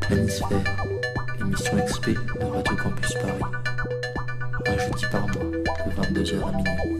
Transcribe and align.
Planisphère, 0.00 0.48
l'émission 1.38 1.76
XP 1.86 2.08
de 2.08 2.44
Radio 2.44 2.76
Campus 2.76 3.14
Paris. 3.14 3.42
Un 4.66 5.08
par 5.10 5.28
mois, 5.28 5.44
de 5.44 6.22
22h 6.22 6.48
à 6.48 6.52
minuit. 6.52 6.97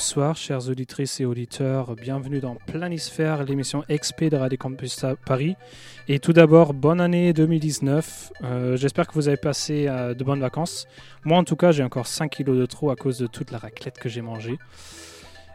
Bonsoir, 0.00 0.34
chers 0.34 0.70
auditrices 0.70 1.20
et 1.20 1.26
auditeurs. 1.26 1.94
Bienvenue 1.94 2.40
dans 2.40 2.54
Planisphère, 2.54 3.44
l'émission 3.44 3.84
XP 3.90 4.30
de 4.30 4.36
Radio 4.38 4.56
Campus 4.56 5.04
Paris. 5.26 5.56
Et 6.08 6.18
tout 6.18 6.32
d'abord, 6.32 6.72
bonne 6.72 7.02
année 7.02 7.34
2019. 7.34 8.32
Euh, 8.42 8.76
J'espère 8.78 9.06
que 9.06 9.12
vous 9.12 9.28
avez 9.28 9.36
passé 9.36 9.88
euh, 9.88 10.14
de 10.14 10.24
bonnes 10.24 10.40
vacances. 10.40 10.88
Moi, 11.26 11.36
en 11.36 11.44
tout 11.44 11.54
cas, 11.54 11.70
j'ai 11.70 11.82
encore 11.82 12.06
5 12.06 12.30
kilos 12.30 12.56
de 12.56 12.64
trop 12.64 12.90
à 12.90 12.96
cause 12.96 13.18
de 13.18 13.26
toute 13.26 13.50
la 13.50 13.58
raclette 13.58 13.98
que 13.98 14.08
j'ai 14.08 14.22
mangée. 14.22 14.56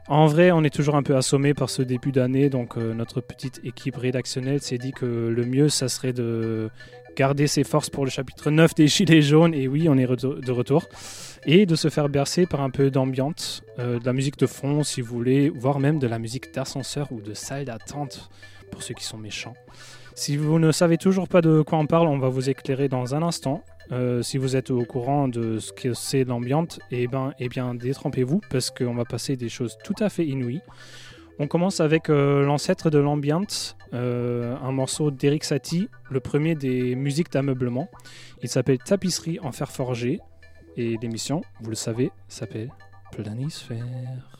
En 0.07 0.27
vrai, 0.27 0.51
on 0.51 0.63
est 0.63 0.73
toujours 0.73 0.95
un 0.95 1.01
peu 1.01 1.15
assommé 1.15 1.55
par 1.55 1.71
ce 1.71 1.81
début 1.81 2.11
d'année, 2.11 2.51
donc 2.51 2.77
euh, 2.77 2.93
notre 2.93 3.21
petite 3.21 3.59
équipe 3.63 3.95
rédactionnelle 3.95 4.61
s'est 4.61 4.77
dit 4.77 4.91
que 4.91 5.05
le 5.05 5.45
mieux, 5.45 5.69
ça 5.69 5.87
serait 5.87 6.13
de 6.13 6.69
garder 7.15 7.47
ses 7.47 7.63
forces 7.63 7.89
pour 7.89 8.05
le 8.05 8.11
chapitre 8.11 8.51
9 8.51 8.75
des 8.75 8.87
Gilets 8.87 9.21
jaunes, 9.21 9.53
et 9.53 9.67
oui, 9.67 9.87
on 9.89 9.97
est 9.97 10.05
de 10.05 10.51
retour, 10.51 10.87
et 11.45 11.65
de 11.65 11.75
se 11.75 11.89
faire 11.89 12.09
bercer 12.09 12.45
par 12.45 12.61
un 12.61 12.69
peu 12.69 12.91
d'ambiance, 12.91 13.63
euh, 13.79 13.99
de 13.99 14.05
la 14.05 14.13
musique 14.13 14.37
de 14.37 14.47
fond 14.47 14.83
si 14.83 15.01
vous 15.01 15.15
voulez, 15.15 15.49
voire 15.49 15.79
même 15.79 15.99
de 15.99 16.07
la 16.07 16.19
musique 16.19 16.53
d'ascenseur 16.53 17.11
ou 17.11 17.21
de 17.21 17.33
salle 17.33 17.65
d'attente 17.65 18.29
pour 18.71 18.83
ceux 18.83 18.93
qui 18.93 19.03
sont 19.03 19.17
méchants. 19.17 19.53
Si 20.15 20.37
vous 20.37 20.59
ne 20.59 20.71
savez 20.71 20.97
toujours 20.97 21.27
pas 21.27 21.41
de 21.41 21.61
quoi 21.61 21.77
on 21.77 21.87
parle, 21.87 22.07
on 22.07 22.17
va 22.17 22.29
vous 22.29 22.49
éclairer 22.49 22.87
dans 22.87 23.15
un 23.15 23.21
instant. 23.21 23.63
Euh, 23.91 24.21
si 24.21 24.37
vous 24.37 24.55
êtes 24.55 24.71
au 24.71 24.83
courant 24.85 25.27
de 25.27 25.59
ce 25.59 25.71
que 25.73 25.93
c'est 25.93 26.23
l'ambiance, 26.23 26.79
eh 26.89 27.07
ben, 27.07 27.33
eh 27.39 27.49
bien 27.49 27.75
détrempez-vous 27.75 28.41
parce 28.49 28.71
qu'on 28.71 28.95
va 28.95 29.05
passer 29.05 29.35
des 29.35 29.49
choses 29.49 29.77
tout 29.83 29.95
à 29.99 30.09
fait 30.09 30.25
inouïes. 30.25 30.61
On 31.37 31.47
commence 31.47 31.81
avec 31.81 32.09
euh, 32.09 32.45
l'ancêtre 32.45 32.89
de 32.89 32.97
l'ambiance, 32.97 33.75
euh, 33.93 34.55
un 34.61 34.71
morceau 34.71 35.11
d'Eric 35.11 35.43
Satie, 35.43 35.89
le 36.09 36.19
premier 36.21 36.55
des 36.55 36.95
musiques 36.95 37.31
d'ameublement. 37.31 37.89
Il 38.41 38.49
s'appelle 38.49 38.77
Tapisserie 38.77 39.39
en 39.41 39.51
fer 39.51 39.71
forgé 39.71 40.21
et 40.77 40.97
l'émission, 41.01 41.41
vous 41.61 41.69
le 41.69 41.75
savez, 41.75 42.11
s'appelle 42.29 42.71
Planisphère. 43.11 44.34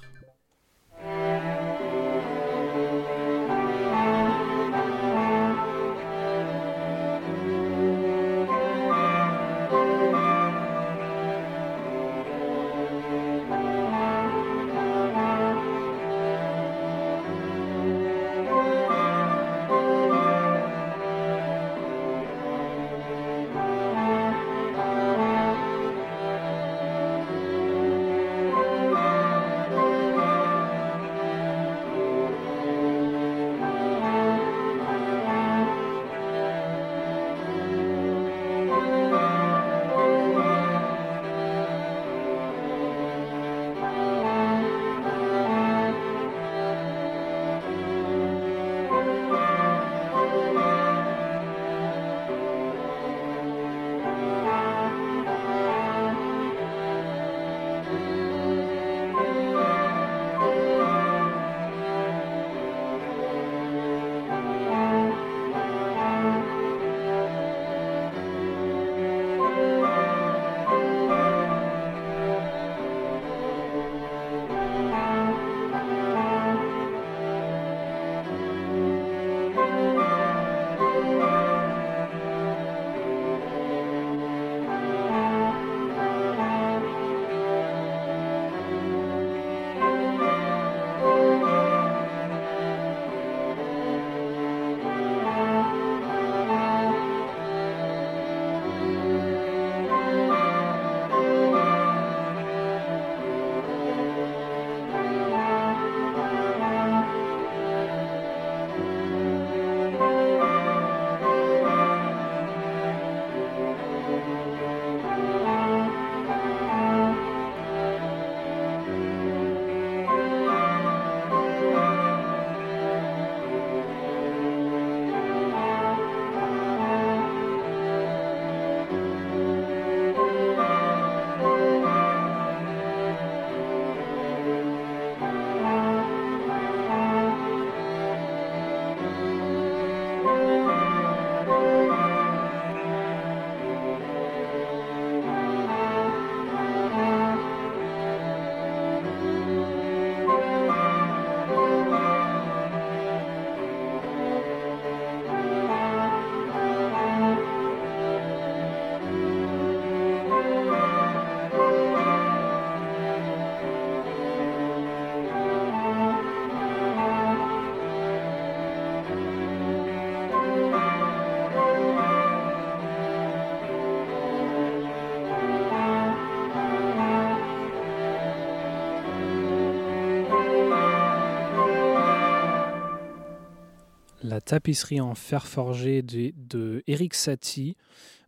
Tapisserie 184.46 185.02
en 185.02 185.16
fer 185.16 185.46
forgé 185.46 186.02
de, 186.02 186.84
Eric 186.88 187.14
Satie, 187.14 187.76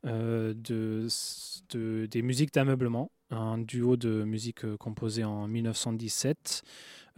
euh, 0.05 0.53
de, 0.55 1.07
de, 1.69 2.05
des 2.07 2.21
musiques 2.21 2.53
d'ameublement, 2.53 3.11
un 3.29 3.57
duo 3.57 3.97
de 3.97 4.23
musique 4.23 4.65
euh, 4.65 4.77
composé 4.77 5.23
en 5.23 5.47
1917, 5.47 6.63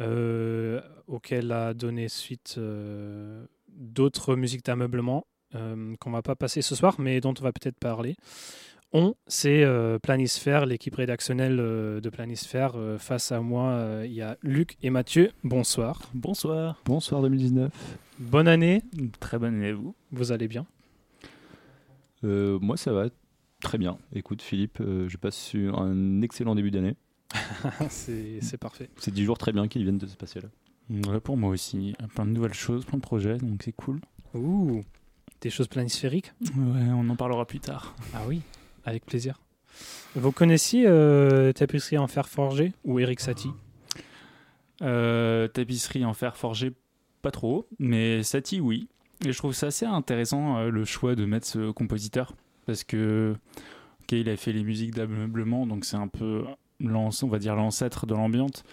euh, 0.01 0.81
auquel 1.07 1.51
a 1.51 1.73
donné 1.73 2.07
suite 2.09 2.59
d'autres 3.67 4.35
musiques 4.35 4.65
d'ameublement 4.65 5.25
qu'on 5.51 6.11
va 6.11 6.21
pas 6.21 6.35
passer 6.35 6.61
ce 6.61 6.75
soir, 6.75 6.99
mais 6.99 7.21
dont 7.21 7.33
on 7.39 7.43
va 7.43 7.51
peut-être 7.51 7.79
parler. 7.79 8.15
On, 8.91 9.13
c'est 9.27 9.63
euh, 9.63 9.99
Planisphère, 9.99 10.65
l'équipe 10.65 10.95
rédactionnelle 10.95 11.59
euh, 11.59 12.01
de 12.01 12.09
Planisphère. 12.09 12.71
Euh, 12.75 12.97
face 12.97 13.31
à 13.31 13.39
moi, 13.39 13.69
euh, 13.69 14.03
il 14.05 14.13
y 14.13 14.23
a 14.23 14.35
Luc 14.41 14.77
et 14.81 14.89
Mathieu. 14.89 15.31
Bonsoir. 15.43 16.01
Bonsoir. 16.15 16.81
Bonsoir 16.85 17.21
2019. 17.21 17.71
Bonne 18.17 18.47
année. 18.47 18.81
Très 19.19 19.37
bonne 19.37 19.55
année 19.55 19.69
à 19.69 19.73
vous. 19.75 19.93
Vous 20.11 20.31
allez 20.31 20.47
bien? 20.47 20.65
Euh, 22.23 22.57
moi, 22.59 22.77
ça 22.77 22.91
va 22.91 23.09
très 23.61 23.77
bien. 23.77 23.99
Écoute, 24.11 24.41
Philippe, 24.41 24.79
euh, 24.81 25.07
je 25.07 25.17
passe 25.17 25.37
sur 25.37 25.79
un 25.79 26.21
excellent 26.23 26.55
début 26.55 26.71
d'année. 26.71 26.95
c'est 27.89 28.39
c'est 28.41 28.57
parfait. 28.57 28.89
C'est 28.97 29.13
10 29.13 29.23
jours 29.23 29.37
très 29.37 29.51
bien 29.51 29.67
qui 29.67 29.83
viennent 29.83 29.99
de 29.99 30.07
se 30.07 30.17
passer 30.17 30.39
là. 30.41 30.49
Ouais, 31.11 31.19
pour 31.19 31.37
moi 31.37 31.51
aussi. 31.51 31.93
Plein 32.15 32.25
de 32.25 32.31
nouvelles 32.31 32.55
choses, 32.55 32.85
plein 32.85 32.97
de 32.97 33.03
projets, 33.03 33.37
donc 33.37 33.61
c'est 33.63 33.71
cool. 33.71 34.01
Ouh, 34.33 34.83
des 35.41 35.51
choses 35.51 35.67
planisphériques? 35.67 36.33
Ouais, 36.41 36.89
on 36.91 37.07
en 37.07 37.15
parlera 37.15 37.45
plus 37.45 37.59
tard. 37.59 37.95
Ah 38.15 38.21
oui, 38.27 38.41
avec 38.85 39.05
plaisir. 39.05 39.39
Vous 40.15 40.31
connaissiez 40.31 40.85
euh, 40.87 41.51
Tapisserie 41.53 41.97
en 41.97 42.07
fer 42.07 42.27
forgé 42.27 42.73
ou 42.83 42.99
Eric 42.99 43.19
Satie? 43.19 43.51
Euh, 44.81 45.47
tapisserie 45.49 46.05
en 46.05 46.13
fer 46.13 46.37
forgé, 46.37 46.71
pas 47.21 47.31
trop, 47.31 47.67
mais 47.79 48.23
Satie, 48.23 48.61
oui. 48.61 48.87
Et 49.25 49.33
je 49.33 49.37
trouve 49.37 49.53
ça 49.53 49.67
assez 49.67 49.85
intéressant 49.85 50.57
euh, 50.57 50.69
le 50.69 50.85
choix 50.85 51.15
de 51.15 51.25
mettre 51.25 51.45
ce 51.45 51.71
compositeur 51.71 52.33
parce 52.65 52.83
que 52.83 53.35
ok, 54.03 54.13
il 54.13 54.29
a 54.29 54.37
fait 54.37 54.53
les 54.53 54.63
musiques 54.63 54.95
d'ameublement, 54.95 55.67
donc 55.67 55.83
c'est 55.85 55.97
un 55.97 56.07
peu 56.07 56.45
on 56.81 57.27
va 57.27 57.39
dire 57.39 57.55
l'ancêtre 57.55 58.05
de 58.05 58.13
l'ambiance. 58.13 58.63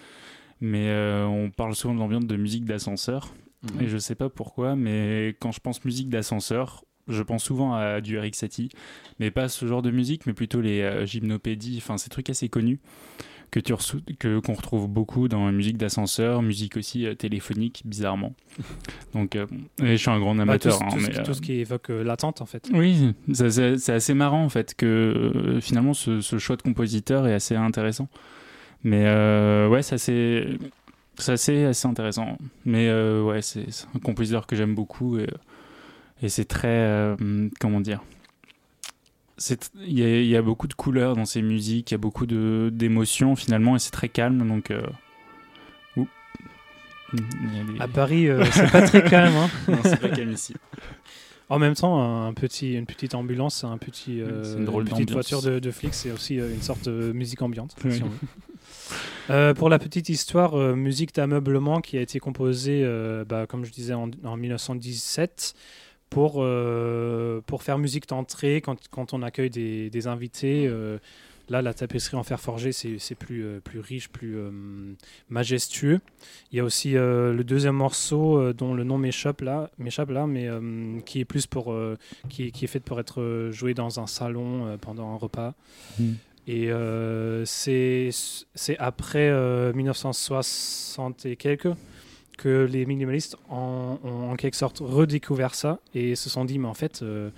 Mais 0.60 0.88
euh, 0.88 1.26
on 1.26 1.50
parle 1.50 1.74
souvent 1.74 1.94
de 1.94 1.98
l'ambiance 1.98 2.26
de 2.26 2.36
musique 2.36 2.64
d'ascenseur. 2.64 3.34
Et 3.80 3.88
je 3.88 3.98
sais 3.98 4.14
pas 4.14 4.28
pourquoi, 4.28 4.76
mais 4.76 5.36
quand 5.40 5.50
je 5.50 5.60
pense 5.60 5.84
musique 5.84 6.08
d'ascenseur, 6.08 6.84
je 7.08 7.22
pense 7.22 7.44
souvent 7.44 7.74
à 7.74 8.00
du 8.00 8.16
Eric 8.16 8.34
Satie, 8.34 8.68
mais 9.20 9.30
pas 9.30 9.48
ce 9.48 9.66
genre 9.66 9.82
de 9.82 9.90
musique, 9.90 10.26
mais 10.26 10.32
plutôt 10.32 10.60
les 10.60 10.80
euh, 10.82 11.06
gymnopédies, 11.06 11.76
enfin 11.78 11.98
ces 11.98 12.08
trucs 12.10 12.30
assez 12.30 12.48
connus 12.48 12.78
que 13.52 13.60
tu 13.60 13.72
reço- 13.72 14.02
que 14.18 14.40
qu'on 14.40 14.54
retrouve 14.54 14.88
beaucoup 14.88 15.28
dans 15.28 15.46
la 15.46 15.52
musique 15.52 15.76
d'ascenseur, 15.78 16.42
musique 16.42 16.76
aussi 16.76 17.06
euh, 17.06 17.14
téléphonique, 17.14 17.82
bizarrement. 17.84 18.34
Donc, 19.14 19.36
euh, 19.36 19.46
et 19.80 19.92
je 19.92 19.96
suis 19.96 20.10
un 20.10 20.18
grand 20.18 20.34
Bah, 20.34 20.42
amateur. 20.42 20.78
tout, 20.78 20.84
hein, 20.84 20.88
tout 20.92 20.98
ce 21.00 21.06
mais, 21.06 21.12
qui- 21.14 21.22
tout 21.22 21.34
ce 21.34 21.40
qui 21.40 21.52
évoque 21.52 21.88
l'attente 21.90 22.40
en 22.42 22.46
fait. 22.46 22.68
oui, 22.74 23.14
c'est 23.32 23.90
assez 23.90 24.14
marrant 24.14 24.42
en 24.44 24.48
fait 24.48 24.74
que 24.74 25.58
finalement 25.62 25.94
ce, 25.94 26.20
ce 26.20 26.38
choix 26.38 26.56
de 26.56 26.62
compositeur 26.62 27.26
est 27.28 27.34
assez 27.34 27.54
intéressant. 27.54 28.08
Mais 28.82 29.04
ouais, 29.68 29.82
ça 29.82 29.96
c'est 29.96 30.46
assez, 31.28 31.64
assez 31.64 31.86
intéressant. 31.88 32.36
Mais 32.64 32.90
ouais, 33.20 33.42
c'est 33.42 33.70
c'est 33.70 33.86
un 33.94 33.98
compositeur 34.00 34.46
que 34.46 34.56
j'aime 34.56 34.74
beaucoup 34.74 35.18
et, 35.18 35.26
et 36.22 36.28
c'est 36.28 36.44
très 36.44 36.68
euh, 36.68 37.16
comment 37.60 37.80
dire. 37.80 38.02
Il 39.84 39.92
y, 39.92 40.02
a- 40.02 40.20
il 40.22 40.26
y 40.26 40.36
a 40.36 40.40
beaucoup 40.42 40.66
de 40.66 40.72
couleurs 40.74 41.14
dans 41.14 41.26
ses 41.26 41.42
musiques, 41.42 41.90
il 41.90 41.94
y 41.94 41.96
a 41.96 41.98
beaucoup 41.98 42.24
de- 42.24 42.70
d'émotions 42.72 43.36
finalement 43.36 43.76
et 43.76 43.78
c'est 43.78 43.90
très 43.90 44.08
calme 44.08 44.46
donc. 44.48 44.70
euh, 44.70 44.80
ouh. 45.96 46.06
Des- 47.12 47.20
À 47.80 47.86
Paris, 47.88 48.28
euh, 48.28 48.42
c'est 48.50 48.70
pas 48.72 48.82
très 48.82 49.02
calme. 49.04 49.34
hein. 49.36 49.50
Non, 49.68 49.78
c'est 49.82 50.00
pas 50.00 50.08
calme 50.08 50.32
ici. 50.32 50.54
En 51.50 51.58
même 51.60 51.74
temps, 51.74 52.24
un 52.26 52.32
petit, 52.32 52.74
une 52.74 52.86
petite 52.86 53.14
ambulance, 53.14 53.62
un 53.62 53.78
petit, 53.78 54.20
euh, 54.20 54.42
C'est 54.42 54.56
une 54.58 54.64
drôle 54.64 54.84
petite 54.86 55.12
voiture 55.12 55.42
de, 55.42 55.58
de 55.60 55.70
flic, 55.70 55.94
c'est 55.94 56.10
aussi 56.10 56.36
une 56.36 56.62
sorte 56.62 56.88
de 56.88 57.12
musique 57.12 57.40
ambiante. 57.42 57.76
Oui. 57.84 57.92
si 57.92 58.02
on 58.02 58.08
veut. 58.08 59.54
Pour 59.54 59.68
la 59.68 59.78
petite 59.78 60.08
histoire, 60.08 60.56
musique 60.74 61.14
d'ameublement 61.14 61.80
qui 61.80 61.98
a 61.98 62.00
été 62.00 62.18
composée, 62.20 62.84
bah, 63.28 63.46
comme 63.46 63.64
je 63.64 63.70
disais, 63.70 63.94
en, 63.94 64.10
en 64.24 64.36
1917 64.36 65.54
pour, 66.10 66.36
euh, 66.38 67.40
pour 67.46 67.62
faire 67.62 67.78
musique 67.78 68.08
d'entrée 68.08 68.56
quand, 68.56 68.76
quand 68.90 69.12
on 69.12 69.22
accueille 69.22 69.50
des, 69.50 69.90
des 69.90 70.06
invités. 70.06 70.66
euh, 70.66 70.98
là, 71.48 71.62
la 71.62 71.74
tapisserie 71.74 72.16
en 72.16 72.22
fer 72.22 72.40
forgé, 72.40 72.72
c'est 72.72 73.14
plus, 73.14 73.44
euh, 73.44 73.60
plus 73.60 73.80
riche, 73.80 74.08
plus 74.08 74.36
majestueux. 75.28 76.00
Il 76.52 76.56
y 76.56 76.60
a 76.60 76.64
aussi 76.64 76.92
le 76.92 77.42
deuxième 77.42 77.76
morceau 77.76 78.52
dont 78.52 78.74
le 78.74 78.84
nom 78.84 78.98
m'échappe 78.98 79.40
là, 79.40 79.70
là, 79.78 80.26
mais 80.26 80.48
qui 81.04 81.20
est 81.20 81.24
plus 81.24 81.46
pour, 81.46 81.76
qui, 82.28 82.50
qui 82.50 82.64
est 82.64 82.68
fait 82.68 82.80
pour 82.80 82.98
être 82.98 83.50
joué 83.52 83.74
dans 83.74 84.00
un 84.00 84.06
salon 84.06 84.76
pendant 84.80 85.12
un 85.12 85.16
repas. 85.16 85.54
Mm. 85.98 86.12
Et 86.48 86.70
c'est 87.44 88.76
après 88.78 89.28
euh, 89.28 89.72
1960 89.72 91.26
et 91.26 91.36
quelques 91.36 91.68
que 92.36 92.64
les 92.70 92.86
minimalistes 92.86 93.36
ont, 93.50 93.98
ont 94.04 94.30
en 94.30 94.36
quelque 94.36 94.56
sorte 94.56 94.78
redécouvert 94.80 95.54
ça 95.54 95.78
et 95.94 96.14
se 96.16 96.28
sont 96.28 96.44
dit 96.44 96.58
mais 96.58 96.68
en 96.68 96.74
fait 96.74 97.02
euh, 97.02 97.30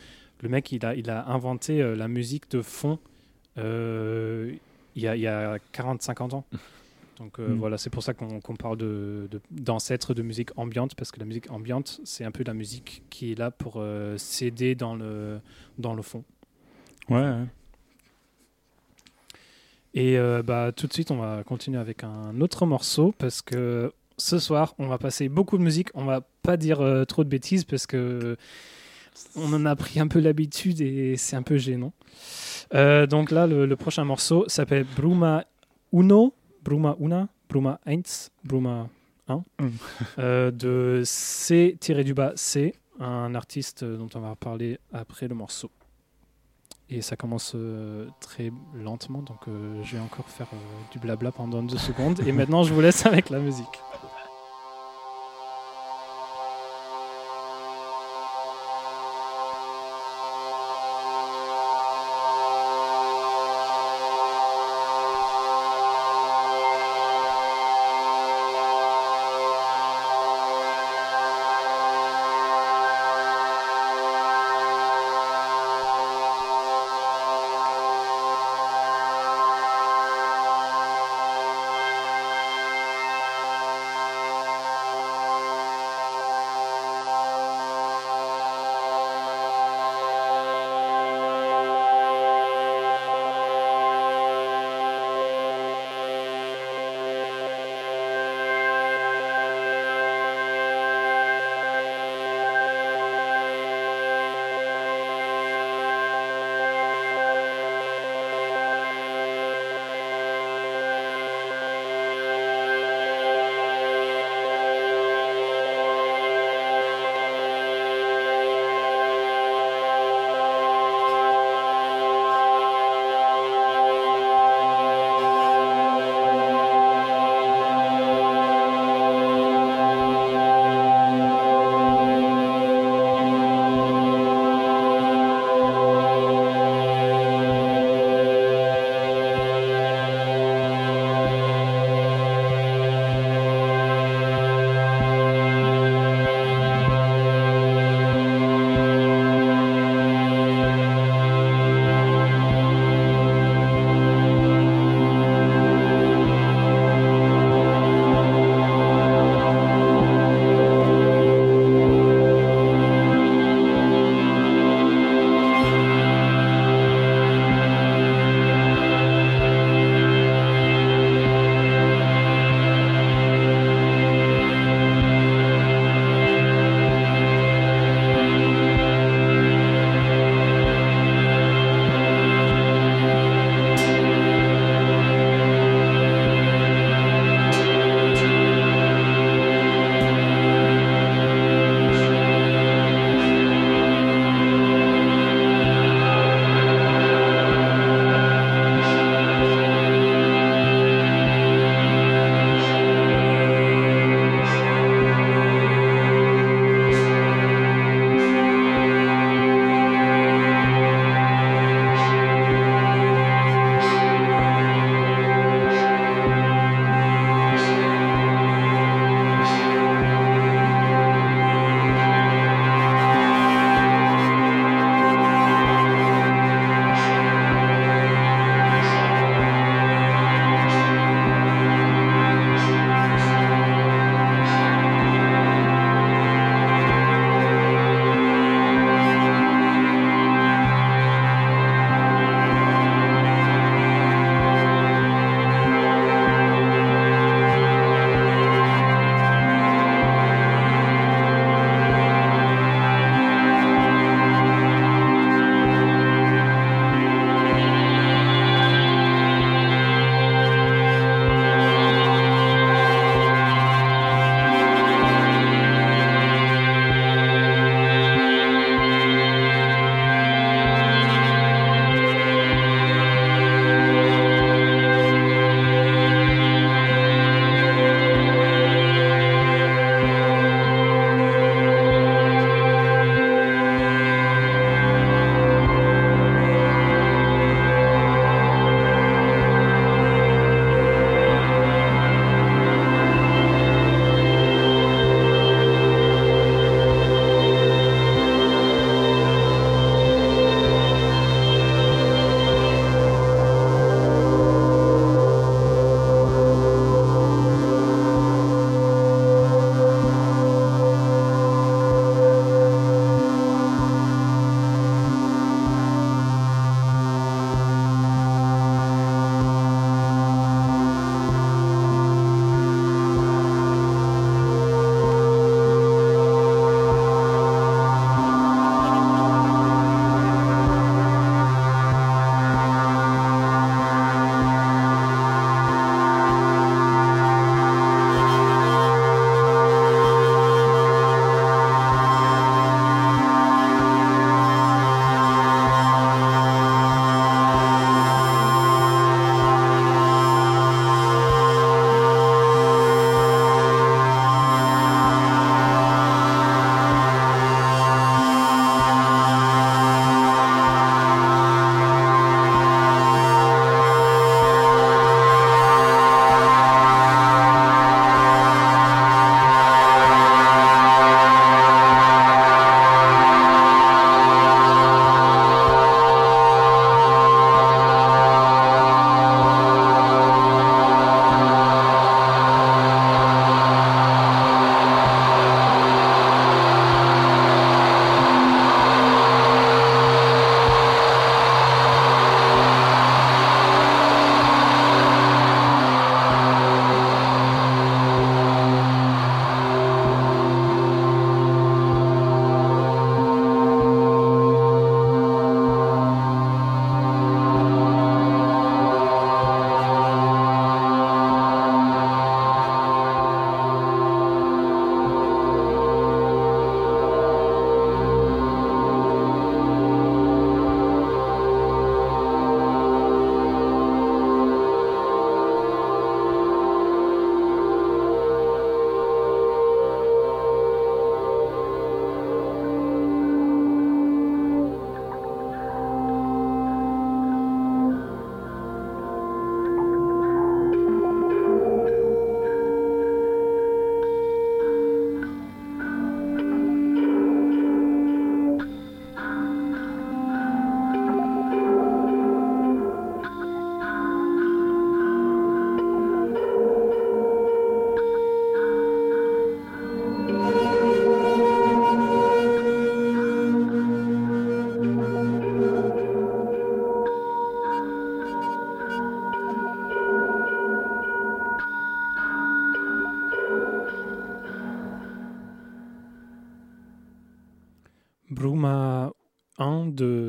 le 0.43 0.49
mec 0.49 0.73
il 0.73 0.85
a, 0.85 0.95
il 0.95 1.09
a 1.11 1.29
inventé 1.29 1.81
euh, 1.83 1.95
la 1.97 2.09
musique 2.09 2.51
de 2.51 2.63
fond 2.63 2.99
euh, 3.59 4.53
il 4.97 5.03
y 5.03 5.07
a, 5.09 5.15
il 5.17 5.23
y 5.23 5.27
a 5.27 5.59
40-50 5.75 6.35
ans. 6.35 6.45
Donc 7.19 7.41
euh, 7.41 7.49
Mm. 7.49 7.59
voilà, 7.59 7.79
c'est 7.79 7.91
pour 7.91 8.03
ça 8.05 8.15
qu'on 8.15 8.39
parle 8.57 8.77
de- 8.77 9.27
de- 9.31 9.41
d'ancêtre 9.51 10.15
de, 10.15 10.23
musique 10.23 10.51
ambiante, 10.57 10.95
parce 10.95 11.11
que 11.11 11.19
la 11.19 11.27
musique 11.27 11.51
ambiante, 11.51 12.01
c'est 12.05 12.25
un 12.25 12.31
peu 12.31 12.45
la 12.45 12.55
musique 12.55 13.03
qui 13.11 13.33
est 13.33 13.35
là 13.39 13.51
pour 13.51 13.83
s'aider 14.17 14.77
dans 14.77 14.95
le, 14.95 15.41
dans 15.79 15.95
le 15.95 16.03
fond. 16.03 16.23
Ouais. 17.09 17.33
Et 19.95 20.17
bah, 20.45 20.71
tout 20.75 20.87
de 20.87 20.93
suite, 20.93 21.11
on 21.11 21.17
va 21.17 21.43
continuer 21.45 21.79
avec 21.79 22.05
un 22.05 22.41
autre 22.41 22.67
morceau, 22.67 23.13
parce 23.19 23.43
que 23.43 23.93
ce 24.19 24.39
soir, 24.39 24.75
on 24.79 24.87
va 24.89 24.99
passer 24.99 25.29
beaucoup 25.29 25.57
de 25.59 25.63
musique. 25.63 25.89
On 25.95 26.05
va 26.05 26.21
pas 26.43 26.57
dire 26.57 26.81
euh, 26.81 27.05
trop 27.05 27.25
de 27.25 27.29
bêtises, 27.29 27.65
parce 27.65 27.87
que 27.87 28.37
on 29.35 29.53
en 29.53 29.65
a 29.67 29.75
pris 29.75 29.99
un 30.01 30.07
peu 30.09 30.21
l'habitude 30.21 30.81
et 30.81 31.17
c'est 31.17 31.35
un 31.37 31.43
peu 31.43 31.57
gênant. 31.59 31.93
Euh, 32.75 33.07
donc 33.07 33.31
là, 33.31 33.47
le, 33.47 33.67
le 33.67 33.77
prochain 33.77 34.05
morceau 34.05 34.45
s'appelle 34.49 34.87
Bruma 34.97 35.45
Uno, 35.93 36.35
Bruma 36.63 36.97
Una, 37.01 37.29
Bruma 37.49 37.81
Eins, 37.87 38.29
Bruma 38.45 38.89
1, 39.29 39.43
Mm. 39.59 39.69
euh, 40.21 40.51
de 40.51 41.03
C-du-bas 41.05 42.33
C, 42.37 42.75
un 43.01 43.35
artiste 43.35 43.85
dont 43.85 44.09
on 44.15 44.21
va 44.21 44.35
parler 44.37 44.79
après 44.93 45.29
le 45.29 45.35
morceau. 45.35 45.71
Et 46.91 47.03
ça 47.03 47.17
commence 47.17 47.53
euh, 47.55 48.09
très 48.21 48.51
lentement, 48.75 49.21
donc 49.21 49.37
euh, 49.47 49.83
je 49.83 49.97
vais 49.97 50.03
encore 50.03 50.27
faire 50.29 50.47
euh, 50.55 50.57
du 50.91 50.99
blabla 50.99 51.31
pendant 51.33 51.63
deux 51.63 51.77
secondes. 51.77 52.21
Et 52.27 52.33
maintenant, 52.33 52.63
je 52.63 52.73
vous 52.73 52.81
laisse 52.81 53.05
avec 53.05 53.29
la 53.29 53.41
musique. 53.41 53.67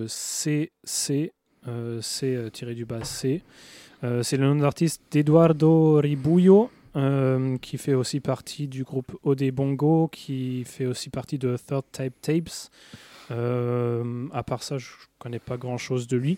CC, 0.09 1.31
euh, 1.67 2.01
C 2.01 2.35
euh, 2.35 2.49
tiré 2.49 2.75
du 2.75 2.85
bas 2.85 3.03
C. 3.03 3.41
Euh, 4.03 4.23
c'est 4.23 4.37
le 4.37 4.45
nom 4.45 4.55
d'artiste 4.55 5.01
d'Eduardo 5.11 5.95
Ribullo, 5.95 6.69
euh, 6.95 7.57
qui 7.59 7.77
fait 7.77 7.93
aussi 7.93 8.19
partie 8.19 8.67
du 8.67 8.83
groupe 8.83 9.15
Ode 9.23 9.43
Bongo, 9.51 10.09
qui 10.11 10.63
fait 10.65 10.85
aussi 10.85 11.09
partie 11.09 11.37
de 11.37 11.55
Third 11.55 11.85
Type 11.91 12.19
Tapes. 12.21 12.69
Euh, 13.31 14.27
à 14.33 14.43
part 14.43 14.63
ça, 14.63 14.77
je 14.77 14.87
connais 15.19 15.39
pas 15.39 15.57
grand 15.57 15.77
chose 15.77 16.07
de 16.07 16.17
lui. 16.17 16.37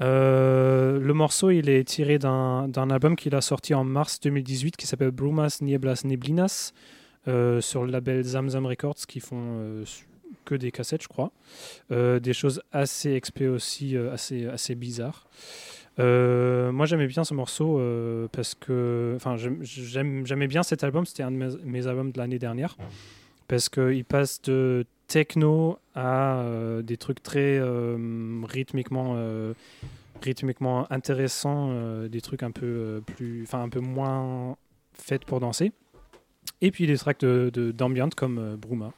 Euh, 0.00 1.00
le 1.00 1.14
morceau, 1.14 1.50
il 1.50 1.68
est 1.68 1.84
tiré 1.84 2.18
d'un 2.18 2.90
album 2.90 3.16
qu'il 3.16 3.34
a 3.34 3.40
sorti 3.40 3.74
en 3.74 3.84
mars 3.84 4.20
2018 4.20 4.76
qui 4.76 4.86
s'appelle 4.86 5.10
Brumas 5.10 5.58
Nieblas 5.60 6.02
Neblinas 6.04 6.72
euh, 7.26 7.60
sur 7.60 7.84
le 7.84 7.90
label 7.90 8.22
Zamzam 8.22 8.66
Records 8.66 9.06
qui 9.08 9.20
font 9.20 9.40
euh, 9.40 9.84
que 10.44 10.54
des 10.54 10.70
cassettes, 10.70 11.02
je 11.02 11.08
crois. 11.08 11.30
Euh, 11.90 12.18
des 12.20 12.32
choses 12.32 12.62
assez 12.72 13.18
XP 13.20 13.42
aussi, 13.42 13.96
euh, 13.96 14.12
assez, 14.12 14.46
assez 14.46 14.74
bizarres. 14.74 15.26
Euh, 15.98 16.70
moi 16.70 16.86
j'aimais 16.86 17.08
bien 17.08 17.24
ce 17.24 17.34
morceau 17.34 17.80
parce 18.30 18.54
que 18.54 19.14
enfin 19.16 19.34
j'aimais 19.36 20.46
bien 20.46 20.62
cet 20.62 20.84
album 20.84 21.04
c'était 21.04 21.24
un 21.24 21.32
de 21.32 21.58
mes, 21.64 21.86
albums 21.88 22.12
de 22.12 22.18
l'année 22.18 22.38
dernière 22.38 22.76
parce 23.48 23.68
qu'il 23.68 24.04
passe 24.04 24.40
de 24.42 24.86
techno 25.08 25.76
à 25.96 26.44
des 26.84 26.96
trucs 26.98 27.20
très 27.20 27.60
rythmiquement 28.46 29.16
rythmiquement 30.22 30.86
intéressants 30.92 32.04
des 32.06 32.20
trucs 32.20 32.44
un 32.44 32.52
peu 32.52 33.02
plus 33.16 33.44
un 33.52 33.68
peu 33.68 33.80
moins 33.80 34.56
faits 34.92 35.24
pour 35.24 35.40
danser 35.40 35.72
et 36.60 36.70
puis 36.70 36.86
des 36.86 36.96
tracks 36.96 37.18
de, 37.18 37.50
de- 37.52 37.72
d'ambiance 37.72 38.14
comme 38.14 38.54
Bruma 38.54 38.92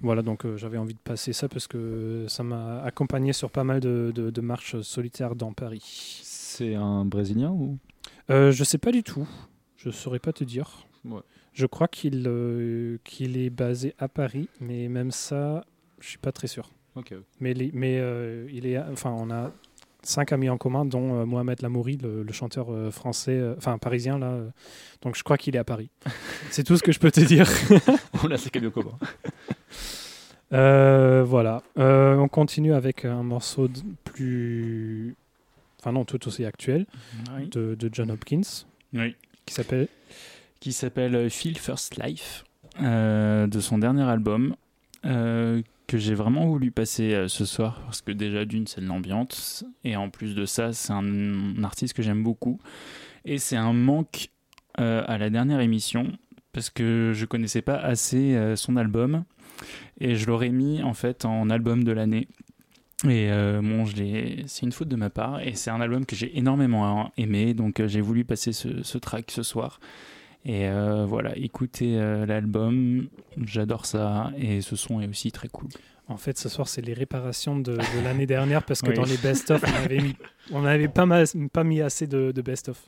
voilà 0.00 0.22
donc 0.22 0.44
euh, 0.46 0.56
j'avais 0.56 0.78
envie 0.78 0.94
de 0.94 0.98
passer 1.00 1.32
ça 1.32 1.48
parce 1.48 1.66
que 1.66 2.24
ça 2.28 2.42
m'a 2.42 2.82
accompagné 2.82 3.32
sur 3.32 3.50
pas 3.50 3.64
mal 3.64 3.80
de, 3.80 4.12
de- 4.14 4.30
de 4.30 4.40
marches 4.40 4.80
solitaires 4.80 5.34
dans 5.34 5.52
Paris 5.52 6.20
C'est 6.22 6.74
un 6.74 7.04
Brésilien 7.04 7.50
ou? 7.50 7.78
Euh, 8.30 8.52
je 8.52 8.62
sais 8.64 8.78
pas 8.78 8.92
du 8.92 9.02
tout. 9.02 9.26
Je 9.76 9.90
saurais 9.90 10.18
pas 10.18 10.32
te 10.32 10.44
dire. 10.44 10.86
Ouais. 11.04 11.20
Je 11.52 11.66
crois 11.66 11.88
qu'il 11.88 12.24
euh, 12.26 12.98
qu'il 13.04 13.36
est 13.36 13.50
basé 13.50 13.94
à 13.98 14.08
Paris, 14.08 14.48
mais 14.60 14.88
même 14.88 15.10
ça, 15.10 15.64
je 16.00 16.08
suis 16.08 16.18
pas 16.18 16.30
très 16.32 16.46
sûr. 16.46 16.70
Ok. 16.94 17.14
Mais, 17.40 17.54
les- 17.54 17.70
mais 17.72 17.98
euh, 17.98 18.46
il 18.52 18.66
est, 18.66 18.78
enfin, 18.78 19.10
on 19.16 19.30
a 19.30 19.50
cinq 20.02 20.32
amis 20.32 20.48
en 20.48 20.58
commun, 20.58 20.84
dont 20.84 21.24
Mohamed 21.26 21.60
Lamouri, 21.62 21.96
le, 21.96 22.22
le 22.22 22.32
chanteur 22.32 22.68
français, 22.92 23.40
enfin 23.56 23.78
parisien 23.78 24.18
là. 24.18 24.38
donc 25.02 25.16
je 25.16 25.22
crois 25.24 25.36
qu'il 25.38 25.56
est 25.56 25.58
à 25.60 25.64
Paris. 25.64 25.90
C'est 26.50 26.64
tout 26.64 26.76
ce 26.76 26.82
que 26.82 26.92
je 26.92 26.98
peux 27.00 27.10
te 27.10 27.20
dire. 27.20 27.48
On 28.24 28.30
a 28.30 28.36
c'est 28.36 28.50
commun. 28.70 28.96
Euh, 30.52 31.22
voilà. 31.26 31.62
Euh, 31.78 32.16
on 32.16 32.28
continue 32.28 32.72
avec 32.72 33.04
un 33.04 33.22
morceau 33.22 33.68
de- 33.68 33.80
plus, 34.04 35.14
enfin 35.80 35.92
non, 35.92 36.04
tout 36.04 36.26
aussi 36.26 36.44
actuel 36.44 36.86
Oui. 37.36 37.48
de, 37.48 37.74
de 37.74 37.90
John 37.92 38.10
Hopkins 38.10 38.40
Oui. 38.94 39.14
qui 39.46 39.54
s'appelle 39.54 39.88
qui 40.60 40.72
s'appelle 40.72 41.30
Feel 41.30 41.56
First 41.56 42.02
Life, 42.02 42.44
euh, 42.82 43.46
de 43.46 43.60
son 43.60 43.78
dernier 43.78 44.02
album, 44.02 44.56
euh, 45.04 45.62
que 45.86 45.98
j'ai 45.98 46.14
vraiment 46.14 46.46
voulu 46.46 46.72
passer 46.72 47.14
euh, 47.14 47.28
ce 47.28 47.44
soir, 47.44 47.80
parce 47.84 48.02
que 48.02 48.10
déjà 48.10 48.44
d'une, 48.44 48.66
c'est 48.66 48.80
de 48.80 48.86
l'ambiance, 48.86 49.64
et 49.84 49.94
en 49.94 50.10
plus 50.10 50.34
de 50.34 50.46
ça, 50.46 50.72
c'est 50.72 50.92
un, 50.92 51.62
artiste 51.62 51.94
que 51.94 52.02
j'aime 52.02 52.24
beaucoup, 52.24 52.58
et 53.24 53.38
c'est 53.38 53.54
un 53.56 53.72
manque 53.72 54.30
euh, 54.80 55.04
à 55.06 55.16
la 55.16 55.30
dernière 55.30 55.60
émission, 55.60 56.10
parce 56.52 56.70
que 56.70 57.12
je 57.14 57.24
connaissais 57.24 57.62
pas 57.62 57.76
assez 57.76 58.34
euh, 58.34 58.56
son 58.56 58.74
album, 58.76 59.22
et 60.00 60.16
je 60.16 60.26
l'aurais 60.26 60.50
mis 60.50 60.82
en 60.82 60.94
fait 60.94 61.24
en 61.24 61.50
album 61.50 61.84
de 61.84 61.92
l'année. 61.92 62.28
Et 63.04 63.30
euh, 63.30 63.60
bon, 63.62 63.84
c'est 63.86 64.62
une 64.66 64.72
faute 64.72 64.88
de 64.88 64.96
ma 64.96 65.08
part, 65.08 65.40
et 65.40 65.54
c'est 65.54 65.70
un 65.70 65.80
album 65.80 66.04
que 66.04 66.16
j'ai 66.16 66.36
énormément 66.36 67.12
aimé, 67.16 67.54
donc 67.54 67.78
euh, 67.78 67.86
j'ai 67.86 68.00
voulu 68.00 68.24
passer 68.24 68.52
ce, 68.52 68.82
ce 68.82 68.98
track 68.98 69.30
ce 69.30 69.44
soir. 69.44 69.78
Et 70.44 70.66
euh, 70.68 71.04
voilà, 71.04 71.36
écoutez 71.36 71.96
euh, 71.98 72.26
l'album, 72.26 73.08
j'adore 73.44 73.86
ça 73.86 74.32
et 74.36 74.62
ce 74.62 74.74
son 74.76 75.00
est 75.00 75.06
aussi 75.08 75.30
très 75.30 75.48
cool. 75.48 75.68
En 76.08 76.16
fait, 76.16 76.38
ce 76.38 76.48
soir, 76.48 76.66
c'est 76.68 76.80
les 76.80 76.94
réparations 76.94 77.58
de, 77.58 77.72
de 77.76 78.04
l'année 78.04 78.24
dernière 78.26 78.64
parce 78.64 78.80
que 78.80 78.88
Oui. 78.88 78.96
dans 78.96 79.04
les 79.04 79.18
best-of, 79.18 79.62
on 79.62 79.84
avait 79.84 80.00
mis, 80.00 80.16
on 80.52 80.64
avait 80.64 80.88
pas, 80.88 81.04
mis 81.64 81.82
assez 81.82 82.06
de, 82.06 82.32
de 82.32 82.40
best-of. 82.42 82.82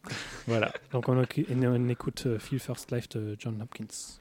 Voilà. 0.47 0.73
Donc, 0.91 1.09
on, 1.11 1.23
on 1.23 1.89
écoute 1.91 2.27
Feel 2.39 2.59
First 2.59 2.91
Life 2.91 3.11
de 3.11 3.37
John 3.39 3.61
Hopkins. 3.61 4.21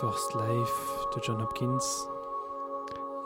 First 0.00 0.34
Life 0.34 1.06
de 1.16 1.22
John 1.22 1.40
Hopkins. 1.42 1.78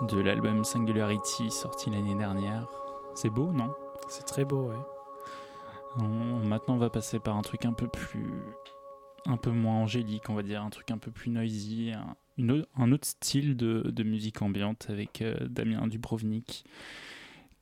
De 0.09 0.21
l'album 0.21 0.65
Singularity 0.65 1.51
sorti 1.51 1.91
l'année 1.91 2.15
dernière. 2.15 2.67
C'est 3.15 3.31
beau, 3.31 3.53
non? 3.53 3.75
C'est 4.09 4.25
très 4.25 4.45
beau, 4.45 4.69
ouais. 4.69 4.77
On- 5.99 6.45
Maintenant, 6.47 6.75
on 6.75 6.79
va 6.79 6.91
passer 6.91 7.19
par 7.19 7.37
un 7.37 7.43
truc 7.43 7.65
un 7.65 7.73
peu 7.73 7.89
plus. 7.89 8.43
un 9.27 9.37
peu 9.37 9.51
moins 9.51 9.75
angélique, 9.83 10.31
on 10.31 10.35
va 10.35 10.43
dire. 10.43 10.63
Un 10.63 10.71
truc 10.71 10.91
un 10.91 10.99
peu 10.99 11.11
plus 11.11 11.31
noisy. 11.31 11.93
Un, 11.93 12.17
une 12.39 12.53
au- 12.53 12.65
un 12.77 12.91
autre 12.93 13.07
style 13.07 13.57
de, 13.57 13.83
de 13.91 14.03
musique 14.03 14.41
ambiante 14.41 14.87
avec 14.89 15.21
euh, 15.23 15.37
Damien 15.49 15.87
Dubrovnik 15.87 16.65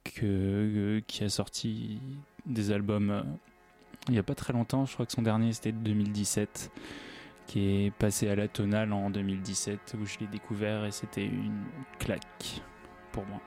que, 0.05 0.21
euh, 0.25 1.01
qui 1.07 1.25
a 1.25 1.29
sorti 1.29 2.01
des 2.47 2.71
albums 2.71 3.11
euh, 3.11 3.23
il 4.07 4.13
n'y 4.13 4.19
a 4.19 4.23
pas 4.23 4.37
très 4.37 4.53
longtemps. 4.53 4.87
Je 4.87 4.95
crois 4.95 5.05
que 5.05 5.13
son 5.13 5.23
dernier 5.23 5.53
c'était 5.53 5.73
2017 5.73 6.71
qui 7.49 7.87
est 7.87 7.91
passé 7.91 8.29
à 8.29 8.37
la 8.37 8.47
tonale 8.47 8.93
en 8.93 9.11
2017 9.11 9.97
où 10.01 10.07
je 10.07 10.19
l'ai 10.21 10.27
découvert 10.27 10.85
et 10.85 10.93
c'était 10.93 11.25
une 11.25 11.65
claque 11.99 12.63
pour 13.11 13.27
moi. 13.27 13.41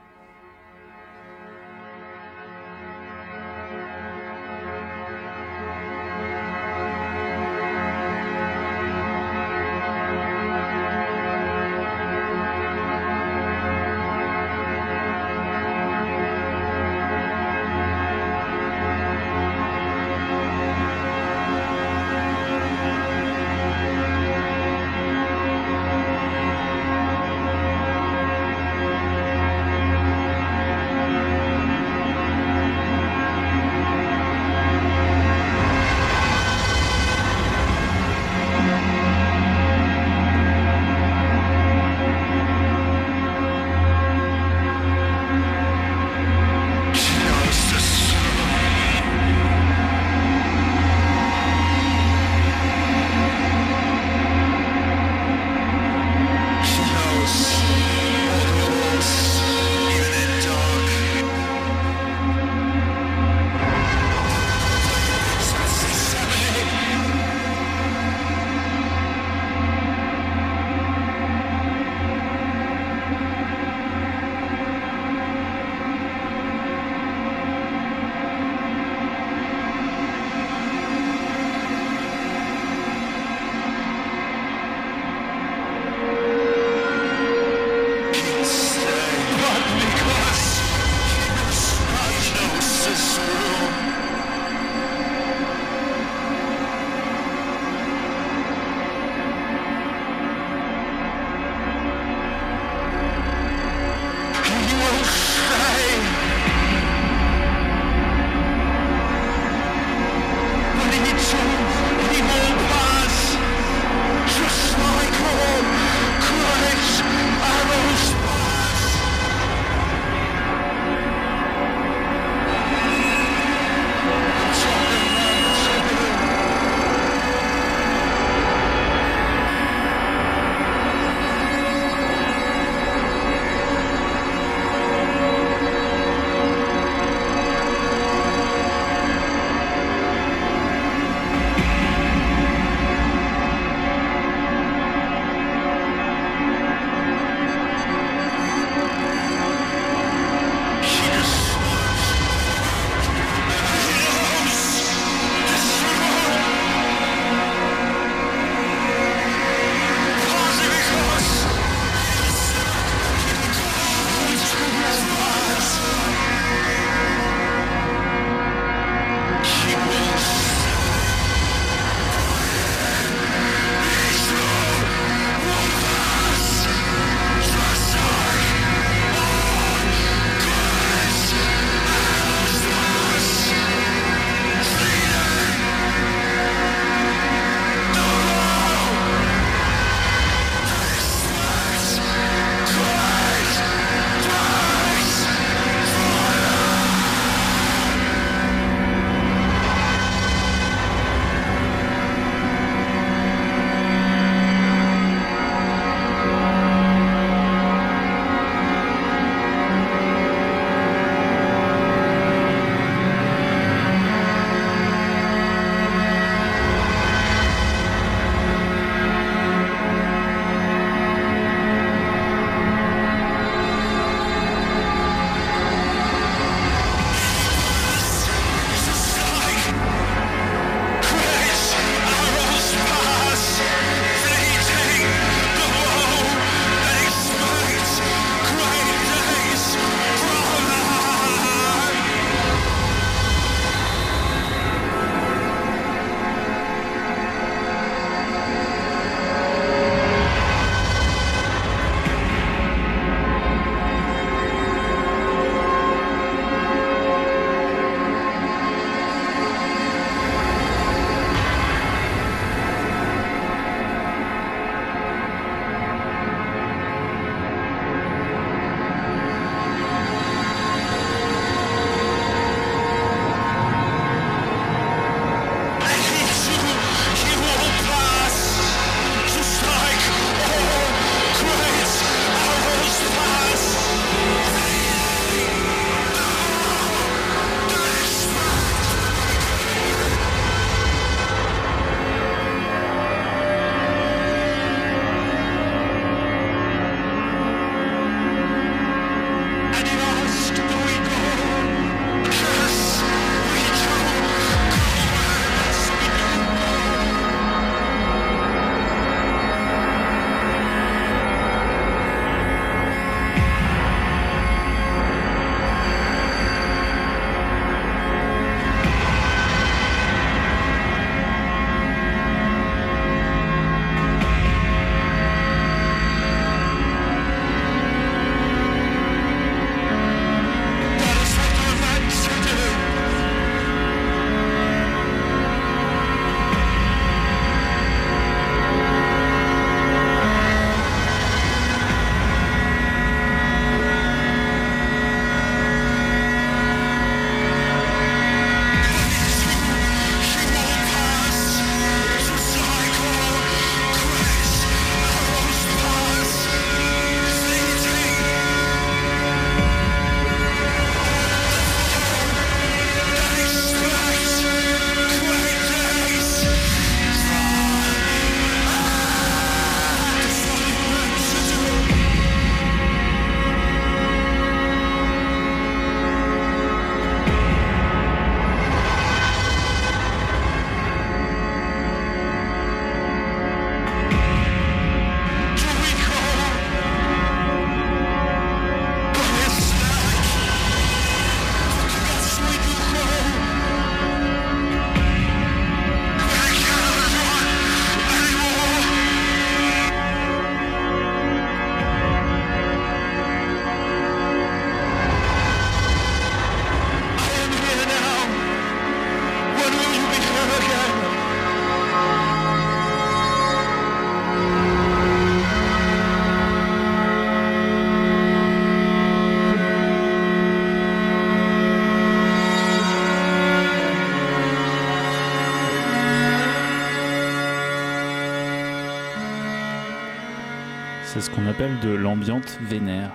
Ce 431.22 431.30
qu'on 431.30 431.46
appelle 431.46 431.78
de 431.80 431.90
l'ambiante 431.90 432.58
vénère. 432.62 433.12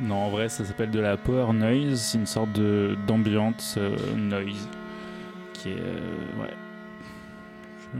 Non, 0.00 0.14
en 0.16 0.30
vrai, 0.30 0.48
ça 0.48 0.64
s'appelle 0.64 0.90
de 0.90 1.00
la 1.00 1.16
power 1.16 1.52
noise. 1.52 2.00
C'est 2.00 2.18
une 2.18 2.26
sorte 2.26 2.52
de 2.52 2.96
d'ambiance 3.06 3.74
euh, 3.78 3.94
noise 4.16 4.68
qui 5.52 5.70
est 5.70 5.78
euh, 5.78 6.40
ouais. 6.40 6.54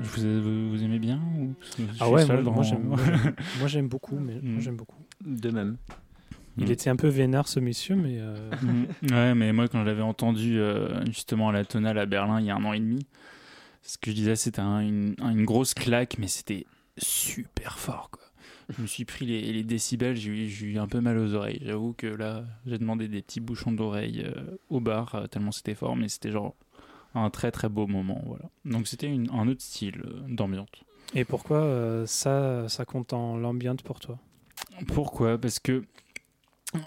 Je- 0.02 0.20
vous, 0.20 0.40
vous, 0.42 0.70
vous 0.70 0.84
aimez 0.84 0.98
bien 1.00 1.20
ou? 1.38 1.52
Ah 1.98 2.08
ouais, 2.08 2.24
moi, 2.24 2.36
dans- 2.42 2.52
moi, 2.52 2.62
j'aime- 2.62 3.88
beaucoup, 3.88 4.16
mais 4.18 4.34
moi, 4.42 4.58
Mm. 4.58 4.60
j'aime 4.60 4.76
beaucoup. 4.76 5.04
De 5.24 5.50
même. 5.50 5.76
Il 6.56 6.68
Mm. 6.68 6.70
était 6.70 6.90
un 6.90 6.96
peu 6.96 7.08
vénère 7.08 7.48
ce 7.48 7.58
monsieur, 7.60 7.96
mais 7.96 8.18
euh, 8.20 8.36
Mhm. 8.62 8.86
Ouais, 9.10 9.34
mais 9.34 9.52
moi, 9.52 9.66
quand 9.68 9.80
je 9.80 9.86
l'avais 9.86 10.02
entendu 10.02 10.58
euh, 10.60 11.04
justement 11.06 11.48
à 11.48 11.52
la 11.52 11.64
Tonale 11.64 11.98
à 11.98 12.06
Berlin 12.06 12.38
il 12.40 12.46
y 12.46 12.50
a 12.50 12.56
un 12.56 12.64
an 12.64 12.72
et 12.72 12.80
demi, 12.80 13.04
ce 13.82 13.98
que 13.98 14.10
je 14.10 14.16
disais, 14.16 14.36
c'était 14.36 14.60
un- 14.60 14.80
une, 14.80 15.14
une 15.20 15.44
grosse 15.44 15.74
claque, 15.74 16.16
mais 16.18 16.28
c'était 16.28 16.66
super 16.98 17.78
fort. 17.78 18.10
Quoi. 18.10 18.22
Je 18.76 18.82
me 18.82 18.86
suis 18.86 19.04
pris 19.04 19.26
les, 19.26 19.52
les 19.52 19.62
décibels, 19.64 20.16
j'ai 20.16 20.30
eu, 20.64 20.78
un 20.78 20.86
peu 20.86 21.00
mal 21.00 21.18
aux 21.18 21.34
oreilles. 21.34 21.60
J'avoue 21.64 21.92
que 21.92 22.06
là, 22.06 22.44
j'ai 22.66 22.78
demandé 22.78 23.08
des 23.08 23.20
petits 23.22 23.40
bouchons 23.40 23.72
d'oreilles 23.72 24.22
euh, 24.24 24.56
au 24.68 24.80
bar, 24.80 25.14
euh, 25.14 25.26
tellement 25.26 25.52
c'était 25.52 25.74
fort, 25.74 25.96
mais 25.96 26.08
c'était 26.08 26.30
genre 26.30 26.54
un 27.14 27.28
très 27.30 27.50
très 27.50 27.68
beau 27.68 27.86
moment. 27.86 28.22
Voilà. 28.26 28.44
Donc 28.64 28.86
c'était 28.86 29.08
un 29.32 29.48
autre 29.48 29.62
style 29.62 30.00
euh, 30.04 30.20
d'ambiance. 30.28 30.68
et 31.14 31.24
pourquoi 31.24 32.04
ça, 32.06 32.68
ça 32.68 32.84
compte 32.84 33.12
en 33.12 33.36
l'ambiance 33.36 33.82
pour 33.82 33.98
toi? 33.98 34.18
Pourquoi? 34.86 35.36
Parce 35.38 35.58
que 35.58 35.82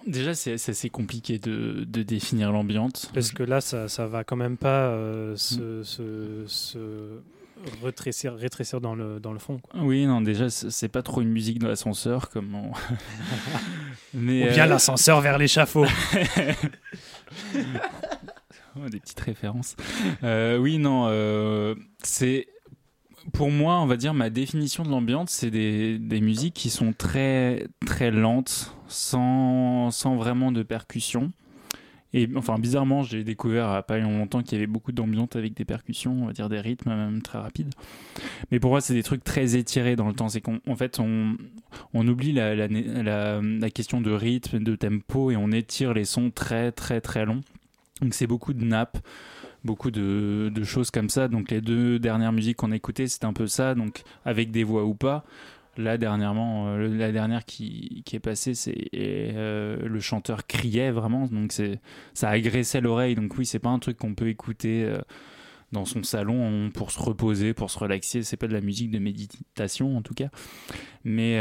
déjà, 0.08 0.34
c'est 0.34 0.54
assez 0.54 0.90
compliqué 0.90 1.40
de, 1.40 1.84
de 1.86 2.04
définir 2.04 2.52
l'ambiance. 2.54 3.12
Parce 3.14 3.32
que 3.34 3.44
là, 3.44 3.60
ça, 3.60 3.90
ça 3.90 4.08
va 4.08 4.24
quand 4.24 4.38
même 4.38 4.56
pas 4.58 4.88
euh, 4.88 5.34
Mm. 5.34 5.38
se, 5.38 5.84
se, 5.84 6.44
se 6.48 6.78
rétrécir, 7.84 8.36
rétrécir 8.36 8.82
dans 8.82 8.96
le, 8.96 9.20
dans 9.20 9.34
le 9.34 9.40
fond. 9.40 9.60
quoi. 9.60 9.80
Oui, 9.82 10.06
non, 10.06 10.22
déjà, 10.22 10.50
c'est 10.50 10.90
pas 10.90 11.02
trop 11.02 11.22
une 11.22 11.30
musique 11.30 11.60
de 11.60 11.68
l'ascenseur 11.68 12.30
comme 12.30 12.56
on... 12.56 12.72
Mais, 14.14 14.50
Ou 14.50 14.54
bien 14.54 14.66
euh, 14.66 14.70
l'ascenseur 14.70 15.22
vers 15.22 15.38
l'échafaud. 15.38 15.86
oh, 18.76 18.90
des 18.90 19.00
petites 19.00 19.20
références. 19.20 19.76
Euh, 20.24 20.58
oui, 20.58 20.78
non, 20.78 21.06
euh, 21.08 21.76
c'est 22.04 22.48
pour 23.32 23.50
moi, 23.50 23.80
on 23.80 23.86
va 23.86 23.96
dire, 23.98 24.14
ma 24.14 24.30
définition 24.30 24.84
de 24.84 24.90
l'ambiance, 24.90 25.32
c'est 25.32 25.50
des, 25.50 25.98
des 25.98 26.22
musiques 26.22 26.54
qui 26.54 26.70
sont 26.70 26.94
très 26.94 27.68
très 27.86 28.12
lentes, 28.12 28.76
sans, 28.88 29.92
sans 29.92 30.16
vraiment 30.16 30.52
de 30.52 30.62
percussion. 30.64 31.32
Et 32.14 32.30
enfin, 32.36 32.60
bizarrement, 32.60 33.02
j'ai 33.02 33.24
découvert 33.24 33.70
à 33.70 33.82
pas 33.82 33.98
longtemps 33.98 34.44
qu'il 34.44 34.54
y 34.54 34.56
avait 34.58 34.68
beaucoup 34.68 34.92
d'ambiance 34.92 35.36
avec 35.36 35.56
des 35.56 35.66
percussions, 35.66 36.24
on 36.24 36.26
va 36.28 36.34
dire 36.34 36.48
des 36.48 36.60
rythmes 36.60 37.20
très 37.22 37.40
rapides. 37.40 37.74
Mais 38.52 38.60
pour 38.60 38.70
moi, 38.70 38.82
c'est 38.82 38.94
des 38.94 39.02
trucs 39.02 39.24
très 39.24 39.56
étirés 39.56 39.96
dans 39.96 40.08
le 40.08 40.14
temps. 40.14 40.30
C'est 40.30 40.42
qu'en 40.42 40.58
en 40.68 40.76
fait, 40.76 41.00
on, 41.00 41.36
on 41.94 42.08
oublie 42.08 42.32
la, 42.32 42.56
la, 42.56 42.68
la, 42.68 43.42
la 43.42 43.70
question 43.72 44.00
de 44.00 44.12
rythme, 44.12 44.60
de 44.60 44.76
tempo, 44.76 45.32
et 45.32 45.36
on 45.36 45.52
étire 45.52 45.94
les 45.94 46.06
sons 46.06 46.30
très 46.30 46.72
très 46.72 47.02
très 47.02 47.26
longs. 47.26 47.42
Donc 48.02 48.14
c'est 48.14 48.28
beaucoup 48.28 48.54
de 48.54 48.64
nappes, 48.64 49.00
beaucoup 49.64 49.90
de, 49.90 50.52
de 50.54 50.64
choses 50.64 50.92
comme 50.92 51.10
ça. 51.10 51.28
Donc 51.28 51.50
les 51.50 51.62
deux 51.62 51.98
dernières 51.98 52.32
musiques 52.32 52.58
qu'on 52.58 52.72
a 52.72 52.76
écoutées, 52.76 53.08
c'était 53.08 53.26
un 53.26 53.34
peu 53.34 53.48
ça, 53.48 53.74
donc 53.74 54.04
avec 54.24 54.52
des 54.52 54.64
voix 54.64 54.86
ou 54.86 54.94
pas. 54.94 55.26
Dernièrement, 55.78 56.68
euh, 56.68 56.88
la 56.88 57.12
dernière 57.12 57.46
qui, 57.46 58.04
qui 58.06 58.16
est 58.16 58.20
passée, 58.20 58.54
c'est 58.54 58.90
euh, 58.94 59.78
le 59.88 60.00
chanteur 60.00 60.46
criait 60.46 60.92
vraiment, 60.92 61.26
donc 61.26 61.52
c'est 61.52 61.80
ça 62.14 62.30
agressait 62.30 62.80
l'oreille. 62.80 63.16
Donc 63.16 63.36
oui, 63.38 63.46
c'est 63.46 63.58
pas 63.60 63.70
un 63.70 63.80
truc 63.80 63.98
qu'on 63.98 64.14
peut 64.14 64.28
écouter 64.28 64.84
euh, 64.84 65.00
dans 65.72 65.86
son 65.86 66.04
salon 66.04 66.70
pour 66.72 66.92
se 66.92 67.00
reposer, 67.00 67.56
pour 67.56 67.72
se 67.72 67.80
relaxer. 67.80 68.22
C'est 68.22 68.38
pas 68.38 68.48
de 68.48 68.54
la 68.54 68.62
musique 68.62 68.92
de 68.92 69.00
méditation 69.00 69.98
en 69.98 70.04
tout 70.04 70.14
cas. 70.14 70.30
Mais 71.04 71.40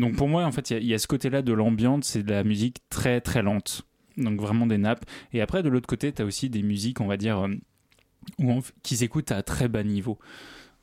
donc 0.00 0.16
pour 0.16 0.28
moi, 0.28 0.44
en 0.44 0.52
fait, 0.52 0.70
il 0.70 0.84
y 0.84 0.92
a- 0.92 0.98
ce 0.98 1.06
côté-là 1.06 1.40
de 1.40 1.52
l'ambiance, 1.54 2.04
c'est 2.06 2.22
de 2.22 2.30
la 2.30 2.44
musique 2.44 2.78
très 2.90 3.22
très 3.22 3.42
lente. 3.42 3.86
Donc 4.18 4.38
vraiment 4.38 4.66
des 4.66 4.78
nappes. 4.78 5.06
Et 5.32 5.40
après, 5.40 5.62
de 5.62 5.70
l'autre 5.70 5.86
côté, 5.88 6.12
tu 6.12 6.20
as 6.20 6.26
aussi 6.26 6.50
des 6.50 6.62
musiques, 6.62 7.00
on 7.00 7.06
va 7.06 7.16
dire, 7.16 7.48
où 8.38 8.60
qui 8.82 8.96
s'écoutent 8.96 9.32
à 9.32 9.42
très 9.42 9.68
bas 9.68 9.82
niveau. 9.82 10.18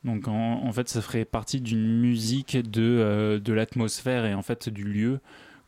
Donc 0.04 0.28
en, 0.28 0.72
fait, 0.72 0.90
ça 0.90 1.02
ferait 1.02 1.26
partie 1.26 1.62
d'une 1.62 2.00
musique 2.00 2.58
de, 2.58 2.82
euh, 2.82 3.40
de 3.40 3.54
l'atmosphère 3.54 4.26
et 4.26 4.34
en 4.34 4.42
fait 4.42 4.68
du 4.70 4.84
lieu 4.84 5.20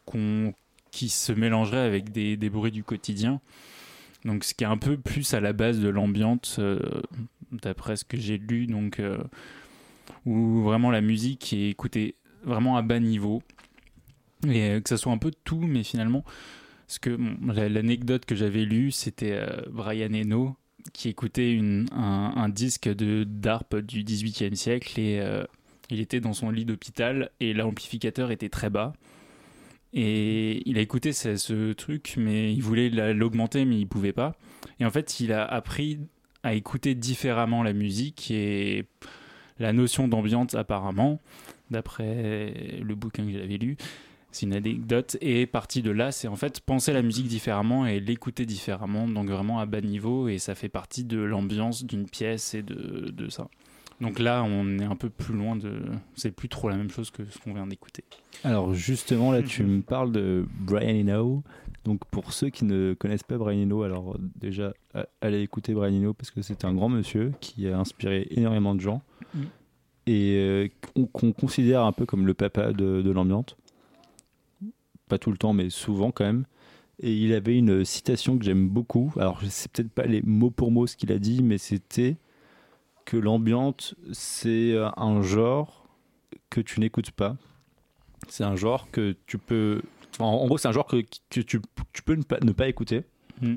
qu'on 0.06 0.54
qui 0.90 1.10
se 1.10 1.32
mélangerait 1.32 1.80
avec 1.80 2.12
des, 2.12 2.38
bruits 2.50 2.72
du 2.72 2.84
quotidien. 2.84 3.42
Donc 4.26 4.44
ce 4.44 4.54
qui 4.54 4.64
est 4.64 4.68
un 4.68 4.78
peu 4.78 4.98
plus 4.98 5.34
à 5.34 5.40
la 5.40 5.52
base 5.52 5.80
de 5.80 5.90
l'ambiance, 5.90 6.58
euh, 6.60 6.80
d'après 7.52 7.96
ce 7.96 8.06
que 8.06 8.18
j'ai 8.18 8.38
lu, 8.38 8.68
donc 8.68 9.00
euh, 9.00 9.18
où 10.26 10.62
vraiment 10.62 10.92
la 10.92 11.02
musique 11.02 11.52
est 11.54 11.70
écoutée 11.70 12.16
vraiment 12.44 12.78
à 12.78 12.84
bas 12.84 13.00
niveau 13.00 13.42
et 14.48 14.82
que 14.84 14.90
ça 14.90 14.98
soit 14.98 15.12
un 15.12 15.18
peu 15.18 15.32
tout, 15.44 15.62
mais 15.62 15.84
finalement, 15.84 16.24
ce 16.88 17.00
que 17.00 17.18
l'anecdote 17.42 18.26
que 18.26 18.36
j'avais 18.36 18.66
lue, 18.66 18.92
c'était 18.92 19.42
Brian 19.72 20.14
Eno 20.14 20.56
qui 20.92 21.10
écoutait 21.10 21.60
un, 21.94 22.50
disque 22.50 22.90
de 22.90 23.24
d'arpe 23.24 23.78
du 23.78 24.04
18e 24.04 24.56
siècle 24.56 25.00
et 25.00 25.20
euh, 25.20 25.44
il 25.90 26.00
était 26.00 26.20
dans 26.20 26.34
son 26.34 26.50
lit 26.50 26.66
d'hôpital 26.66 27.32
et 27.40 27.54
l'amplificateur 27.54 28.32
était 28.32 28.50
très 28.50 28.70
bas. 28.70 28.94
Et 29.94 30.68
il 30.68 30.78
a 30.78 30.82
écouté 30.82 31.14
ce, 31.14 31.36
ce 31.36 31.74
truc, 31.74 32.16
mais 32.18 32.52
il 32.54 32.62
voulait 32.64 32.90
la- 32.90 33.14
l'augmenter, 33.14 33.64
mais 33.66 33.80
il 33.80 33.88
pouvait 33.88 34.12
pas. 34.14 34.36
Et 34.80 34.86
en 34.86 34.90
fait, 34.90 35.20
il 35.20 35.32
a 35.32 35.46
appris 35.46 36.00
à 36.42 36.56
écouter 36.56 36.96
différemment 36.96 37.62
la 37.64 37.74
musique 37.74 38.32
et 38.32 38.86
la 39.60 39.72
notion 39.72 40.08
d'ambiance, 40.08 40.56
apparemment, 40.56 41.22
d'après 41.70 42.80
le 42.82 42.96
bouquin 42.96 43.24
que 43.26 43.32
j'avais 43.32 43.58
lu, 43.58 43.78
c'est 44.34 44.46
une 44.46 44.54
anecdote, 44.54 45.18
et 45.22 45.46
partie 45.46 45.82
de 45.82 45.92
là, 45.92 46.12
c'est 46.12 46.28
en 46.28 46.36
fait 46.36 46.60
penser 46.60 46.92
la 46.94 47.02
musique 47.02 47.28
différemment 47.28 47.86
et 47.86 48.00
l'écouter 48.00 48.46
différemment, 48.46 49.08
donc 49.08 49.30
vraiment 49.30 49.60
à 49.60 49.66
bas 49.66 49.82
niveau, 49.82 50.28
et 50.28 50.38
ça 50.38 50.56
fait 50.56 50.70
partie 50.70 51.04
de 51.04 51.20
l'ambiance 51.20 51.86
d'une 51.86 52.08
pièce 52.08 52.54
et 52.54 52.62
de, 52.62 53.12
de 53.12 53.30
ça. 53.30 53.48
Donc 54.02 54.20
là, 54.20 54.44
on 54.44 54.80
est 54.80 54.86
un 54.86 54.96
peu 54.96 55.10
plus 55.10 55.36
loin 55.36 55.56
de. 55.56 55.82
C'est 56.16 56.32
plus 56.32 56.50
trop 56.50 56.68
la 56.68 56.76
même 56.76 56.90
chose 56.90 57.12
que 57.12 57.24
ce 57.26 57.38
qu'on 57.38 57.54
vient 57.54 57.68
d'écouter. 57.68 58.04
Alors 58.44 58.74
justement, 58.74 59.32
là, 59.32 59.44
tu 59.44 59.64
me 59.64 59.82
parles 59.82 60.12
de 60.12 60.46
Brian 60.60 61.00
Eno. 61.00 61.44
Donc 61.86 62.04
pour 62.06 62.34
ceux 62.34 62.50
qui 62.50 62.66
ne 62.66 62.96
connaissent 62.96 63.24
pas 63.24 63.38
Brian 63.38 63.62
Eno, 63.62 63.84
alors 63.84 64.18
déjà, 64.36 64.74
allez 65.22 65.42
écouter 65.42 65.74
Brian 65.74 65.94
Eno 65.94 66.14
parce 66.14 66.32
que 66.32 66.42
c'est 66.42 66.66
un 66.66 66.74
grand 66.74 66.90
monsieur 66.90 67.34
qui 67.40 67.68
a 67.68 67.78
inspiré 67.78 68.28
énormément 68.32 68.74
de 68.74 68.82
gens 68.82 69.02
Mm. 69.34 69.42
et 70.08 70.36
euh, 70.38 70.68
qu'on 70.94 71.06
qu'on 71.06 71.32
considère 71.32 71.84
un 71.84 71.92
peu 71.92 72.06
comme 72.06 72.28
le 72.28 72.34
papa 72.34 72.74
de, 72.74 73.02
de 73.02 73.12
l'ambiance. 73.12 73.56
Pas 75.14 75.20
tout 75.20 75.30
le 75.30 75.38
temps, 75.38 75.54
mais 75.54 75.70
souvent 75.70 76.10
quand 76.10 76.26
même. 76.26 76.46
Et 77.00 77.14
il 77.14 77.36
avait 77.36 77.56
une 77.56 77.86
citation 77.86 78.36
que 78.36 78.44
j'aime 78.44 78.68
beaucoup. 78.68 79.14
Alors 79.18 79.40
je 79.42 79.46
sais 79.46 79.70
peut-être 79.70 79.92
pas 79.92 80.08
les 80.08 80.24
mots 80.24 80.50
pour 80.50 80.72
mots 80.72 80.88
ce 80.88 80.98
qu'il 80.98 81.12
a 81.12 81.20
dit, 81.20 81.44
mais 81.44 81.60
c'était 81.60 82.18
que 83.06 83.16
l'ambiance 83.16 83.94
c'est 84.12 84.72
euh, 84.72 84.90
un 84.98 85.22
genre 85.22 85.88
que 86.50 86.62
tu 86.62 86.80
n'écoutes 86.80 87.12
pas. 87.12 87.38
C'est 88.28 88.44
un 88.44 88.56
genre 88.56 88.90
que 88.90 89.16
tu 89.28 89.38
peux. 89.38 89.84
en 90.18 90.26
en 90.26 90.48
gros, 90.48 90.58
c'est 90.58 90.68
un 90.68 90.72
genre 90.72 90.88
que, 90.88 91.04
que 91.30 91.42
tu, 91.42 91.62
tu 91.94 92.02
peux 92.02 92.16
ne 92.16 92.24
pas, 92.24 92.40
ne 92.42 92.52
pas 92.52 92.68
écouter. 92.68 93.04
Mm. 93.40 93.54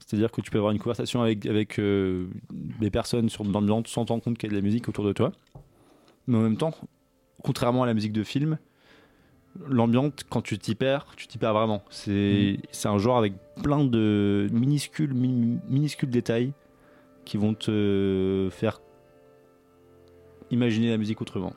C'est-à-dire 0.00 0.30
que 0.30 0.42
tu 0.42 0.50
peux 0.50 0.58
avoir 0.58 0.72
une 0.72 0.78
conversation 0.78 1.22
avec, 1.22 1.46
avec 1.46 1.78
euh, 1.78 2.28
des 2.50 2.90
personnes 2.90 3.30
sur 3.30 3.44
l'ambiance 3.44 3.86
sans 3.86 4.04
t'en 4.04 4.16
rendre 4.16 4.24
compte 4.24 4.36
qu'il 4.36 4.50
y 4.50 4.52
a 4.52 4.54
de 4.54 4.60
la 4.60 4.62
musique 4.62 4.90
autour 4.90 5.06
de 5.06 5.14
toi. 5.14 5.32
Mais 6.26 6.36
en 6.36 6.42
même 6.42 6.58
temps, 6.58 6.74
contrairement 7.42 7.84
à 7.84 7.86
la 7.86 7.94
musique 7.94 8.12
de 8.12 8.24
film, 8.24 8.58
l'ambiance, 9.66 10.12
quand 10.30 10.42
tu 10.42 10.58
t'y 10.58 10.74
perds, 10.74 11.06
tu 11.16 11.26
t'y 11.26 11.38
perds 11.38 11.54
vraiment. 11.54 11.82
C'est 11.90 12.58
c'est 12.70 12.88
un 12.88 12.98
genre 12.98 13.18
avec 13.18 13.32
plein 13.62 13.84
de 13.84 14.48
minuscules, 14.52 15.12
mi- 15.14 15.58
minuscules 15.68 16.10
détails 16.10 16.52
qui 17.24 17.36
vont 17.36 17.54
te 17.54 18.48
faire 18.50 18.80
imaginer 20.50 20.90
la 20.90 20.96
musique 20.96 21.20
autrement. 21.20 21.52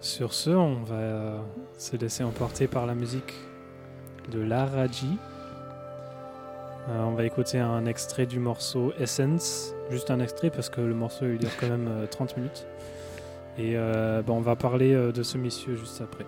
Sur 0.00 0.32
ce, 0.32 0.50
on 0.50 0.82
va 0.82 0.94
euh, 0.96 1.40
se 1.78 1.96
laisser 1.96 2.24
emporter 2.24 2.66
par 2.66 2.86
la 2.86 2.94
musique 2.94 3.34
de 4.32 4.40
Laraji. 4.40 5.16
Euh, 6.88 7.02
on 7.04 7.12
va 7.12 7.24
écouter 7.24 7.58
un 7.60 7.86
extrait 7.86 8.26
du 8.26 8.40
morceau 8.40 8.92
Essence, 8.98 9.72
juste 9.90 10.10
un 10.10 10.18
extrait 10.18 10.50
parce 10.50 10.68
que 10.70 10.80
le 10.80 10.94
morceau 10.94 11.26
il 11.26 11.38
dure 11.38 11.56
quand 11.60 11.68
même 11.68 11.86
euh, 11.88 12.06
30 12.06 12.36
minutes. 12.36 12.66
Et 13.58 13.76
euh, 13.76 14.22
bah, 14.22 14.32
on 14.32 14.40
va 14.40 14.56
parler 14.56 14.92
euh, 14.94 15.12
de 15.12 15.22
ce 15.22 15.38
monsieur 15.38 15.76
juste 15.76 16.00
après. 16.00 16.24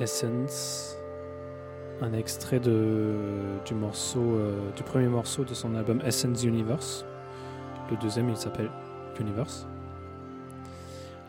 Essence, 0.00 0.96
un 2.00 2.14
extrait 2.14 2.58
de, 2.58 3.14
du, 3.66 3.74
morceau, 3.74 4.20
euh, 4.22 4.70
du 4.74 4.82
premier 4.82 5.08
morceau 5.08 5.44
de 5.44 5.52
son 5.52 5.74
album 5.74 6.00
Essence 6.06 6.42
Universe. 6.42 7.04
Le 7.90 7.96
deuxième, 7.98 8.30
il 8.30 8.36
s'appelle 8.36 8.70
Universe. 9.20 9.66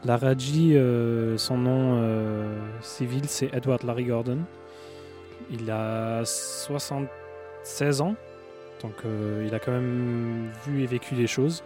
Laraji, 0.06 0.78
euh, 0.78 1.38
son 1.38 1.58
nom 1.58 2.00
euh, 2.02 2.58
civil, 2.80 3.26
c'est 3.28 3.54
Edward 3.54 3.84
Larry 3.84 4.06
Gordon. 4.06 4.40
Il 5.52 5.70
a 5.70 6.24
76 6.24 8.00
ans, 8.00 8.16
donc 8.82 8.94
il 9.46 9.54
a 9.54 9.60
quand 9.60 9.74
même 9.74 10.50
vu 10.66 10.82
et 10.82 10.86
vécu 10.86 11.16
des 11.16 11.28
choses. 11.28 11.62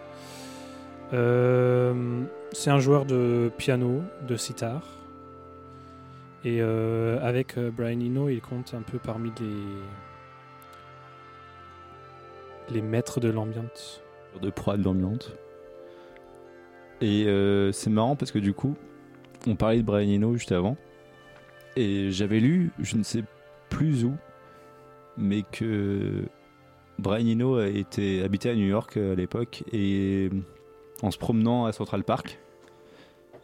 C'est 1.12 2.72
un 2.72 2.80
joueur 2.80 3.06
de 3.06 3.52
piano, 3.58 4.02
de 4.28 4.36
sitar. 4.38 4.82
Et 6.46 6.62
euh, 6.62 7.18
avec 7.24 7.58
euh, 7.58 7.72
Brian 7.72 8.00
Eno, 8.00 8.30
il 8.30 8.40
compte 8.40 8.76
un 8.76 8.84
peu 8.84 9.00
parmi 9.00 9.32
les, 9.40 9.66
les 12.76 12.84
maîtres 12.84 13.20
de 13.20 13.30
l'ambiance. 13.30 14.04
de 14.40 14.52
proie 14.52 14.78
de 14.78 14.84
l'ambiance. 14.84 15.34
Et 17.02 17.26
euh, 17.26 17.72
c'est 17.72 17.90
marrant 17.90 18.16
parce 18.16 18.32
que 18.32 18.38
du 18.38 18.54
coup, 18.54 18.76
on 19.48 19.56
parlait 19.56 19.78
de 19.78 19.82
Brian 19.82 20.08
Eno 20.08 20.36
juste 20.36 20.52
avant. 20.52 20.78
Et 21.76 22.12
j'avais 22.12 22.40
lu, 22.40 22.72
je 22.78 22.96
ne 22.96 23.04
sais 23.04 23.24
plus 23.70 24.06
où, 24.06 24.14
mais 25.18 25.42
que 25.52 26.26
Brian 27.00 27.28
Eno 27.28 27.60
été 27.60 28.22
habité 28.22 28.52
à 28.52 28.56
New 28.56 28.68
York 28.68 28.98
à 28.98 29.16
l'époque 29.16 29.64
et 29.74 30.30
en 31.02 31.10
se 31.10 31.18
promenant 31.18 31.66
à 31.66 31.72
Central 31.72 32.04
Park, 32.04 32.40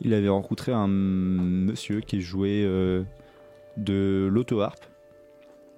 il 0.01 0.13
avait 0.15 0.29
rencontré 0.29 0.71
un 0.71 0.87
monsieur 0.87 2.01
qui 2.01 2.21
jouait 2.21 2.63
euh, 2.65 3.03
de 3.77 4.27
l'auto-harpe. 4.31 4.85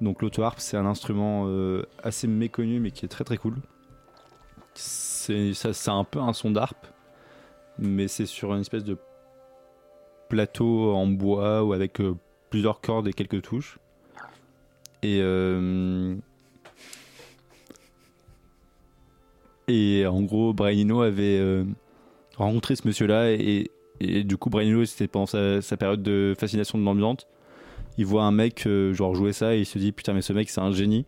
Donc 0.02 0.22
l'auto-harpe, 0.22 0.60
c'est 0.60 0.78
un 0.78 0.86
instrument 0.86 1.46
euh, 1.48 1.84
assez 2.02 2.28
méconnu 2.28 2.80
mais 2.80 2.92
qui 2.92 3.06
est 3.06 3.10
très 3.10 3.26
très 3.26 3.38
cool. 3.38 3.56
C'est 4.74 5.54
un 5.88 6.04
peu 6.04 6.20
un 6.20 6.34
son 6.34 6.52
d'harpe, 6.52 6.88
mais 7.78 8.08
c'est 8.08 8.26
sur 8.26 8.54
une 8.54 8.62
espèce 8.62 8.84
de 8.84 8.98
plateau 10.30 10.94
en 10.94 11.06
bois 11.06 11.64
ou 11.64 11.74
avec 11.74 12.02
euh, 12.02 12.16
plusieurs 12.50 12.82
cordes 12.82 13.08
et 13.08 13.14
quelques 13.14 13.42
touches. 13.42 13.78
Et 15.04 15.20
et 19.68 20.06
en 20.08 20.22
gros, 20.22 20.54
Brian 20.54 20.86
Eno 20.86 21.02
avait 21.02 21.66
rencontré 22.38 22.78
ce 22.78 22.88
monsieur-là 22.88 23.32
et, 23.32 23.70
et 24.04 24.24
du 24.24 24.38
coup, 24.38 24.50
Brian 24.50 24.70
Eno, 24.70 24.86
c'était 24.86 25.08
pendant 25.08 25.26
sa, 25.26 25.62
sa 25.62 25.78
période 25.78 26.02
de 26.04 26.34
fascination 26.40 26.78
de 26.78 26.84
l'ambiance. 26.84 27.28
Il 27.98 28.06
voit 28.06 28.24
un 28.24 28.32
mec 28.32 28.66
euh, 28.66 28.94
genre 28.94 29.14
jouer 29.16 29.34
ça 29.34 29.56
et 29.56 29.60
il 29.60 29.66
se 29.66 29.78
dit 29.78 29.92
putain 29.92 30.14
mais 30.14 30.22
ce 30.24 30.34
mec 30.34 30.50
c'est 30.50 30.62
un 30.62 30.72
génie. 30.72 31.06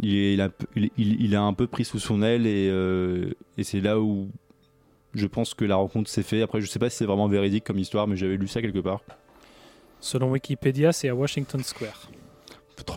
Il, 0.00 0.14
est- 0.14 0.34
il 0.34 0.40
a, 0.40 0.48
il, 0.74 0.90
il- 0.98 1.22
il 1.22 1.36
a 1.36 1.42
un 1.42 1.52
peu 1.52 1.66
pris 1.66 1.84
sous 1.84 1.98
son 2.00 2.22
aile 2.22 2.46
et, 2.46 2.68
euh, 2.70 3.30
et 3.58 3.62
c'est 3.64 3.80
là 3.80 4.00
où 4.00 4.28
je 5.14 5.26
pense 5.26 5.54
que 5.54 5.64
la 5.64 5.76
rencontre 5.76 6.10
s'est 6.10 6.22
faite. 6.24 6.42
Après 6.42 6.60
je 6.60 6.66
sais 6.66 6.78
pas 6.80 6.90
si 6.90 6.96
c'est 6.96 7.04
vraiment 7.06 7.28
véridique 7.28 7.64
comme 7.64 7.78
histoire 7.78 8.06
mais 8.08 8.16
j'avais 8.16 8.36
lu 8.36 8.48
ça 8.48 8.60
quelque 8.60 8.80
part. 8.80 9.02
Selon 10.00 10.30
Wikipédia, 10.32 10.92
c'est 10.92 11.08
à 11.08 11.14
Washington 11.14 11.62
Square. 11.62 12.10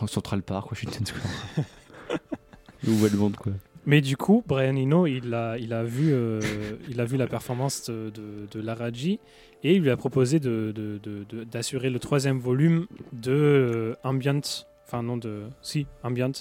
Central 0.08 0.42
Park, 0.42 0.70
Washington 0.72 1.04
Square. 1.06 1.66
Où 2.88 2.92
va 2.96 3.08
le 3.08 3.16
monde 3.18 3.36
quoi. 3.36 3.52
Mais 3.86 4.00
du 4.00 4.16
coup, 4.16 4.42
Brian 4.46 4.76
Eno, 4.76 5.06
il 5.06 5.34
a, 5.34 5.58
il 5.58 5.72
a, 5.72 5.84
vu, 5.84 6.12
euh, 6.12 6.40
il 6.88 7.00
a 7.00 7.04
vu 7.04 7.16
la 7.16 7.26
performance 7.26 7.90
de, 7.90 8.10
de, 8.10 8.46
de 8.50 8.60
Laraji 8.64 9.20
et 9.62 9.74
il 9.76 9.82
lui 9.82 9.90
a 9.90 9.96
proposé 9.96 10.40
de- 10.40 10.72
de- 10.74 11.44
d'assurer 11.44 11.90
le 11.90 11.98
troisième 11.98 12.38
volume 12.38 12.86
de 13.12 13.32
euh, 13.32 13.94
Ambient, 14.04 14.40
enfin 14.86 15.02
non 15.02 15.16
de, 15.16 15.42
si, 15.62 15.86
Ambient, 16.02 16.32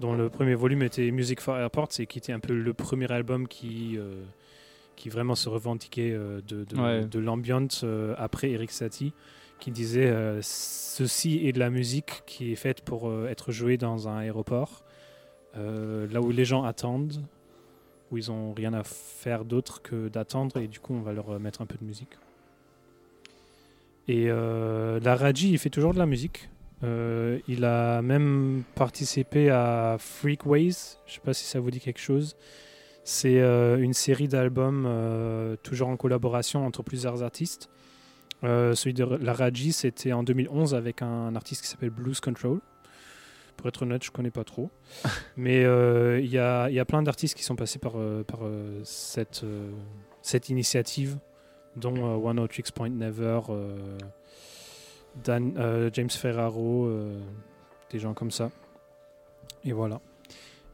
dont 0.00 0.14
le 0.14 0.28
premier 0.28 0.54
volume 0.54 0.82
était 0.82 1.10
Music 1.10 1.40
for 1.40 1.56
Airports 1.56 1.88
et 1.98 2.06
qui 2.06 2.18
était 2.18 2.32
un 2.32 2.40
peu 2.40 2.54
le 2.54 2.72
premier 2.74 3.10
album 3.10 3.48
qui, 3.48 3.96
euh, 3.98 4.22
qui 4.94 5.08
vraiment 5.08 5.34
se 5.34 5.48
revendiquait 5.48 6.10
de, 6.12 6.64
de, 6.64 6.76
Ouais. 6.76 7.04
de 7.04 7.18
l'ambient 7.18 7.66
après 8.18 8.50
Eric 8.50 8.70
Satie, 8.70 9.12
qui 9.58 9.70
disait 9.70 10.12
ceci 10.42 11.46
est 11.46 11.52
de 11.52 11.58
la 11.58 11.70
musique 11.70 12.22
qui 12.26 12.52
est 12.52 12.56
faite 12.56 12.82
pour 12.82 13.10
être 13.28 13.52
jouée 13.52 13.76
dans 13.76 14.06
un 14.08 14.18
aéroport. 14.18 14.84
Euh, 15.58 16.06
là 16.10 16.20
où 16.20 16.30
les 16.30 16.44
gens 16.44 16.64
attendent, 16.64 17.22
où 18.10 18.18
ils 18.18 18.30
ont 18.30 18.52
rien 18.52 18.74
à 18.74 18.82
faire 18.84 19.44
d'autre 19.44 19.82
que 19.82 20.08
d'attendre, 20.08 20.58
et 20.58 20.68
du 20.68 20.80
coup 20.80 20.94
on 20.94 21.00
va 21.00 21.12
leur 21.12 21.38
mettre 21.40 21.62
un 21.62 21.66
peu 21.66 21.76
de 21.80 21.84
musique. 21.84 22.16
Et 24.08 24.26
euh, 24.28 25.00
la 25.00 25.16
Raji, 25.16 25.50
il 25.50 25.58
fait 25.58 25.70
toujours 25.70 25.92
de 25.92 25.98
la 25.98 26.06
musique. 26.06 26.48
Euh, 26.84 27.38
il 27.48 27.64
a 27.64 28.02
même 28.02 28.62
participé 28.74 29.50
à 29.50 29.96
Freakways, 29.98 30.98
je 31.06 31.14
sais 31.14 31.20
pas 31.20 31.34
si 31.34 31.44
ça 31.44 31.58
vous 31.58 31.70
dit 31.70 31.80
quelque 31.80 32.00
chose. 32.00 32.36
C'est 33.02 33.38
une 33.38 33.92
série 33.92 34.26
d'albums 34.26 35.56
toujours 35.62 35.88
en 35.88 35.96
collaboration 35.96 36.66
entre 36.66 36.82
plusieurs 36.82 37.22
artistes. 37.22 37.70
Celui 38.42 38.94
de 38.94 39.04
la 39.04 39.32
Raji, 39.32 39.72
c'était 39.72 40.12
en 40.12 40.24
2011 40.24 40.74
avec 40.74 41.02
un 41.02 41.36
artiste 41.36 41.62
qui 41.62 41.68
s'appelle 41.68 41.90
Blues 41.90 42.18
Control. 42.18 42.58
Pour 43.56 43.68
être 43.68 43.82
honnête, 43.82 44.04
je 44.04 44.10
connais 44.10 44.30
pas 44.30 44.44
trop. 44.44 44.70
Mais 45.36 45.64
euh, 45.64 46.20
il 46.20 46.30
y, 46.30 46.38
a, 46.38 46.68
il 46.68 46.74
y 46.74 46.80
a 46.80 46.84
plein 46.84 47.02
d'artistes 47.02 47.36
qui 47.36 47.42
sont 47.44 47.56
passés 47.56 47.78
par, 47.78 47.92
euh, 47.96 48.22
par 48.22 48.40
euh, 48.42 48.80
cette, 48.84 49.42
euh, 49.44 49.70
cette 50.22 50.48
initiative, 50.48 51.18
dont 51.76 51.96
euh, 51.96 52.16
One 52.16 52.38
Out 52.40 52.50
Tricks 52.50 52.72
Point 52.72 52.90
Never, 52.90 53.40
euh, 53.50 53.98
Dan- 55.24 55.54
euh, 55.58 55.90
James 55.92 56.10
Ferraro, 56.10 56.86
euh, 56.86 57.18
des 57.90 57.98
gens 57.98 58.14
comme 58.14 58.30
ça. 58.30 58.50
Et 59.64 59.72
voilà. 59.72 60.00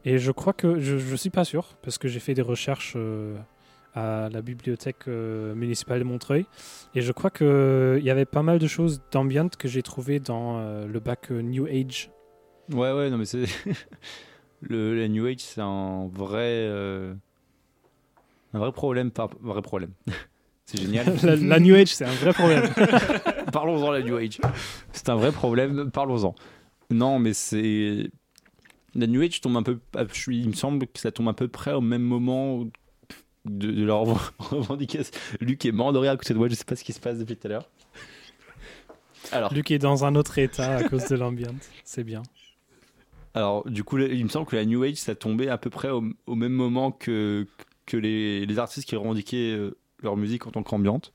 Et 0.05 0.17
je 0.17 0.31
crois 0.31 0.53
que, 0.53 0.79
je, 0.79 0.97
je 0.97 1.15
suis 1.15 1.29
pas 1.29 1.45
sûr, 1.45 1.69
parce 1.81 1.97
que 1.97 2.07
j'ai 2.09 2.19
fait 2.19 2.33
des 2.33 2.41
recherches 2.41 2.93
euh, 2.97 3.37
à 3.95 4.27
la 4.29 4.41
bibliothèque 4.41 5.07
euh, 5.07 5.55
municipale 5.55 5.99
de 5.99 6.03
Montreuil, 6.03 6.45
et 6.95 7.01
je 7.01 7.11
crois 7.13 7.29
qu'il 7.29 8.01
y 8.03 8.09
avait 8.09 8.25
pas 8.25 8.43
mal 8.43 8.59
de 8.59 8.67
choses 8.67 9.01
d'ambient 9.11 9.47
que 9.47 9.67
j'ai 9.69 9.81
trouvé 9.81 10.19
dans 10.19 10.57
euh, 10.59 10.85
le 10.87 10.99
bac 10.99 11.31
euh, 11.31 11.41
New 11.41 11.67
Age 11.67 12.09
Ouais 12.71 12.91
ouais 12.93 13.09
non 13.09 13.17
mais 13.17 13.25
c'est 13.25 13.45
le 14.61 14.95
la 14.99 15.07
New 15.07 15.25
Age 15.25 15.39
c'est 15.39 15.61
un 15.61 16.07
vrai 16.07 16.39
euh, 16.67 17.13
un 18.53 18.59
vrai 18.59 18.71
problème 18.71 19.11
par 19.11 19.29
vrai 19.41 19.61
problème. 19.61 19.91
c'est 20.65 20.79
génial. 20.79 21.05
la, 21.23 21.35
la 21.35 21.59
New 21.59 21.75
Age, 21.75 21.89
c'est 21.89 22.05
un 22.05 22.13
vrai 22.13 22.33
problème. 22.33 22.69
Parlons-en 23.51 23.91
la 23.91 24.01
New 24.01 24.15
Age. 24.15 24.39
C'est 24.91 25.09
un 25.09 25.15
vrai 25.15 25.31
problème, 25.31 25.89
parlons-en. 25.91 26.35
Non, 26.91 27.19
mais 27.19 27.33
c'est. 27.33 28.09
La 28.95 29.07
New 29.07 29.21
Age 29.23 29.41
tombe 29.41 29.57
un 29.57 29.63
peu. 29.63 29.79
je- 30.13 30.31
Il 30.31 30.47
me 30.49 30.53
semble 30.53 30.85
que 30.87 30.99
ça 30.99 31.11
tombe 31.11 31.27
à 31.29 31.33
peu 31.33 31.47
près 31.47 31.73
au 31.73 31.81
même 31.81 32.03
moment 32.03 32.63
de, 33.45 33.71
de 33.71 33.83
leur 33.83 34.03
revendication. 34.37 35.11
Luc 35.41 35.65
est 35.65 35.71
mort 35.71 35.91
de 35.93 35.97
rire 35.97 36.11
à 36.11 36.17
côté 36.17 36.33
de 36.35 36.39
moi, 36.39 36.47
je 36.47 36.53
sais 36.53 36.63
pas 36.63 36.75
ce 36.75 36.83
qui 36.83 36.93
se 36.93 36.99
passe 36.99 37.17
depuis 37.17 37.35
tout 37.35 37.47
à 37.47 37.49
l'heure. 37.49 37.69
Alors, 39.31 39.51
Luc 39.53 39.71
est 39.71 39.79
dans 39.79 40.05
un 40.05 40.13
autre 40.15 40.37
état 40.37 40.77
à 40.77 40.83
cause 40.83 41.07
de 41.07 41.15
l'ambiance. 41.15 41.55
C'est 41.83 42.03
bien. 42.03 42.21
Alors, 43.33 43.67
du 43.67 43.83
coup, 43.83 43.97
il 43.97 44.23
me 44.23 44.29
semble 44.29 44.45
que 44.45 44.55
la 44.55 44.65
New 44.65 44.83
Age, 44.83 44.95
ça 44.95 45.15
tombait 45.15 45.49
à 45.49 45.57
peu 45.57 45.69
près 45.69 45.89
au, 45.89 46.35
même 46.35 46.51
moment 46.51 46.91
que, 46.91 47.47
que 47.85 47.97
les, 47.97 48.45
les 48.45 48.59
artistes 48.59 48.87
qui 48.87 48.95
revendiquaient 48.95 49.53
euh, 49.53 49.75
leur 50.01 50.17
musique 50.17 50.45
en 50.45 50.51
tant 50.51 50.61
qu'ambiante. 50.61 51.13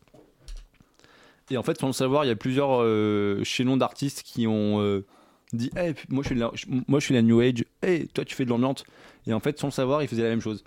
Et 1.50 1.56
en 1.56 1.62
fait, 1.62 1.78
sans 1.78 1.86
le 1.86 1.92
savoir, 1.92 2.24
il 2.24 2.28
y 2.28 2.30
a 2.30 2.36
plusieurs 2.36 2.82
euh, 2.82 3.42
chaînons 3.44 3.76
d'artistes 3.76 4.22
qui 4.22 4.46
ont 4.46 4.80
euh, 4.80 5.06
dit 5.52 5.70
hey, 5.76 5.94
moi, 6.08 6.22
je 6.26 6.34
de 6.34 6.40
la, 6.40 6.50
moi 6.88 7.00
je 7.00 7.08
de 7.08 7.14
la 7.14 7.22
New 7.22 7.40
Age, 7.40 7.64
hey, 7.82 8.08
toi 8.08 8.24
tu 8.24 8.34
fais 8.34 8.44
de 8.44 8.50
l'ambiance. 8.50 8.84
Et 9.26 9.32
en 9.32 9.40
fait, 9.40 9.58
sans 9.58 9.68
le 9.68 9.72
savoir, 9.72 10.02
ils 10.02 10.08
faisaient 10.08 10.22
la 10.22 10.30
même 10.30 10.40
chose. 10.40 10.64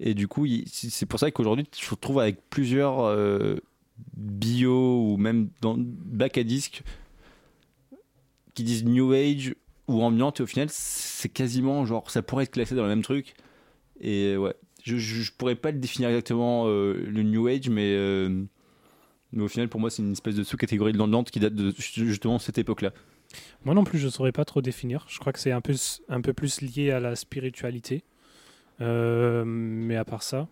Et 0.00 0.14
du 0.14 0.28
coup, 0.28 0.46
c'est 0.66 1.06
pour 1.06 1.18
ça 1.20 1.30
qu'aujourd'hui, 1.30 1.66
je 1.78 1.90
retrouve 1.90 2.20
avec 2.20 2.48
plusieurs 2.50 3.00
euh, 3.00 3.56
bio 4.16 5.02
ou 5.02 5.16
même 5.16 5.50
dans 5.60 5.76
bac 5.76 6.38
à 6.38 6.44
disque 6.44 6.82
qui 8.54 8.64
disent 8.64 8.84
New 8.84 9.12
Age 9.12 9.54
ou 9.88 10.02
ambiante 10.02 10.40
et 10.40 10.42
au 10.42 10.46
final 10.46 10.68
c'est 10.70 11.28
quasiment 11.28 11.84
genre 11.84 12.10
ça 12.10 12.22
pourrait 12.22 12.44
être 12.44 12.52
classé 12.52 12.74
dans 12.74 12.82
le 12.82 12.88
même 12.88 13.02
truc 13.02 13.34
et 14.00 14.36
ouais 14.36 14.54
je, 14.84 14.96
je, 14.96 15.22
je 15.22 15.32
pourrais 15.32 15.56
pas 15.56 15.70
le 15.72 15.78
définir 15.78 16.10
exactement 16.10 16.66
euh, 16.66 16.94
le 16.94 17.22
New 17.22 17.48
Age 17.48 17.68
mais 17.68 17.94
euh, 17.96 18.44
mais 19.32 19.42
au 19.42 19.48
final 19.48 19.68
pour 19.68 19.80
moi 19.80 19.90
c'est 19.90 20.02
une 20.02 20.12
espèce 20.12 20.36
de 20.36 20.44
sous-catégorie 20.44 20.92
de 20.92 20.98
l'ambiante 20.98 21.30
qui 21.30 21.40
date 21.40 21.54
de 21.54 21.74
justement 21.76 22.38
cette 22.38 22.58
époque 22.58 22.82
là 22.82 22.92
Moi 23.64 23.74
non 23.74 23.84
plus, 23.84 23.98
je 23.98 24.08
saurais 24.08 24.32
pas 24.32 24.46
trop 24.46 24.62
définir. 24.62 25.04
Je 25.08 25.18
crois 25.18 25.34
que 25.34 25.38
c'est 25.38 25.52
un 25.52 25.60
peu, 25.60 25.74
un 26.08 26.22
peu 26.22 26.32
plus 26.32 26.62
lié 26.62 26.92
à 26.92 27.00
la 27.00 27.14
spiritualité. 27.14 28.04
Euh, 28.80 29.44
mais 29.44 29.96
à 29.96 30.04
part 30.04 30.22
ça. 30.22 30.48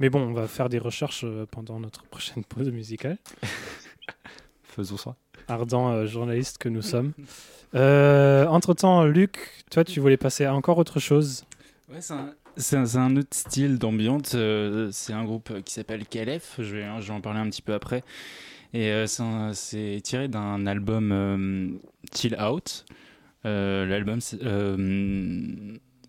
Mais 0.00 0.08
bon, 0.10 0.22
on 0.22 0.32
va 0.32 0.48
faire 0.48 0.68
des 0.68 0.78
recherches 0.78 1.24
pendant 1.52 1.78
notre 1.78 2.02
prochaine 2.04 2.42
pause 2.42 2.70
musicale. 2.70 3.18
faisons 4.76 4.96
ça 4.96 5.16
Ardent 5.48 5.92
euh, 5.92 6.06
journaliste 6.06 6.58
que 6.58 6.68
nous 6.68 6.82
sommes. 6.82 7.12
Euh, 7.74 8.46
Entre-temps, 8.46 9.04
Luc, 9.04 9.64
toi, 9.70 9.84
tu 9.84 10.00
voulais 10.00 10.16
passer 10.16 10.44
à 10.44 10.54
encore 10.54 10.78
autre 10.78 11.00
chose. 11.00 11.44
Ouais, 11.92 12.00
c'est 12.00 12.76
un, 12.76 13.16
autre 13.16 13.28
style 13.32 13.78
d'ambiance. 13.78 14.32
euh, 14.34 14.88
c'est 14.92 15.12
un 15.12 15.24
groupe 15.24 15.62
qui 15.62 15.72
s'appelle. 15.72 16.04
Je 16.12 16.18
vais, 16.18 16.40
je 16.58 16.72
vais 16.72 17.12
en 17.12 17.20
parler 17.20 17.40
un 17.40 17.48
petit 17.48 17.62
peu 17.62 17.74
après. 17.74 18.02
Et 18.72 19.04
c'est 19.06 20.00
tiré 20.02 20.28
d'un 20.28 20.66
album 20.66 21.78
Chill 22.14 22.36
Out. 22.40 22.84
L'album, 23.44 24.18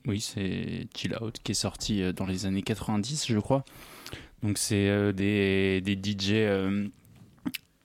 oui, 0.06 0.22
c'est 0.22 0.88
Chill 0.96 1.16
Out, 1.22 1.38
qui 1.44 1.52
est 1.52 1.56
sorti 1.56 2.14
dans 2.14 2.26
les 2.26 2.46
années 2.46 2.64
90, 2.64 3.28
je 3.28 3.40
crois. 3.40 3.64
Donc 4.44 4.58
c'est 4.58 5.14
des, 5.14 5.82
des 5.82 5.94
DJ, 5.96 6.92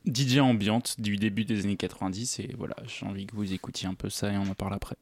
DJ 0.07 0.39
ambiantes 0.39 1.01
du 1.01 1.17
début 1.17 1.45
des 1.45 1.65
années 1.65 1.77
90. 1.77 2.41
Et 2.41 2.55
voilà, 2.57 2.77
j'ai 2.87 3.07
envie 3.07 3.27
que 3.27 3.35
vous 3.35 3.53
écoutiez 3.53 3.89
un 3.89 3.95
peu 3.95 4.09
ça 4.09 4.33
et 4.33 4.37
on 4.37 4.43
en 4.43 4.55
parle 4.55 4.75
après. 4.75 4.97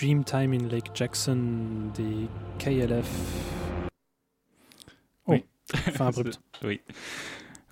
Dream 0.00 0.24
time 0.24 0.54
Dreamtime 0.54 0.54
in 0.54 0.68
Lake 0.70 0.92
Jackson 0.94 1.92
The 1.92 2.26
KLF. 2.58 3.04
Oh, 5.26 5.32
oui. 5.32 5.44
abrupt. 6.00 6.38
oui. 6.62 6.80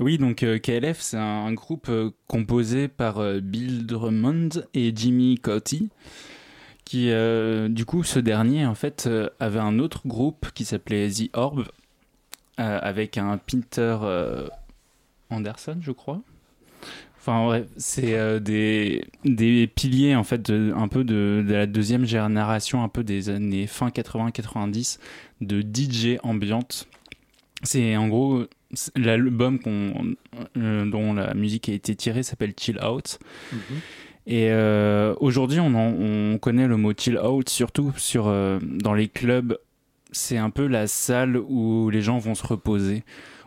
Oui, 0.01 0.17
donc 0.19 0.45
euh, 0.45 0.59
KLF, 0.59 1.01
c'est 1.01 1.17
un, 1.17 1.53
groupe 1.53 1.89
euh, 1.89 2.11
composé 2.29 2.87
par 2.87 3.19
euh, 3.19 3.41
Bill 3.41 3.85
Drummond 3.85 4.51
et 4.75 4.93
Jimmy 4.95 5.39
Cauty, 5.39 5.89
qui, 6.85 7.11
du 7.69 7.85
coup, 7.85 8.03
ce 8.03 8.19
dernier, 8.19 8.65
en 8.65 8.75
fait, 8.75 9.11
avait 9.41 9.59
un 9.59 9.79
autre 9.79 10.09
groupe 10.09 10.53
qui 10.55 10.65
s'appelait 10.65 11.11
The 11.11 11.29
Orb, 11.35 11.67
avec 12.57 13.19
un 13.19 13.37
Peter 13.37 13.95
Anderson, 15.29 15.77
je 15.83 15.93
crois. 15.93 16.23
Enfin, 17.19 17.45
bref, 17.45 17.67
c'est 17.77 18.41
des, 18.41 19.05
des 19.27 19.67
piliers, 19.67 20.17
en 20.17 20.25
fait, 20.25 20.51
de- 20.51 20.73
un 20.75 20.89
peu 20.89 21.05
de, 21.05 21.45
de 21.47 21.53
la 21.53 21.67
deuxième 21.67 22.07
génération, 22.07 22.83
un 22.83 22.89
peu 22.89 23.05
des 23.05 23.29
années 23.29 23.67
fin 23.67 23.89
80-90, 23.91 24.99
de 25.43 25.61
DJ 25.61 26.17
ambiante. 26.23 26.89
C'est 27.65 27.99
en 27.99 28.09
gros 28.09 28.45
l'album 28.97 29.59
euh, 30.57 30.85
dont 30.85 31.15
la 31.15 31.35
musique 31.35 31.69
a 31.69 31.73
été 31.73 31.95
tirée 31.95 32.23
s'appelle 32.23 32.53
Chill 32.59 32.79
Out. 32.85 33.19
Et 34.27 34.51
euh, 34.51 35.15
aujourd'hui, 35.21 35.59
on, 35.59 36.39
connaît 36.39 36.67
le 36.67 36.77
mot 36.77 36.93
chill 36.97 37.19
out 37.19 37.49
surtout 37.49 37.93
sur, 37.97 38.27
euh, 38.29 38.59
dans 38.63 38.93
les 38.93 39.09
clubs. 39.09 39.59
C'est 40.13 40.37
un 40.37 40.51
peu 40.51 40.67
la 40.67 40.87
salle 40.87 41.37
où 41.39 41.89
les 41.91 42.03
gens 42.03 42.19
vont 42.19 42.35
se 42.35 42.47
reposer. 42.47 43.05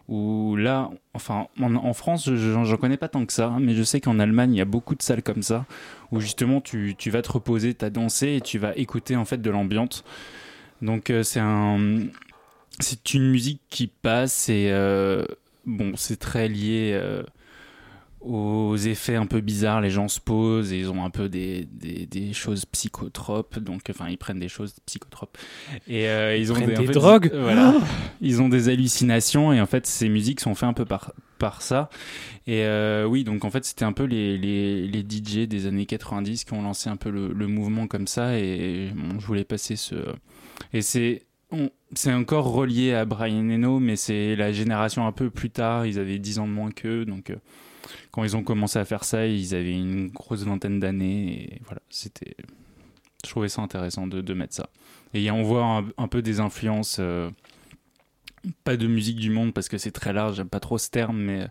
Où 0.07 0.55
là, 0.55 0.89
enfin, 1.13 1.47
en, 1.61 1.75
en 1.75 1.93
France, 1.93 2.25
je- 2.25 2.35
j'en 2.35 2.65
j'en 2.65 2.77
connais 2.77 2.97
pas 2.97 3.07
tant 3.07 3.25
que 3.25 3.31
ça, 3.31 3.47
hein, 3.47 3.59
mais 3.61 3.75
je 3.75 3.83
sais 3.83 4.01
qu'en 4.01 4.19
Allemagne, 4.19 4.53
il 4.53 4.57
y 4.57 4.61
a 4.61 4.65
beaucoup 4.65 4.95
de 4.95 5.01
salles 5.03 5.21
comme 5.23 5.43
ça 5.43 5.65
où 6.11 6.19
justement 6.19 6.59
tu, 6.59 6.95
tu 6.97 7.11
vas 7.11 7.21
te 7.21 7.31
reposer, 7.31 7.73
tu 7.75 7.85
as 7.85 7.89
dansé 7.91 8.33
et 8.35 8.41
tu 8.41 8.57
vas 8.57 8.75
écouter 8.75 9.15
en 9.15 9.23
fait 9.23 9.41
de 9.41 9.49
l'ambiance. 9.49 10.03
Donc 10.81 11.11
euh, 11.11 11.21
c'est 11.23 11.39
un, 11.39 11.77
c'est 12.81 13.13
une 13.13 13.29
musique 13.29 13.61
qui 13.69 13.87
passe 13.87 14.49
et 14.49 14.69
euh, 14.71 15.25
bon, 15.65 15.93
c'est 15.95 16.17
très 16.17 16.47
lié 16.47 16.91
euh, 16.93 17.23
aux 18.21 18.75
effets 18.77 19.15
un 19.15 19.25
peu 19.25 19.41
bizarres. 19.41 19.81
Les 19.81 19.89
gens 19.89 20.07
se 20.07 20.19
posent 20.19 20.71
et 20.71 20.79
ils 20.79 20.89
ont 20.89 21.03
un 21.03 21.09
peu 21.09 21.29
des, 21.29 21.67
des, 21.71 22.05
des 22.05 22.33
choses 22.33 22.65
psychotropes. 22.65 23.59
Donc, 23.59 23.81
enfin, 23.89 24.07
ils 24.09 24.17
prennent 24.17 24.39
des 24.39 24.49
choses 24.49 24.75
psychotropes. 24.85 25.37
Et 25.87 26.07
euh, 26.07 26.37
ils 26.37 26.51
ont 26.51 26.59
des, 26.59 26.73
des 26.73 26.87
drogues. 26.87 27.31
voilà. 27.33 27.75
ils 28.21 28.41
ont 28.41 28.49
des 28.49 28.69
hallucinations 28.69 29.51
et 29.53 29.61
en 29.61 29.65
fait, 29.65 29.87
ces 29.87 30.09
musiques 30.09 30.39
sont 30.39 30.55
faites 30.55 30.69
un 30.69 30.73
peu 30.73 30.85
par, 30.85 31.13
par 31.39 31.61
ça. 31.61 31.89
Et 32.47 32.63
euh, 32.63 33.05
oui, 33.05 33.23
donc 33.23 33.45
en 33.45 33.49
fait, 33.49 33.65
c'était 33.65 33.85
un 33.85 33.93
peu 33.93 34.03
les, 34.03 34.37
les, 34.37 34.87
les 34.87 35.01
DJ 35.01 35.47
des 35.47 35.65
années 35.65 35.85
90 35.85 36.43
qui 36.43 36.53
ont 36.53 36.61
lancé 36.61 36.89
un 36.89 36.97
peu 36.97 37.09
le, 37.09 37.33
le 37.33 37.47
mouvement 37.47 37.87
comme 37.87 38.07
ça. 38.07 38.37
Et 38.37 38.91
bon, 38.95 39.19
je 39.19 39.25
voulais 39.25 39.43
passer 39.43 39.75
ce. 39.75 39.95
Et 40.73 40.81
c'est. 40.81 41.23
On- 41.51 41.69
C'est 41.93 42.13
encore 42.13 42.51
relié 42.51 42.93
à 42.93 43.05
Brian 43.05 43.49
Eno, 43.49 43.79
mais 43.79 43.95
c'est 43.95 44.35
la 44.35 44.51
génération 44.51 45.05
un 45.07 45.11
peu 45.11 45.29
plus 45.29 45.49
tard. 45.49 45.85
Ils 45.85 45.99
avaient 45.99 46.19
10 46.19 46.39
ans 46.39 46.47
de 46.47 46.53
moins 46.53 46.71
qu'eux, 46.71 47.05
donc 47.05 47.29
euh, 47.29 47.35
quand 48.11 48.23
ils 48.23 48.35
ont 48.37 48.43
commencé 48.43 48.79
à 48.79 48.85
faire 48.85 49.03
ça, 49.03 49.27
ils 49.27 49.53
avaient 49.55 49.73
une 49.77 50.07
grosse 50.09 50.43
vingtaine 50.43 50.79
d'années. 50.79 51.43
Et 51.55 51.61
voilà, 51.65 51.81
c'était. 51.89 52.35
Je 53.25 53.29
trouvais 53.29 53.49
ça 53.49 53.61
intéressant 53.61 54.07
de, 54.07 54.21
de 54.21 54.33
mettre 54.33 54.53
ça. 54.55 54.69
Et 55.13 55.29
on 55.31 55.43
voit 55.43 55.65
un, 55.65 55.85
un 55.97 56.07
peu 56.07 56.21
des 56.21 56.39
influences. 56.39 56.97
euh, 56.99 57.29
pas 58.63 58.75
de 58.75 58.87
musique 58.87 59.17
du 59.17 59.29
monde 59.29 59.53
parce 59.53 59.69
que 59.69 59.77
c'est 59.77 59.91
très 59.91 60.13
large, 60.13 60.37
j'aime 60.37 60.49
pas 60.49 60.59
trop 60.59 60.79
ce 60.79 60.89
terme, 60.89 61.17
mais 61.19 61.45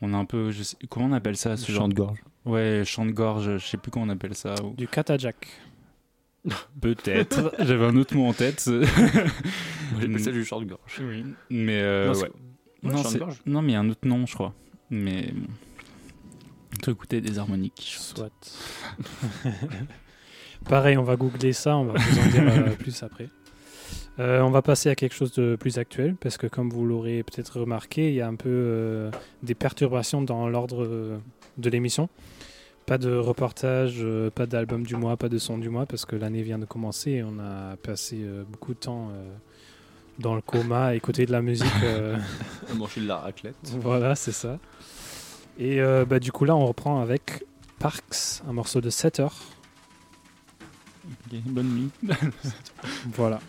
on 0.00 0.12
a 0.12 0.16
un 0.16 0.24
peu. 0.24 0.50
Je 0.50 0.62
sais, 0.64 0.76
comment 0.88 1.06
on 1.06 1.12
appelle 1.12 1.36
ça 1.36 1.56
ce 1.56 1.70
genre 1.70 1.82
Chant 1.82 1.88
de 1.88 1.94
gorge. 1.94 2.18
Ouais, 2.44 2.82
chant 2.84 3.06
de 3.06 3.12
gorge, 3.12 3.58
je 3.58 3.64
sais 3.64 3.76
plus 3.76 3.92
comment 3.92 4.06
on 4.06 4.08
appelle 4.08 4.34
ça. 4.34 4.54
ou- 4.64 4.74
Du 4.74 4.88
katajak. 4.88 5.46
Peut-être. 6.80 7.54
J'avais 7.64 7.84
un 7.84 7.96
autre 7.96 8.16
mot 8.16 8.26
en 8.26 8.32
tête. 8.32 8.68
J'appelle 10.00 10.20
ça 10.20 10.32
du 10.32 10.44
chant 10.44 10.60
de 10.60 10.66
gorge. 10.66 11.00
Oui, 11.00 11.24
mais 11.50 11.80
euh, 11.80 12.12
Non, 12.82 13.02
ouais. 13.02 13.18
Gorge. 13.18 13.40
non, 13.46 13.62
mais 13.62 13.72
il 13.72 13.74
y 13.74 13.76
a 13.76 13.80
un 13.80 13.88
autre 13.90 14.06
nom, 14.06 14.26
je 14.26 14.34
crois. 14.34 14.54
Mais 14.90 15.30
bon. 15.32 15.46
Tu 16.82 16.90
écouter 16.90 17.20
des 17.20 17.38
harmoniques. 17.38 17.94
Soit. 17.96 18.30
Pareil, 20.68 20.96
on 20.96 21.02
va 21.02 21.16
googler 21.16 21.52
ça, 21.52 21.76
on 21.76 21.84
va 21.84 21.94
vous 21.98 22.18
en 22.18 22.26
dire 22.30 22.42
euh, 22.46 22.70
plus 22.70 23.02
après. 23.02 23.28
Euh, 24.18 24.40
on 24.40 24.50
va 24.50 24.62
passer 24.62 24.88
à 24.90 24.94
quelque 24.94 25.14
chose 25.14 25.32
de 25.32 25.56
plus 25.56 25.78
actuel, 25.78 26.16
parce 26.20 26.36
que 26.36 26.46
comme 26.46 26.70
vous 26.70 26.84
l'aurez 26.84 27.22
peut-être 27.22 27.60
remarqué, 27.60 28.08
il 28.08 28.14
y 28.14 28.20
a 28.20 28.28
un 28.28 28.34
peu 28.34 28.48
euh, 28.48 29.10
des 29.42 29.54
perturbations 29.54 30.22
dans 30.22 30.48
l'ordre 30.48 31.20
de 31.58 31.70
l'émission. 31.70 32.08
Pas 32.86 32.98
de 32.98 33.14
reportage, 33.14 33.96
euh, 34.00 34.28
pas 34.30 34.46
d'album 34.46 34.84
du 34.84 34.96
mois, 34.96 35.16
pas 35.16 35.28
de 35.28 35.38
son 35.38 35.56
du 35.56 35.68
mois, 35.70 35.86
parce 35.86 36.04
que 36.04 36.16
l'année 36.16 36.42
vient 36.42 36.58
de 36.58 36.64
commencer 36.64 37.12
et 37.12 37.22
on 37.22 37.38
a 37.38 37.76
passé 37.76 38.18
euh, 38.22 38.42
beaucoup 38.44 38.74
de 38.74 38.78
temps 38.80 39.10
euh, 39.12 39.22
dans 40.18 40.34
le 40.34 40.40
coma 40.42 40.86
à 40.86 40.94
écouter 40.94 41.24
de 41.24 41.32
la 41.32 41.42
musique. 41.42 41.66
euh, 41.84 42.16
Manger 42.74 43.00
de 43.02 43.06
la 43.08 43.16
raclette. 43.18 43.54
voilà, 43.80 44.14
c'est 44.16 44.32
ça. 44.32 44.58
Et 45.58 45.80
euh, 45.80 46.04
bah, 46.04 46.18
du 46.18 46.32
coup, 46.32 46.44
là, 46.44 46.56
on 46.56 46.66
reprend 46.66 47.00
avec 47.00 47.44
Parks, 47.78 48.42
un 48.48 48.52
morceau 48.52 48.80
de 48.80 48.90
7 48.90 49.20
heures. 49.20 49.38
Ok, 51.04 51.38
bonne 51.46 51.68
nuit. 51.68 51.90
Voilà. 53.14 53.40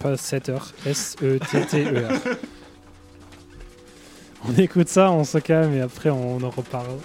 Pas 0.00 0.16
7 0.16 0.48
heures, 0.48 0.72
S-E-T-T-E-R. 0.84 2.12
On 4.48 4.54
écoute 4.54 4.88
ça, 4.88 5.10
on 5.10 5.24
se 5.24 5.38
calme 5.38 5.74
et 5.74 5.80
après 5.80 6.08
on 6.10 6.40
en 6.40 6.50
reparle. 6.50 6.98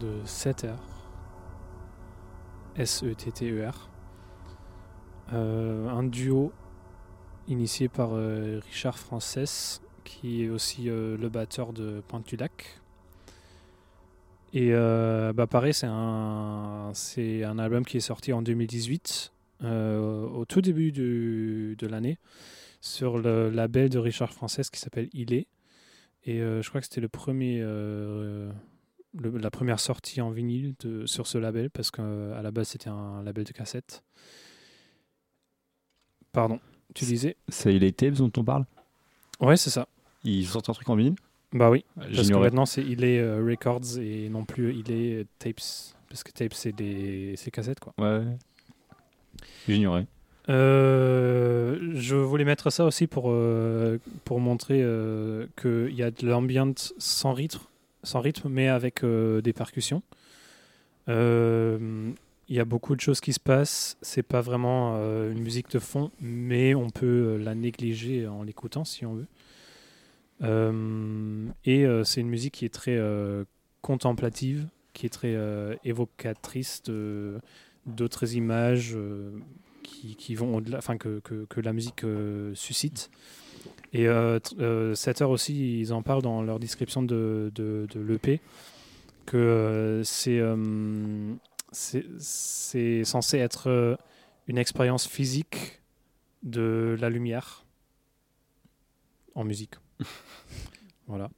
De 0.00 0.20
Setter. 0.24 0.74
S-E-T-T-E-R. 2.76 3.90
Euh, 5.32 5.88
un 5.88 6.02
duo 6.02 6.52
initié 7.46 7.88
par 7.88 8.10
euh, 8.14 8.60
Richard 8.64 8.98
Frances, 8.98 9.80
qui 10.04 10.44
est 10.44 10.48
aussi 10.48 10.88
euh, 10.88 11.16
le 11.16 11.28
batteur 11.28 11.72
de 11.72 12.02
Pointe 12.08 12.26
du. 12.26 12.80
Et 14.52 14.70
euh, 14.72 15.32
bah 15.32 15.46
pareil, 15.46 15.72
c'est 15.72 15.86
un, 15.88 16.90
c'est 16.94 17.44
un 17.44 17.58
album 17.58 17.84
qui 17.84 17.98
est 17.98 18.00
sorti 18.00 18.32
en 18.32 18.42
2018, 18.42 19.32
euh, 19.62 20.26
au 20.26 20.44
tout 20.44 20.60
début 20.60 20.90
de 20.90 21.86
l'année, 21.86 22.18
sur 22.80 23.18
le 23.18 23.50
label 23.50 23.90
de 23.90 23.98
Richard 23.98 24.32
Frances 24.32 24.70
qui 24.70 24.80
s'appelle 24.80 25.08
Il 25.12 25.32
est. 25.32 25.46
Et 26.24 26.38
je 26.38 26.68
crois 26.68 26.80
que 26.80 26.86
c'était 26.86 27.00
le 27.00 27.08
premier, 27.08 27.62
le- 29.14 29.38
la 29.38 29.50
première 29.50 29.80
sortie 29.80 30.20
en 30.20 30.30
vinyle 30.30 30.74
de, 30.80 31.06
sur 31.06 31.26
ce 31.26 31.38
label, 31.38 31.70
parce 31.70 31.90
qu'à 31.90 32.02
la 32.42 32.50
base 32.50 32.68
c'était 32.68 32.90
un 32.90 33.22
label 33.22 33.44
de 33.44 33.52
cassette. 33.52 34.02
Pardon, 36.32 36.60
tu 36.94 37.04
disais 37.04 37.36
C'est 37.48 37.72
les 37.72 37.92
tapes 37.92 38.14
dont 38.14 38.30
on 38.36 38.44
parle? 38.44 38.64
Ouais, 39.40 39.56
c'est 39.56 39.70
ça. 39.70 39.88
Ils 40.24 40.46
sortent 40.46 40.68
un 40.68 40.72
truc 40.74 40.88
en 40.88 40.96
vinyle? 40.96 41.14
Bah 41.52 41.70
oui, 41.70 41.84
parce 41.96 42.28
que 42.30 42.36
maintenant 42.36 42.66
c'est 42.66 42.82
Il 42.82 43.02
est 43.02 43.18
euh, 43.18 43.44
Records 43.44 43.98
et 43.98 44.28
non 44.28 44.44
plus 44.44 44.72
Il 44.74 44.92
est 44.92 45.26
Tapes. 45.38 45.60
Parce 46.08 46.22
que 46.22 46.30
tapes 46.30 46.54
c'est 46.54 46.72
des 46.72 47.34
cassettes 47.52 47.80
quoi. 47.80 47.92
Ouais. 47.98 48.22
J'ignorais. 49.68 50.06
Euh, 50.48 51.92
je 51.94 52.16
voulais 52.16 52.44
mettre 52.44 52.70
ça 52.70 52.84
aussi 52.84 53.06
pour, 53.06 53.26
euh, 53.30 53.98
pour 54.24 54.40
montrer 54.40 54.80
euh, 54.82 55.46
qu'il 55.60 55.94
y 55.94 56.02
a 56.02 56.10
de 56.10 56.26
l'ambient 56.26 56.72
sans 56.98 57.32
rythme, 57.32 57.60
sans 58.02 58.20
rythme 58.20 58.48
mais 58.48 58.68
avec 58.68 59.04
euh, 59.04 59.40
des 59.40 59.52
percussions. 59.52 60.02
Euh, 61.08 62.10
Il 62.48 62.56
y 62.56 62.60
a 62.60 62.64
beaucoup 62.64 62.96
de 62.96 63.00
choses 63.00 63.20
qui 63.20 63.32
se 63.32 63.40
passent. 63.40 63.96
C'est 64.02 64.22
pas 64.22 64.40
vraiment 64.40 64.94
euh, 64.96 65.32
une 65.32 65.40
musique 65.40 65.70
de 65.70 65.78
fond, 65.78 66.10
mais 66.20 66.74
on 66.74 66.90
peut 66.90 67.36
la 67.36 67.54
négliger 67.54 68.26
en 68.26 68.42
l'écoutant 68.42 68.84
si 68.84 69.06
on 69.06 69.14
veut. 69.14 69.26
Et 71.66 71.86
c'est 72.04 72.20
une 72.20 72.30
musique 72.30 72.54
qui 72.54 72.64
est 72.64 72.72
très 72.72 72.98
contemplative, 73.82 74.66
qui 74.94 75.04
est 75.04 75.10
très 75.10 75.36
évocatrice 75.84 76.82
d'autres 77.84 78.34
images 78.34 78.96
qui, 79.82 80.16
qui 80.16 80.34
vont 80.34 80.62
enfin 80.74 80.96
que, 80.96 81.20
que, 81.20 81.60
la 81.60 81.74
musique 81.74 82.06
suscite. 82.54 83.10
Et 83.92 84.06
euh, 84.06 84.38
euh, 84.60 84.94
Setter 84.94 85.24
aussi, 85.24 85.80
ils 85.80 85.92
en 85.92 86.02
parlent 86.02 86.22
dans 86.22 86.42
leur 86.42 86.58
description 86.60 87.02
de, 87.02 87.50
de, 87.54 87.86
de 87.92 88.00
l'EP, 88.00 88.40
que 89.26 89.36
euh, 89.36 90.04
c'est 90.04 90.40
c'est 91.72 93.04
censé 93.04 93.38
être 93.38 93.98
une 94.46 94.58
expérience 94.58 95.06
physique 95.06 95.80
de 96.42 96.96
la 97.00 97.10
lumière 97.10 97.64
en 99.34 99.44
musique. 99.44 99.74
voilà. 101.06 101.30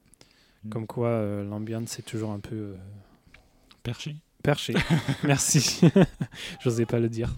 Comme 0.70 0.86
quoi, 0.86 1.08
euh, 1.08 1.44
l'ambiance, 1.44 1.88
c'est 1.90 2.04
toujours 2.04 2.30
un 2.30 2.38
peu 2.38 2.54
euh, 2.54 2.76
Perché. 3.82 4.16
perché. 4.42 4.74
Merci. 5.24 5.80
J'osais 6.60 6.86
pas 6.86 7.00
le 7.00 7.08
dire. 7.08 7.34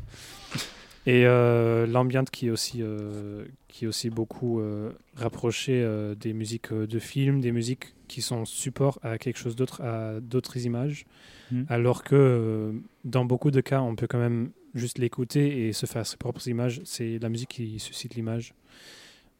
Et 1.06 1.26
euh, 1.26 1.86
l'ambiance 1.86 2.30
qui 2.30 2.46
est 2.46 2.50
aussi, 2.50 2.78
euh, 2.80 3.44
qui 3.68 3.84
est 3.84 3.88
aussi 3.88 4.08
beaucoup 4.08 4.60
euh, 4.60 4.90
rapproché 5.16 5.82
euh, 5.82 6.14
des 6.14 6.32
musiques 6.32 6.72
de 6.72 6.98
films, 6.98 7.40
des 7.40 7.52
musiques 7.52 7.94
qui 8.08 8.22
sont 8.22 8.46
support 8.46 8.98
à 9.02 9.18
quelque 9.18 9.36
chose 9.36 9.54
d'autre, 9.54 9.82
à 9.82 10.20
d'autres 10.20 10.64
images. 10.64 11.04
Mm. 11.50 11.64
Alors 11.68 12.04
que 12.04 12.74
dans 13.04 13.26
beaucoup 13.26 13.50
de 13.50 13.60
cas, 13.60 13.82
on 13.82 13.96
peut 13.96 14.06
quand 14.06 14.18
même 14.18 14.50
juste 14.74 14.98
l'écouter 14.98 15.66
et 15.68 15.72
se 15.74 15.84
faire 15.84 16.06
ses 16.06 16.16
propres 16.16 16.48
images. 16.48 16.80
C'est 16.84 17.18
la 17.18 17.28
musique 17.28 17.50
qui 17.50 17.78
suscite 17.78 18.14
l'image. 18.14 18.54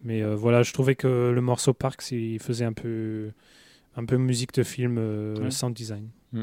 Mais 0.03 0.23
voilà, 0.23 0.62
je 0.62 0.73
trouvais 0.75 0.97
que 0.97 1.31
le 1.35 1.41
morceau 1.41 1.73
Parks, 1.73 2.11
il 2.11 2.39
faisait 2.41 2.67
un 2.67 2.75
peu, 2.75 3.31
un 3.97 4.05
peu 4.05 4.19
musique 4.19 4.53
de 4.53 4.62
film 4.62 4.99
Ouais. 4.99 5.51
sound 5.51 5.75
design. 5.75 6.11
Mm. 6.33 6.43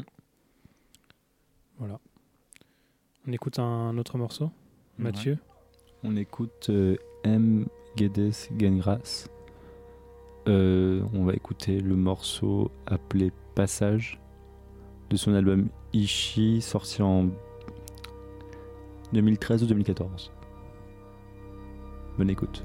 Voilà. 1.78 2.00
On 3.28 3.32
écoute 3.32 3.60
un 3.60 3.96
autre 3.98 4.18
morceau, 4.18 4.50
Mathieu. 4.98 5.38
On 6.04 6.16
écoute 6.16 6.68
euh, 6.70 6.96
M. 7.24 7.66
Guedes 7.96 8.32
Gengras. 8.58 9.28
Euh, 10.48 11.02
on 11.12 11.24
va 11.24 11.34
écouter 11.34 11.80
le 11.80 11.94
morceau 11.94 12.70
appelé 12.86 13.32
Passage 13.54 14.20
de 15.10 15.16
son 15.16 15.34
album 15.34 15.68
Ishi, 15.92 16.60
sorti 16.62 17.02
en 17.02 17.28
2013 19.12 19.62
ou 19.62 19.66
2014. 19.66 20.32
Bonne 22.18 22.30
écoute. 22.30 22.64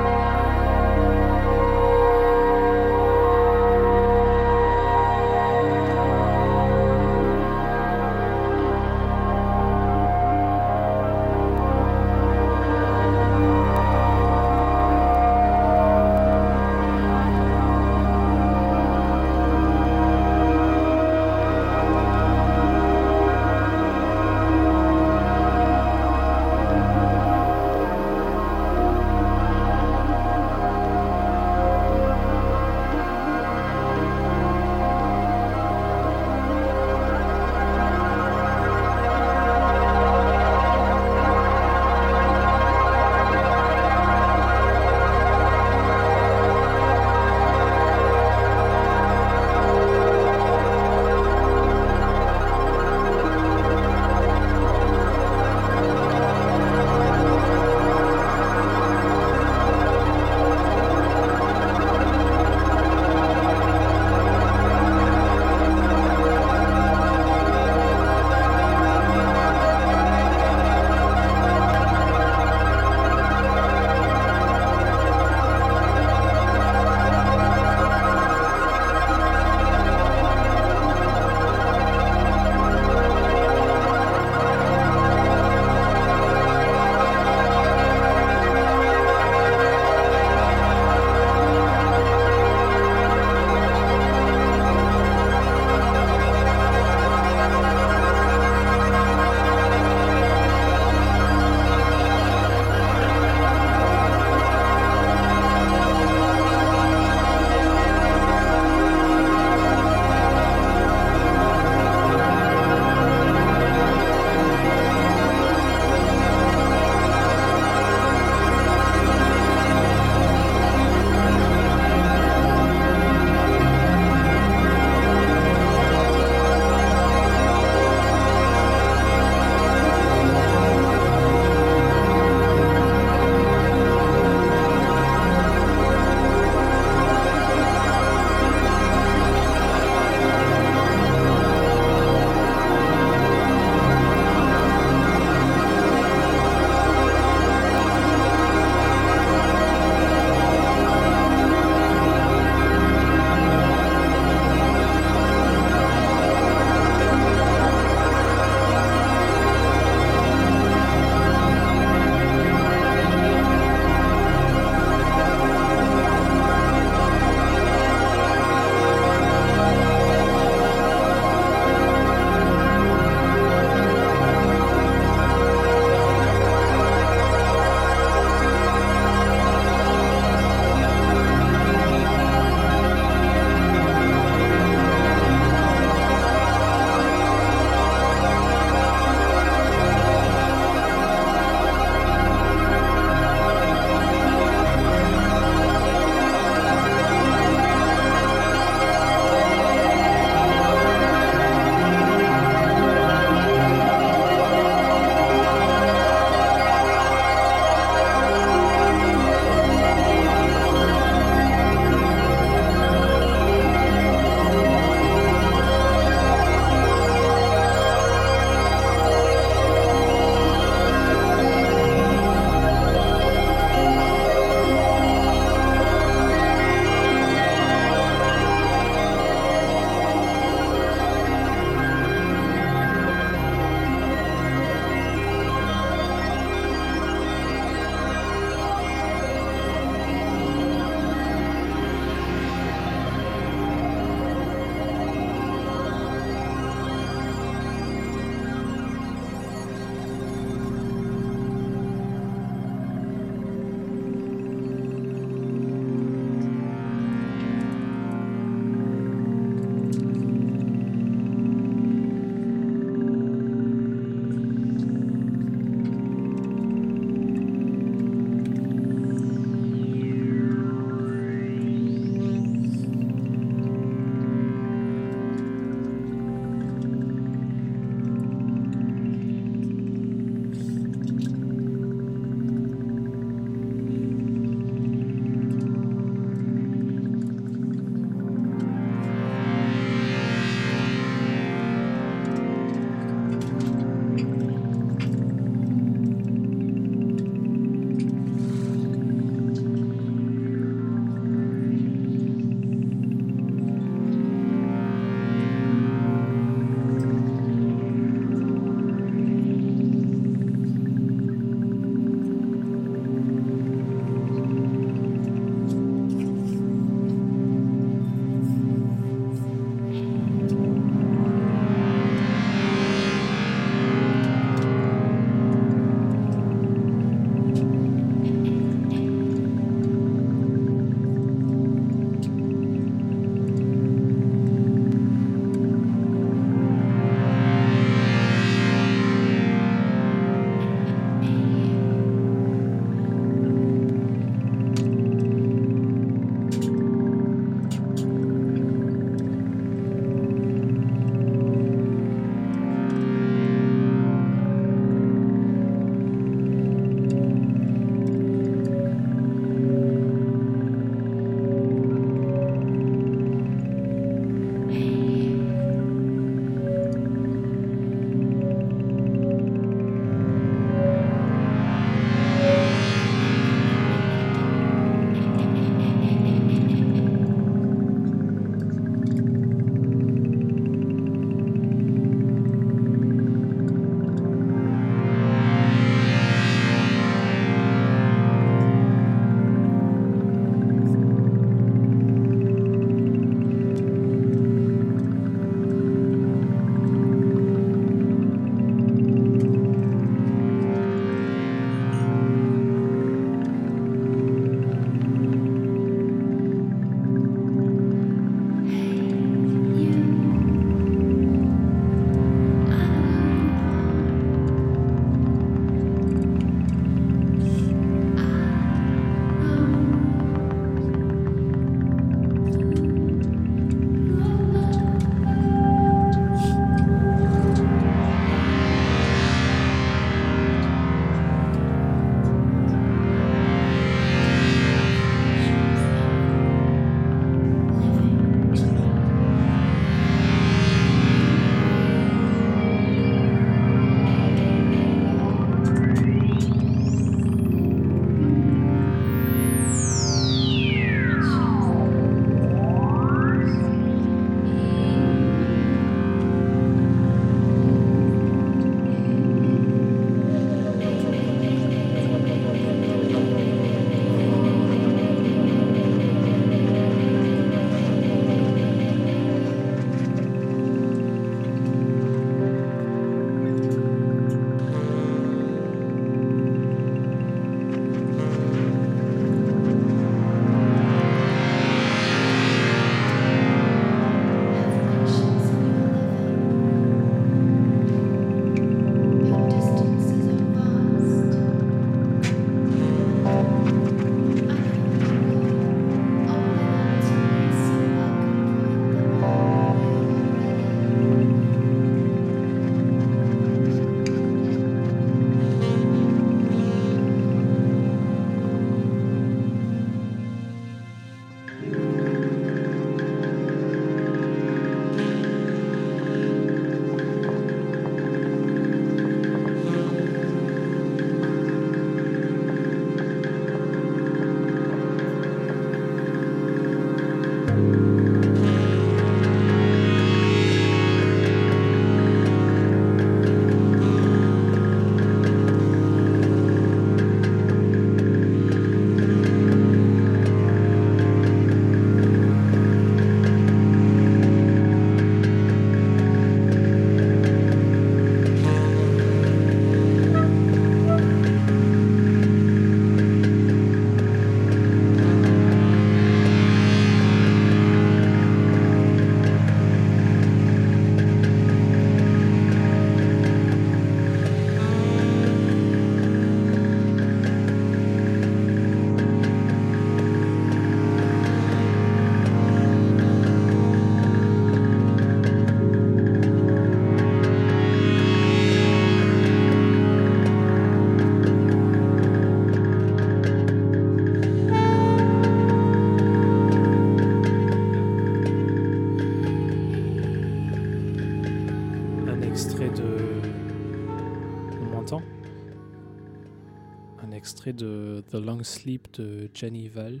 De 597.52 598.02
The 598.10 598.14
Long 598.14 598.42
Sleep 598.42 598.88
de 598.98 599.28
Jenny 599.34 599.68
Val, 599.68 600.00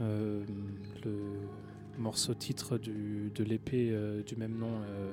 euh, 0.00 0.44
le 1.04 1.12
morceau 1.98 2.34
titre 2.34 2.78
de 2.78 3.44
l'épée 3.44 3.90
euh, 3.90 4.22
du 4.22 4.36
même 4.36 4.56
nom, 4.56 4.80
euh, 4.82 5.10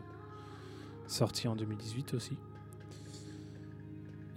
sorti 1.07 1.47
en 1.47 1.55
2018 1.55 2.13
aussi. 2.13 2.37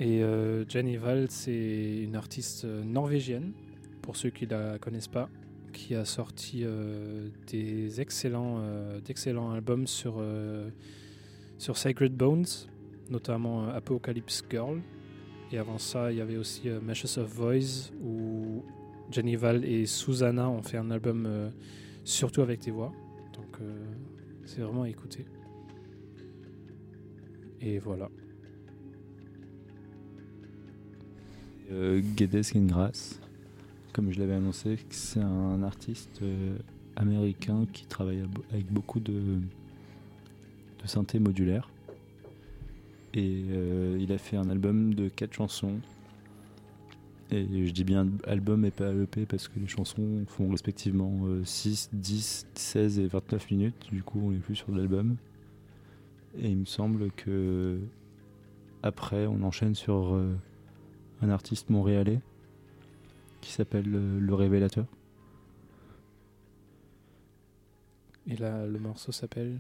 Et 0.01 0.23
Jenny 0.69 0.97
Val, 0.97 1.27
c'est 1.28 2.05
une 2.05 2.15
artiste 2.15 2.65
norvégienne, 2.65 3.53
pour 4.01 4.15
ceux 4.15 4.31
qui 4.31 4.47
la 4.47 4.78
connaissent 4.78 5.09
pas, 5.09 5.28
qui 5.73 5.97
a 5.97 6.05
sorti 6.05 6.65
des 7.49 8.01
excellents, 8.01 8.62
d'excellents 9.05 9.51
albums 9.51 9.89
sur, 9.89 10.23
sur 11.59 11.77
Sacred 11.77 12.15
Bones, 12.15 12.47
notamment 13.11 13.70
Apocalypse 13.70 14.45
Girl. 14.49 14.81
Et 15.51 15.59
avant 15.59 15.79
ça, 15.79 16.12
il 16.12 16.19
y 16.19 16.20
avait 16.20 16.37
aussi 16.37 16.69
euh, 16.69 16.81
Meshes 16.81 17.19
of 17.19 17.33
Voice, 17.35 17.91
où 18.03 18.62
Jenny 19.11 19.37
Val 19.37 19.65
et 19.65 19.87
Susanna 19.87 20.51
ont 20.51 20.62
fait 20.62 20.77
un 20.77 20.91
album 20.91 21.25
euh, 21.27 21.51
surtout 22.05 22.43
avec 22.43 22.61
des 22.61 22.70
voix. 22.70 22.93
Donc 23.33 23.61
euh, 23.61 23.85
c'est 24.45 24.61
vraiment 24.61 24.83
à 24.83 24.89
écouter. 24.89 25.25
Et 27.61 27.79
voilà. 27.79 28.11
Euh, 31.70 32.03
Geddes 32.16 32.45
Gengras, 32.45 33.19
comme 33.93 34.12
je 34.12 34.19
l'avais 34.20 34.35
annoncé, 34.35 34.79
c'est 34.91 35.20
un 35.20 35.62
artiste 35.62 36.20
américain 36.97 37.66
qui 37.73 37.87
travaille 37.87 38.25
avec 38.53 38.70
beaucoup 38.73 39.01
de, 39.01 39.12
de 39.12 40.87
synthé 40.87 41.19
modulaire. 41.19 41.70
Et 43.14 43.44
euh, 43.51 43.98
il 44.01 44.12
a 44.12 44.18
fait 44.18 44.36
un 44.36 44.51
album 44.51 44.94
de 44.94 45.09
quatre 45.09 45.35
chansons. 45.35 45.80
Et 47.30 47.66
je 47.66 47.72
dis 47.72 47.85
bien 47.85 48.09
album 48.26 48.64
et 48.64 48.70
pas 48.70 48.90
EP 48.93 49.26
parce 49.26 49.48
que 49.48 49.60
les 49.60 49.66
chansons 49.66 50.24
font 50.26 50.48
respectivement 50.51 51.12
euh, 51.24 51.44
6, 51.44 51.90
10, 51.93 52.47
16 52.55 52.98
et 53.01 53.06
29 53.06 53.51
minutes. 53.51 53.89
Du 53.93 54.02
coup, 54.02 54.20
on 54.24 54.32
est 54.32 54.39
plus 54.39 54.56
sur 54.56 54.74
l'album. 54.74 55.16
Et 56.39 56.48
il 56.51 56.56
me 56.59 56.64
semble 56.64 57.10
que 57.12 57.80
après, 58.82 59.26
on 59.26 59.43
enchaîne 59.43 59.74
sur 59.74 60.14
euh, 60.14 60.35
un 61.20 61.30
artiste 61.30 61.68
montréalais 61.68 62.20
qui 63.40 63.52
s'appelle 63.52 63.93
euh, 63.93 64.20
Le 64.20 64.35
Révélateur. 64.35 64.86
Et 68.28 68.36
là, 68.36 68.66
le 68.66 68.78
morceau 68.78 69.10
s'appelle 69.10 69.59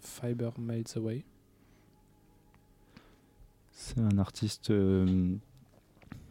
Fiber 0.00 0.50
Miles 0.58 0.84
Away. 0.96 1.24
C'est 3.82 3.98
un 3.98 4.18
artiste 4.18 4.70
euh, 4.70 5.34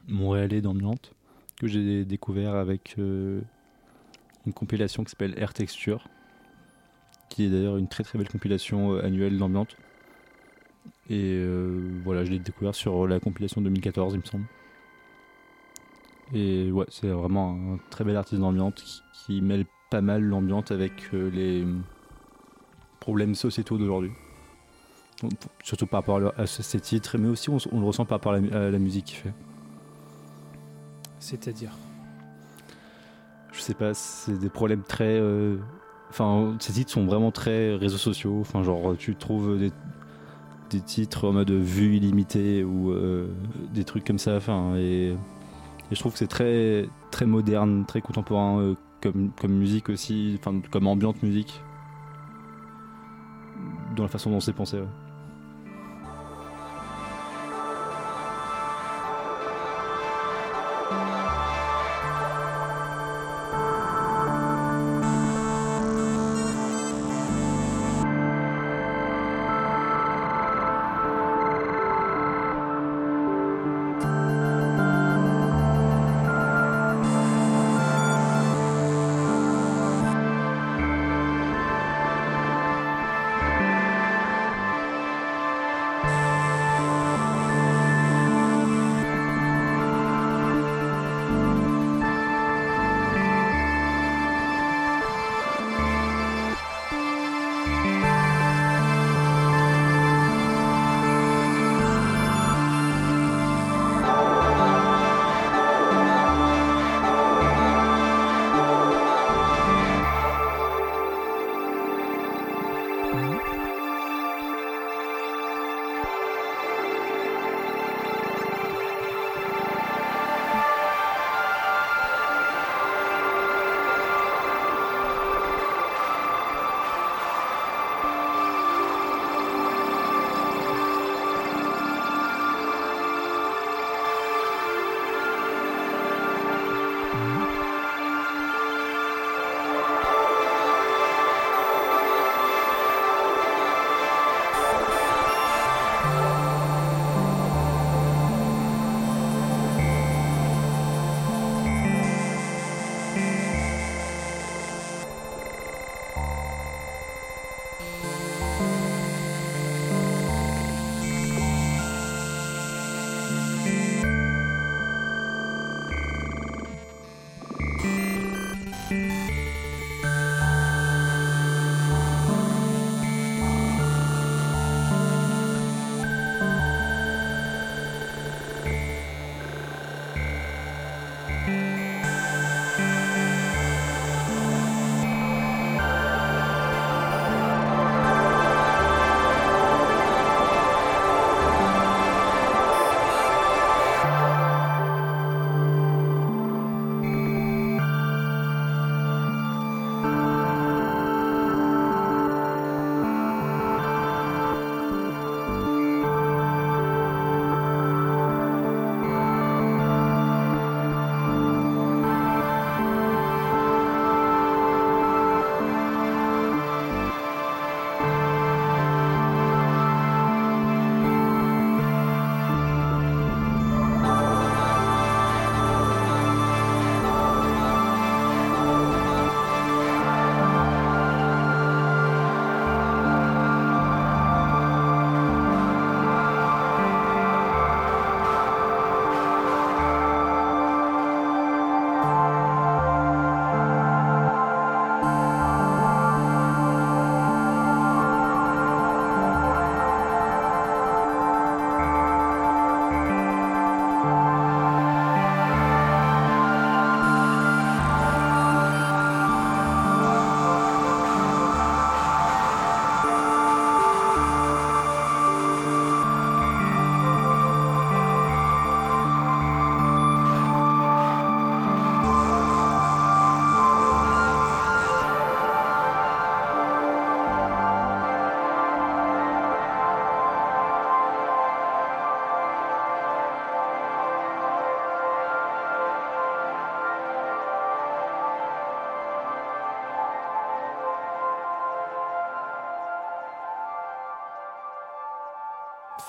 montréalais 0.07 0.61
d'ambiance 0.61 0.99
que 1.59 1.65
j'ai 1.65 2.05
découvert 2.05 2.53
avec 2.53 2.93
euh, 2.99 3.41
une 4.45 4.53
compilation 4.53 5.03
qui 5.03 5.09
s'appelle 5.09 5.34
Air 5.35 5.53
Texture, 5.53 6.07
qui 7.27 7.45
est 7.45 7.49
d'ailleurs 7.49 7.77
une 7.77 7.88
très 7.88 8.03
très 8.03 8.19
belle 8.19 8.30
compilation 8.30 8.93
euh, 8.93 9.03
annuelle 9.03 9.39
d'ambiance. 9.39 9.76
Et 11.09 11.43
voilà, 12.03 12.23
je 12.23 12.30
l'ai 12.30 12.38
découvert 12.38 12.76
sur 12.76 13.07
la 13.07 13.19
compilation 13.19 13.61
2014, 13.61 14.13
il 14.13 14.19
me 14.19 14.26
semble. 14.26 14.45
Et 16.35 16.71
ouais, 16.71 16.85
c'est 16.89 17.07
vraiment 17.07 17.53
un 17.73 17.80
très 17.89 18.03
bel 18.03 18.15
artiste 18.15 18.39
d'ambiance 18.39 18.76
qui, 18.76 19.01
qui 19.26 19.41
mêle 19.41 19.65
pas 19.89 20.01
mal 20.01 20.21
l'ambiance 20.21 20.69
avec 20.69 21.11
les 21.11 21.65
problèmes 22.99 23.34
sociétaux 23.34 23.80
d'aujourd'hui. 23.80 24.11
Surtout 25.63 25.87
par 25.87 25.99
rapport 26.01 26.33
à, 26.37 26.45
ces 26.47 26.79
titres, 26.79 27.17
mais 27.17 27.27
aussi 27.27 27.49
on, 27.49 27.57
le 27.79 27.85
ressent 27.85 28.05
par 28.05 28.17
rapport 28.17 28.31
à 28.33 28.35
la, 28.35 28.41
mu- 28.41 28.51
à 28.51 28.69
la 28.69 28.79
musique 28.79 29.05
qu'il 29.05 29.17
fait. 29.17 29.33
C'est-à-dire 31.19 31.71
Je 33.51 33.59
sais 33.59 33.73
pas, 33.73 33.93
c'est 33.93 34.37
des 34.39 34.49
problèmes 34.49 34.83
très. 34.83 35.19
euh, 35.19 35.57
Enfin, 36.09 36.55
ces 36.59 36.73
titres 36.73 36.91
sont 36.91 37.05
vraiment 37.05 37.31
très 37.31 37.75
réseaux 37.75 37.97
sociaux. 37.97 38.39
Enfin, 38.41 38.63
genre, 38.63 38.95
tu 38.97 39.15
trouves 39.15 39.59
des, 39.59 39.71
des 40.71 40.81
titres 40.81 41.27
en 41.27 41.33
mode 41.33 41.51
vue 41.51 41.97
illimitée 41.97 42.63
ou 42.63 42.91
euh, 42.91 43.27
des 43.73 43.83
trucs 43.83 44.05
comme 44.05 44.17
ça. 44.19 44.35
Enfin, 44.37 44.75
et, 44.77 45.09
et 45.11 45.15
je 45.91 45.99
trouve 45.99 46.13
que 46.13 46.17
c'est 46.19 46.27
très, 46.27 46.89
très 47.11 47.25
moderne, 47.25 47.85
très 47.85 48.01
contemporain 48.01 48.59
euh, 48.59 48.75
comme, 49.01 49.31
comme 49.39 49.53
musique 49.53 49.89
aussi, 49.89 50.37
enfin, 50.39 50.61
comme 50.71 50.87
ambiante 50.87 51.21
musique. 51.23 51.61
Dans 53.95 54.03
la 54.03 54.09
façon 54.09 54.31
dont 54.31 54.39
c'est 54.39 54.53
pensé. 54.53 54.77
ouais. 54.79 54.87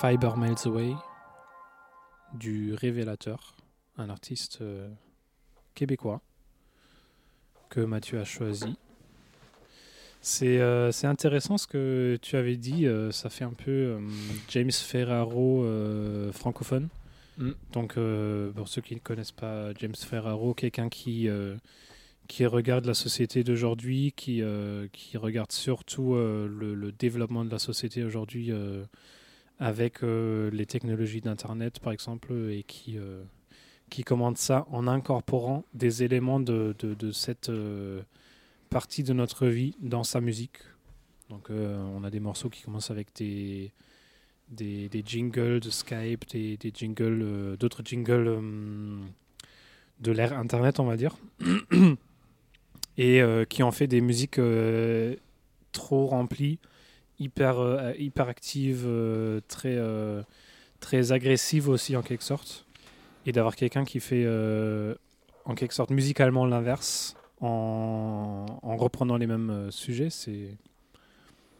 Fiber 0.01 0.39
Miles 0.39 0.55
Away 0.64 0.94
du 2.32 2.72
Révélateur, 2.72 3.55
un 3.98 4.09
artiste 4.09 4.62
euh, 4.62 4.89
québécois 5.74 6.22
que 7.68 7.81
Mathieu 7.81 8.18
a 8.18 8.24
choisi. 8.24 8.78
C'est 10.22 10.59
euh, 10.59 10.90
intéressant 11.02 11.59
ce 11.59 11.66
que 11.66 12.18
tu 12.22 12.36
avais 12.36 12.56
dit, 12.56 12.86
euh, 12.86 13.10
ça 13.10 13.28
fait 13.28 13.44
un 13.44 13.52
peu 13.52 13.70
euh, 13.70 14.01
James 14.48 14.72
Ferraro 14.72 15.66
francophone. 16.32 16.89
Mm. 17.36 17.51
Donc 17.72 17.98
pour 18.55 18.68
ceux 18.68 18.81
qui 18.81 18.94
ne 18.94 19.01
connaissent 19.01 19.32
pas 19.32 19.74
James 19.81 19.94
Ferraro, 19.94 20.55
quelqu'un 20.55 20.89
qui, 20.89 21.28
qui 22.27 22.47
regarde 22.47 22.86
la 22.86 22.94
société 22.94 23.44
d'aujourd'hui, 23.44 24.12
qui, 24.16 24.43
qui 24.93 25.18
regarde 25.18 25.52
surtout 25.52 26.14
le, 26.14 26.74
le 26.74 26.93
développement 26.93 27.44
de 27.44 27.51
la 27.51 27.59
société 27.59 28.02
aujourd'hui 28.02 28.51
avec 29.60 30.02
euh, 30.02 30.50
les 30.50 30.64
technologies 30.64 31.20
d'Internet 31.20 31.78
par 31.78 31.92
exemple, 31.92 32.32
et 32.50 32.64
qui, 32.64 32.96
euh, 32.96 33.22
qui 33.90 34.02
commande 34.02 34.38
ça 34.38 34.66
en 34.70 34.88
incorporant 34.88 35.64
des 35.74 36.02
éléments 36.02 36.40
de, 36.40 36.74
de, 36.78 37.12
cette 37.12 37.50
euh, 37.50 38.00
partie 38.70 39.04
de 39.04 39.12
notre 39.12 39.46
vie 39.46 39.76
dans 39.80 40.02
sa 40.02 40.20
musique. 40.20 40.56
Donc 41.28 41.48
on 41.50 42.02
a 42.02 42.10
des 42.10 42.18
morceaux 42.18 42.48
qui 42.48 42.62
commencent 42.62 42.90
avec 42.90 43.14
des, 43.14 43.70
des, 44.48 45.02
jingles 45.06 45.60
de 45.60 45.70
Skype, 45.70 46.28
des, 46.28 46.56
des 46.56 46.72
jingles, 46.74 47.56
d'autres 47.56 47.82
jingles 47.84 48.40
de 50.00 50.10
l'ère 50.10 50.36
Internet, 50.36 50.80
on 50.80 50.86
va 50.86 50.96
dire, 50.96 51.16
et 52.98 53.22
qui 53.48 53.62
ont 53.62 53.70
fait 53.70 53.86
des 53.86 54.00
musiques 54.00 54.40
trop 55.70 56.06
remplies, 56.06 56.58
hyper, 57.20 57.59
euh, 57.60 57.92
hyper 57.98 58.28
actives, 58.28 58.84
euh, 58.86 59.40
très, 59.47 59.76
euh, 59.76 60.22
très 60.80 61.12
agressives 61.12 61.68
aussi 61.68 61.97
en 61.97 62.02
quelque 62.02 62.24
sorte, 62.24 62.66
et 63.26 63.32
d'avoir 63.32 63.55
quelqu'un 63.55 63.84
qui 63.84 64.01
fait 64.01 64.26
en 65.44 65.55
quelque 65.55 65.74
sorte 65.74 65.90
musicalement 65.90 66.47
l'inverse 66.47 67.14
en, 67.40 68.47
en 68.62 68.76
reprenant 68.76 69.16
les 69.16 69.26
mêmes 69.26 69.70
sujets, 69.70 70.10
c'est 70.10 70.56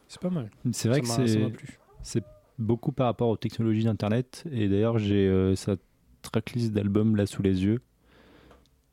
c'est 0.07 0.19
pas 0.19 0.29
mal. 0.29 0.49
C'est 0.73 0.89
vrai 0.89 0.99
que 0.99 1.07
Ça 1.07 1.21
m'a 1.21 1.27
c'est 1.27 1.49
plu. 1.51 1.79
c'est 2.03 2.23
beaucoup 2.59 2.91
par 2.91 3.05
rapport 3.05 3.29
aux 3.29 3.37
technologies 3.37 3.85
d'Internet. 3.85 4.43
Et 4.51 4.67
d'ailleurs, 4.67 4.97
j'ai 4.97 5.27
euh, 5.27 5.55
sa 5.55 5.77
tracklist 6.21 6.73
d'albums 6.73 7.15
là 7.15 7.25
sous 7.25 7.41
les 7.41 7.63
yeux. 7.63 7.79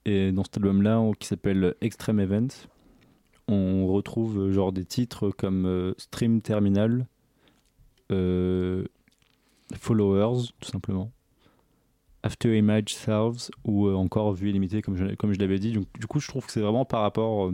Et 0.05 0.31
dans 0.31 0.45
cet 0.45 0.59
album-là, 0.59 1.03
qui 1.19 1.27
s'appelle 1.27 1.75
Extreme 1.81 2.21
Event, 2.21 2.47
on 3.49 3.87
retrouve 3.87 4.39
euh, 4.39 4.53
genre 4.53 4.73
des 4.73 4.85
titres 4.85 5.31
comme 5.31 5.67
euh, 5.67 5.95
Stream 5.97 6.41
Terminal, 6.43 7.07
euh, 8.13 8.85
Followers, 9.75 10.49
tout 10.61 10.71
simplement, 10.71 11.11
After 12.23 12.57
Image 12.57 12.95
Selves, 12.95 13.51
ou 13.65 13.89
encore 13.89 14.33
Vue 14.33 14.51
illimitée, 14.51 14.83
comme 14.83 14.97
je, 14.97 15.15
comme 15.15 15.33
je 15.33 15.39
l'avais 15.39 15.59
dit. 15.59 15.73
Donc, 15.73 15.87
du 15.99 16.07
coup, 16.07 16.21
je 16.21 16.29
trouve 16.29 16.47
que 16.47 16.53
c'est 16.53 16.61
vraiment 16.61 16.85
par 16.85 17.03
rapport 17.03 17.51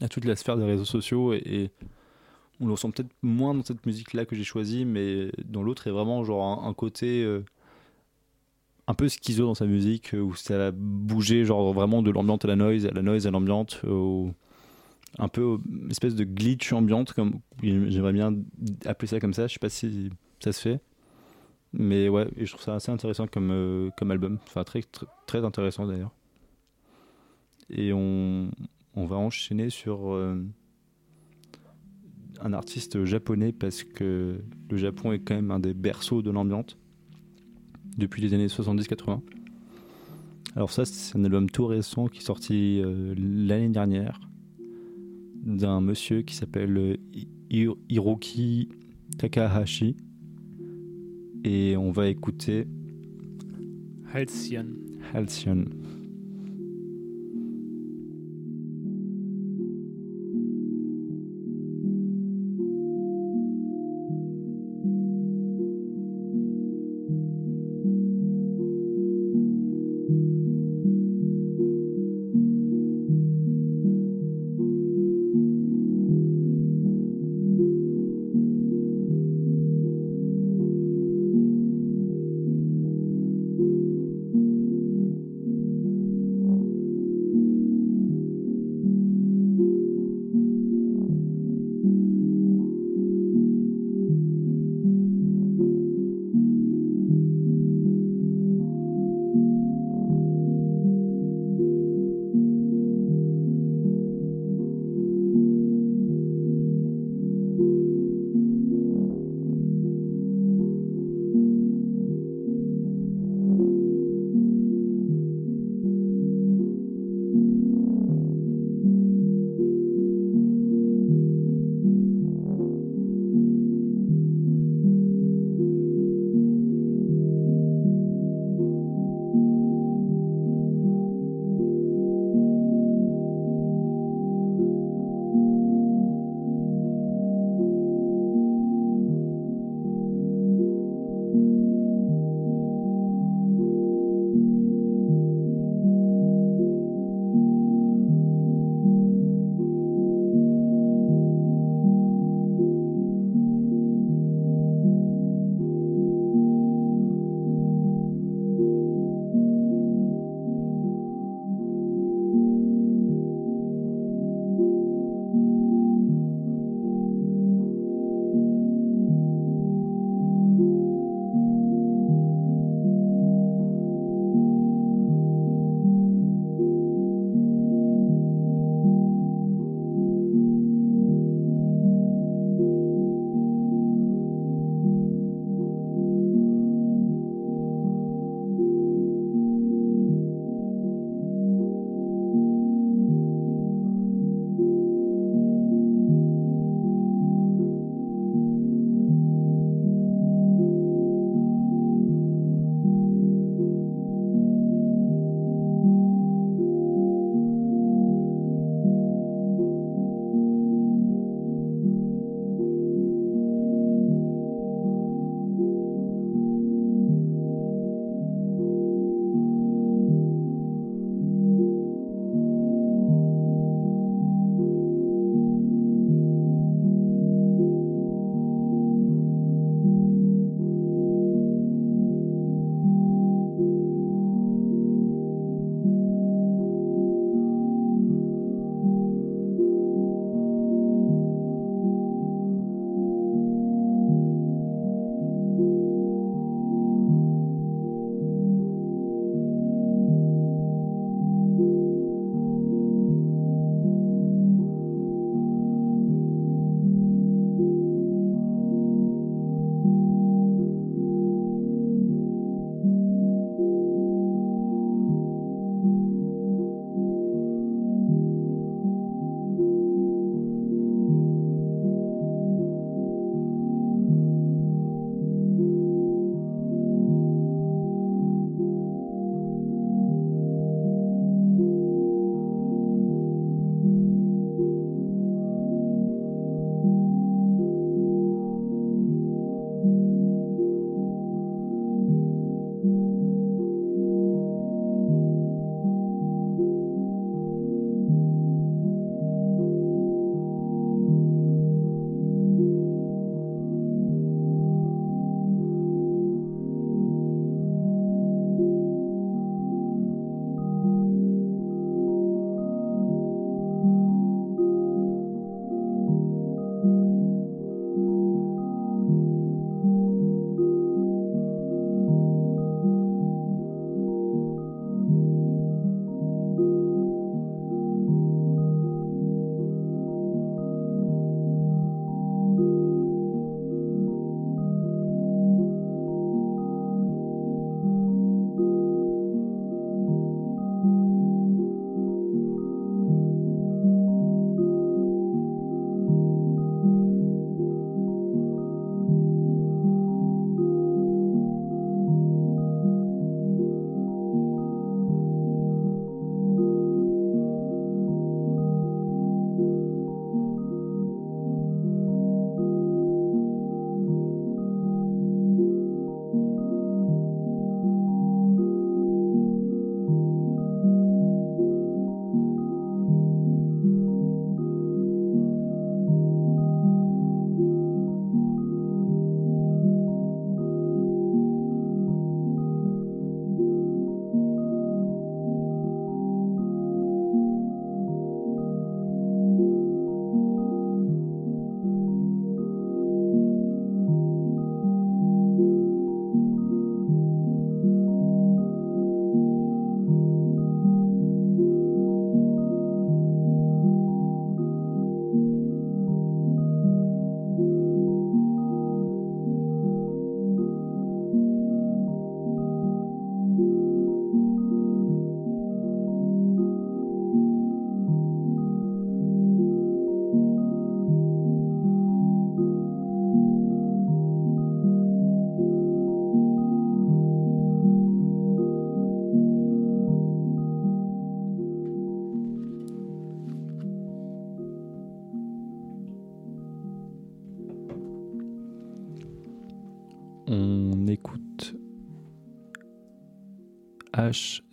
à 0.00 0.08
toute 0.08 0.24
la 0.24 0.36
sphère 0.36 0.56
des 0.56 0.64
réseaux 0.64 0.84
sociaux 0.84 1.32
et, 1.32 1.70
on 2.60 2.66
le 2.66 2.72
ressent 2.72 2.90
peut-être 2.90 3.14
moins 3.22 3.54
dans 3.54 3.62
cette 3.62 3.86
musique-là 3.86 4.24
que 4.24 4.34
j'ai 4.34 4.42
choisie, 4.42 4.84
mais 4.84 5.30
dans 5.44 5.62
l'autre, 5.62 5.86
est 5.86 5.92
vraiment 5.92 6.24
genre 6.24 6.66
un, 6.66 6.74
côté 6.74 7.24
un 8.88 8.94
peu 8.94 9.08
schizo 9.08 9.44
dans 9.44 9.54
sa 9.54 9.66
musique, 9.66 10.12
où 10.12 10.34
ça 10.34 10.58
va 10.58 10.70
bouger 10.72 11.44
genre 11.44 11.72
vraiment 11.72 12.02
de 12.02 12.10
l'ambiante 12.10 12.44
à 12.46 12.48
la 12.48 12.56
noise, 12.56 12.84
à 12.84 12.90
la 12.90 13.02
noise 13.02 13.28
à 13.28 13.30
l'ambiante, 13.30 13.80
au- 13.88 14.32
un 15.18 15.28
peu 15.28 15.58
espèce 15.90 16.14
de 16.14 16.24
glitch 16.24 16.72
ambiante, 16.72 17.12
comme 17.12 17.40
j'aimerais 17.62 18.12
bien 18.12 18.34
appeler 18.84 19.08
ça 19.08 19.20
comme 19.20 19.34
ça, 19.34 19.46
je 19.46 19.54
sais 19.54 19.58
pas 19.58 19.68
si 19.68 20.10
ça 20.40 20.52
se 20.52 20.60
fait. 20.60 20.80
Mais 21.72 22.08
ouais, 22.08 22.28
je 22.36 22.50
trouve 22.50 22.62
ça 22.62 22.74
assez 22.74 22.90
intéressant 22.90 23.26
comme, 23.26 23.50
euh, 23.50 23.90
comme 23.96 24.10
album, 24.10 24.38
enfin 24.46 24.64
très, 24.64 24.82
très, 24.82 25.06
très 25.26 25.44
intéressant 25.44 25.86
d'ailleurs. 25.86 26.14
Et 27.70 27.92
on, 27.92 28.50
on 28.94 29.06
va 29.06 29.16
enchaîner 29.16 29.70
sur... 29.70 30.12
euh, 30.12 30.42
un 32.40 32.52
artiste 32.52 33.04
japonais 33.04 33.52
parce 33.52 33.82
que 33.84 34.40
le 34.70 34.76
Japon 34.76 35.12
est 35.12 35.18
quand 35.18 35.34
même 35.34 35.50
un 35.50 35.60
des 35.60 35.74
berceaux 35.74 36.22
de 36.22 36.30
l'ambiance 36.30 36.76
depuis 37.96 38.22
les 38.22 38.34
années 38.34 38.46
70-80. 38.46 39.20
Alors 40.56 40.70
ça, 40.70 40.84
c'est 40.84 41.16
un 41.16 41.24
album 41.24 41.50
tout 41.50 41.66
récent 41.66 42.06
qui 42.08 42.18
est 42.18 42.22
sorti 42.22 42.80
euh, 42.84 43.14
l'année 43.16 43.68
dernière 43.68 44.20
d'un 45.48 45.80
monsieur 45.80 46.22
qui 46.22 46.34
s'appelle 46.34 46.76
euh, 46.76 46.96
Hi- 47.50 47.68
Hiroki 47.88 48.68
Takahashi. 49.16 49.96
Et 51.44 51.76
on 51.76 51.90
va 51.90 52.08
écouter 52.08 52.66
Halcyon. 54.12 54.66
Halcyon. 55.14 55.64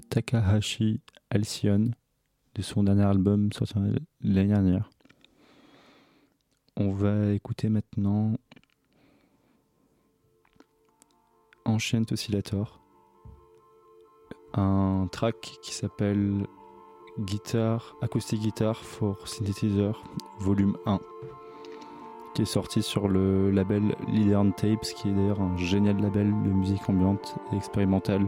Takahashi 0.09 0.99
Alcyon 1.29 1.91
de 2.55 2.61
son 2.61 2.83
dernier 2.83 3.03
album 3.03 3.53
sorti 3.53 3.75
l'année 4.21 4.49
dernière. 4.49 4.89
On 6.75 6.91
va 6.91 7.31
écouter 7.31 7.69
maintenant 7.69 8.33
Ancient 11.63 12.03
Oscillator, 12.11 12.81
un 14.55 15.07
track 15.11 15.57
qui 15.61 15.73
s'appelle 15.73 16.45
Guitar, 17.19 17.95
Acoustic 18.01 18.41
Guitar 18.41 18.75
for 18.83 19.25
Synthesizer, 19.25 20.03
volume 20.39 20.75
1, 20.85 20.99
qui 22.33 22.41
est 22.41 22.45
sorti 22.45 22.83
sur 22.83 23.07
le 23.07 23.51
label 23.51 23.95
Leader 24.09 24.43
Tapes, 24.57 24.81
qui 24.81 25.07
est 25.07 25.13
d'ailleurs 25.13 25.41
un 25.41 25.55
génial 25.55 25.97
label 26.01 26.27
de 26.43 26.49
musique 26.49 26.89
ambiante 26.89 27.35
et 27.53 27.55
expérimentale 27.55 28.27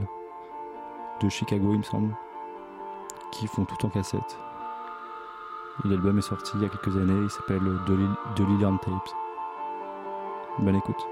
de 1.21 1.29
Chicago, 1.29 1.73
il 1.73 1.79
me 1.79 1.83
semble, 1.83 2.15
qui 3.31 3.47
font 3.47 3.65
tout 3.65 3.85
en 3.85 3.89
cassette. 3.89 4.37
Et 5.85 5.87
L'album 5.89 6.17
est 6.17 6.21
sorti 6.21 6.51
il 6.55 6.61
y 6.61 6.65
a 6.65 6.69
quelques 6.69 6.95
années, 6.97 7.23
il 7.23 7.29
s'appelle 7.29 7.61
The 7.85 7.89
Lil- 7.91 8.15
The 8.35 8.39
Leader 8.41 8.79
Tapes. 8.81 9.13
Bonne 10.59 10.75
écoute. 10.75 11.07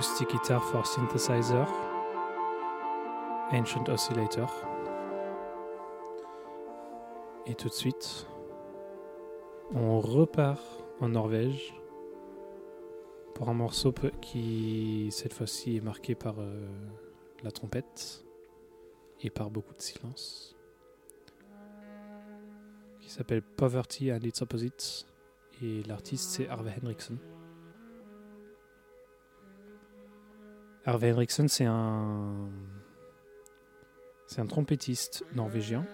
Acoustic 0.00 0.30
Guitar 0.30 0.64
for 0.64 0.86
Synthesizer, 0.86 1.68
Ancient 3.52 3.86
Oscillator. 3.90 4.50
Et 7.44 7.54
tout 7.54 7.68
de 7.68 7.74
suite, 7.74 8.26
on 9.74 10.00
repart 10.00 10.62
en 11.00 11.10
Norvège 11.10 11.74
pour 13.34 13.50
un 13.50 13.52
morceau 13.52 13.92
qui, 14.22 15.08
cette 15.10 15.34
fois-ci, 15.34 15.76
est 15.76 15.82
marqué 15.82 16.14
par 16.14 16.36
euh, 16.38 16.66
la 17.42 17.50
trompette 17.50 18.24
et 19.20 19.28
par 19.28 19.50
beaucoup 19.50 19.74
de 19.74 19.82
silence, 19.82 20.56
qui 23.02 23.10
s'appelle 23.10 23.42
Poverty 23.42 24.10
and 24.10 24.20
its 24.22 24.40
Opposites, 24.40 25.06
et 25.62 25.82
l'artiste 25.82 26.30
c'est 26.30 26.48
Arve 26.48 26.70
Henriksen. 26.82 27.18
Arve 30.86 31.04
Henriksen, 31.04 31.48
c'est 31.48 31.66
un. 31.66 32.48
C'est 34.26 34.40
un 34.40 34.46
trompettiste 34.46 35.24
norvégien 35.34 35.84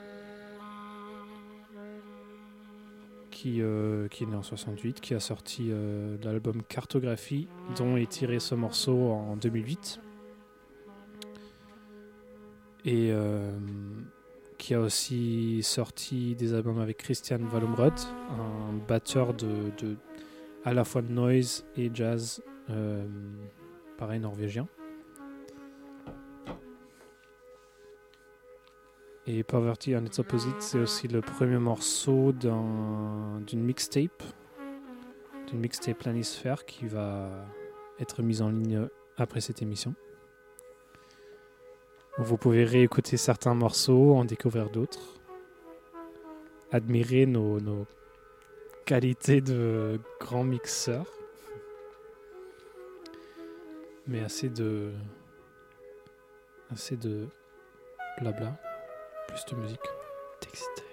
qui, 3.30 3.62
euh, 3.62 4.08
qui 4.08 4.24
est 4.24 4.26
né 4.26 4.36
en 4.36 4.42
68, 4.42 5.00
qui 5.00 5.14
a 5.14 5.20
sorti 5.20 5.68
euh, 5.70 6.18
l'album 6.22 6.62
Cartographie, 6.62 7.48
dont 7.78 7.96
est 7.96 8.10
tiré 8.10 8.38
ce 8.38 8.54
morceau 8.54 9.10
en 9.10 9.36
2008. 9.36 10.00
Et 12.84 13.10
euh, 13.10 13.50
qui 14.58 14.74
a 14.74 14.80
aussi 14.80 15.62
sorti 15.62 16.34
des 16.36 16.52
albums 16.52 16.78
avec 16.78 16.98
Christian 16.98 17.38
Valumrud, 17.38 17.94
un 18.30 18.74
batteur 18.86 19.32
de, 19.32 19.70
de- 19.78 19.96
à 20.64 20.74
la 20.74 20.84
fois 20.84 21.00
de 21.00 21.10
noise 21.10 21.64
et 21.76 21.90
jazz, 21.92 22.42
pareil 23.96 24.20
norvégien. 24.20 24.68
Et 29.26 29.42
Poverty 29.42 29.96
and 29.96 30.04
its 30.04 30.20
Opposite, 30.20 30.60
c'est 30.60 30.78
aussi 30.78 31.08
le 31.08 31.20
premier 31.20 31.58
morceau 31.58 32.32
d'un- 32.32 33.40
d'une 33.46 33.62
mixtape, 33.62 34.22
d'une 35.48 35.58
mixtape 35.58 35.98
Planisphère 35.98 36.64
qui 36.64 36.86
va 36.86 37.28
être 37.98 38.22
mise 38.22 38.40
en 38.40 38.50
ligne 38.50 38.88
après 39.16 39.40
cette 39.40 39.62
émission. 39.62 39.94
Vous 42.18 42.36
pouvez 42.36 42.64
réécouter 42.64 43.16
certains 43.16 43.54
morceaux, 43.54 44.14
en 44.14 44.24
découvrir 44.24 44.70
d'autres, 44.70 45.14
admirer 46.70 47.26
nos, 47.26 47.60
nos 47.60 47.86
qualités 48.84 49.40
de 49.40 49.98
grands 50.20 50.44
mixeurs. 50.44 51.10
mais 54.08 54.20
assez 54.22 54.48
de. 54.48 54.92
assez 56.70 56.96
de 56.96 57.26
blabla, 58.20 58.56
de 59.44 59.54
musique. 59.56 59.80
T'exciter. 60.40 60.85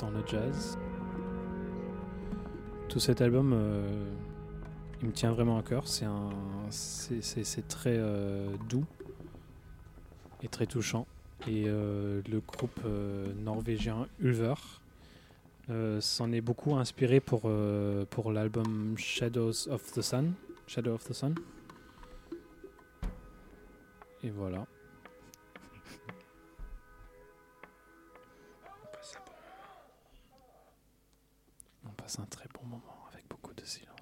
Dans 0.00 0.10
le 0.10 0.22
jazz. 0.26 0.78
Tout 2.88 3.00
cet 3.00 3.20
album, 3.20 3.52
euh, 3.54 3.86
il 5.00 5.08
me 5.08 5.12
tient 5.12 5.32
vraiment 5.32 5.58
à 5.58 5.62
cœur. 5.62 5.86
C'est 5.86 7.68
très 7.68 7.96
euh, 7.96 8.48
doux 8.68 8.84
et 10.42 10.48
très 10.48 10.66
touchant. 10.66 11.06
Et 11.46 11.64
euh, 11.66 12.22
le 12.30 12.40
groupe 12.40 12.80
norvégien 13.42 14.08
Ulver 14.20 14.54
s'en 16.00 16.32
est 16.32 16.40
beaucoup 16.40 16.76
inspiré 16.76 17.20
pour, 17.20 17.50
pour 18.10 18.32
l'album 18.32 18.94
Shadows 18.96 19.68
of 19.68 19.92
the 19.92 20.00
Sun. 20.00 20.32
Shadow 20.66 20.94
of 20.94 21.04
the 21.04 21.12
Sun. 21.12 21.34
Et 24.22 24.30
voilà. 24.30 24.66
Passe 32.08 32.20
un 32.20 32.26
très 32.26 32.48
bon 32.54 32.66
moment 32.66 33.04
avec 33.12 33.28
beaucoup 33.28 33.52
de 33.52 33.62
silence. 33.66 33.92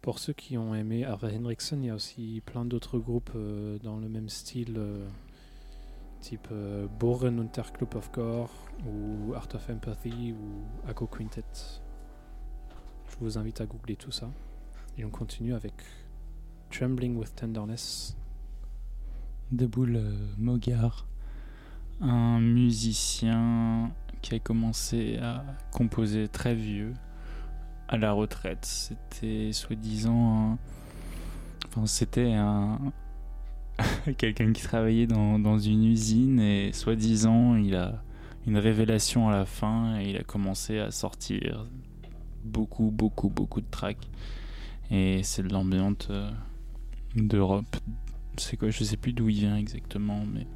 Pour 0.00 0.18
ceux 0.18 0.32
qui 0.32 0.56
ont 0.56 0.74
aimé 0.74 1.04
Arve 1.04 1.26
Henriksen, 1.26 1.84
il 1.84 1.88
y 1.88 1.90
a 1.90 1.94
aussi 1.94 2.42
plein 2.46 2.64
d'autres 2.64 2.98
groupes 2.98 3.32
euh, 3.34 3.78
dans 3.80 3.98
le 3.98 4.08
même 4.08 4.30
style, 4.30 4.76
euh, 4.78 5.06
type 6.22 6.48
euh, 6.50 6.86
Boren 6.86 7.40
Unterclub 7.40 7.94
of 7.94 8.10
Gore 8.12 8.50
ou 8.86 9.34
Art 9.34 9.48
of 9.52 9.68
Empathy 9.68 10.32
ou 10.32 10.88
Ako 10.88 11.08
Quintet. 11.08 11.42
Je 13.10 13.16
vous 13.20 13.36
invite 13.36 13.60
à 13.60 13.66
googler 13.66 13.96
tout 13.96 14.12
ça. 14.12 14.30
Et 14.96 15.04
on 15.04 15.10
continue 15.10 15.52
avec 15.52 15.74
Trembling 16.70 17.18
with 17.18 17.34
Tenderness. 17.34 18.16
De 19.52 19.66
Boule 19.66 19.96
euh, 19.96 20.12
Mogard, 20.38 21.06
un 22.00 22.40
musicien 22.40 23.90
qui 24.22 24.34
a 24.34 24.38
commencé 24.38 25.18
à 25.18 25.44
composer 25.72 26.28
très 26.28 26.54
vieux, 26.54 26.92
à 27.88 27.96
la 27.96 28.12
retraite. 28.12 28.64
C'était 28.64 29.52
soi-disant 29.52 30.52
un... 30.52 30.58
Enfin, 31.68 31.86
c'était 31.86 32.32
un... 32.32 32.78
quelqu'un 34.18 34.52
qui 34.52 34.62
travaillait 34.62 35.06
dans, 35.06 35.38
dans 35.38 35.58
une 35.58 35.84
usine 35.84 36.40
et 36.40 36.72
soi-disant 36.72 37.56
il 37.56 37.76
a, 37.76 38.02
une 38.46 38.58
révélation 38.58 39.28
à 39.28 39.32
la 39.32 39.44
fin 39.44 39.98
et 39.98 40.10
il 40.10 40.16
a 40.16 40.22
commencé 40.22 40.78
à 40.78 40.90
sortir 40.90 41.66
beaucoup, 42.44 42.90
beaucoup, 42.92 43.28
beaucoup 43.28 43.60
de 43.60 43.66
tracks. 43.70 44.08
Et 44.90 45.22
c'est 45.24 45.42
de 45.42 45.52
l'ambiance 45.52 46.06
euh, 46.10 46.30
d'Europe. 47.16 47.76
C'est 48.38 48.56
quoi 48.56 48.70
Je 48.70 48.84
sais 48.84 48.96
plus 48.96 49.12
d'où 49.12 49.28
il 49.28 49.40
vient 49.40 49.56
exactement, 49.56 50.24
mais, 50.26 50.46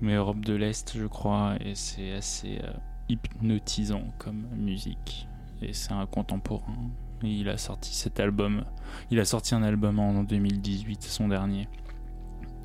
mais 0.00 0.14
Europe 0.14 0.44
de 0.44 0.54
l'Est, 0.54 0.96
je 0.96 1.06
crois. 1.06 1.56
Et 1.60 1.74
c'est 1.74 2.12
assez 2.12 2.58
euh, 2.62 2.72
hypnotisant 3.08 4.04
comme 4.18 4.46
musique. 4.56 5.28
Et 5.62 5.72
c'est 5.72 5.92
un 5.92 6.06
contemporain. 6.06 6.76
Il 7.22 7.48
a 7.48 7.56
sorti 7.58 7.94
cet 7.94 8.20
album. 8.20 8.64
Il 9.10 9.20
a 9.20 9.24
sorti 9.24 9.54
un 9.54 9.62
album 9.62 9.98
en 9.98 10.22
2018, 10.22 11.02
son 11.02 11.28
dernier. 11.28 11.68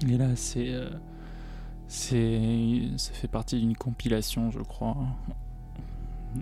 Et 0.08 0.18
là, 0.18 0.36
c'est. 0.36 0.70
euh, 0.70 0.90
c'est. 1.88 2.82
Ça 2.98 3.14
fait 3.14 3.28
partie 3.28 3.60
d'une 3.60 3.76
compilation, 3.78 4.52
je 4.52 4.60
crois. 4.60 4.98
Euh, 6.36 6.40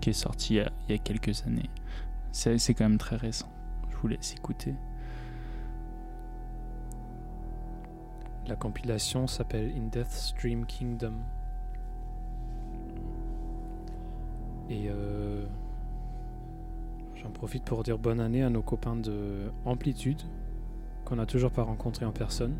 qui 0.00 0.10
est 0.10 0.14
sortie 0.14 0.54
il 0.54 0.56
y 0.56 0.60
a, 0.60 0.70
il 0.88 0.92
y 0.92 0.94
a 0.94 0.98
quelques 0.98 1.46
années. 1.46 1.70
C'est 2.32 2.74
quand 2.74 2.84
même 2.84 2.98
très 2.98 3.16
récent. 3.16 3.50
Je 3.90 3.96
vous 3.96 4.08
laisse 4.08 4.34
écouter. 4.34 4.74
La 8.46 8.56
compilation 8.56 9.26
s'appelle 9.26 9.72
In 9.76 9.88
Death 9.92 10.10
Stream 10.10 10.66
Kingdom. 10.66 11.12
Et 14.68 14.88
euh, 14.88 15.44
j'en 17.14 17.30
profite 17.30 17.64
pour 17.64 17.82
dire 17.82 17.98
bonne 17.98 18.20
année 18.20 18.42
à 18.42 18.50
nos 18.50 18.62
copains 18.62 18.96
de 18.96 19.50
Amplitude, 19.64 20.22
qu'on 21.04 21.16
n'a 21.16 21.26
toujours 21.26 21.50
pas 21.50 21.62
rencontrés 21.62 22.04
en 22.06 22.12
personne, 22.12 22.54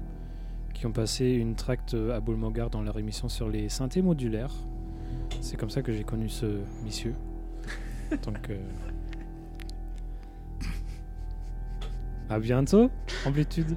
qui 0.74 0.86
ont 0.86 0.92
passé 0.92 1.26
une 1.30 1.54
tract 1.54 1.94
à 1.94 2.20
Boulmogar 2.20 2.70
dans 2.70 2.82
leur 2.82 2.98
émission 2.98 3.28
sur 3.28 3.48
les 3.48 3.68
synthés 3.68 4.02
modulaires. 4.02 4.54
C'est 5.40 5.56
comme 5.56 5.70
ça 5.70 5.82
que 5.82 5.92
j'ai 5.92 6.04
connu 6.04 6.28
ce 6.28 6.60
monsieur. 6.84 7.14
Donc. 8.24 8.50
euh, 8.50 8.58
À 12.28 12.38
bientôt, 12.38 12.90
Amplitude. 13.26 13.76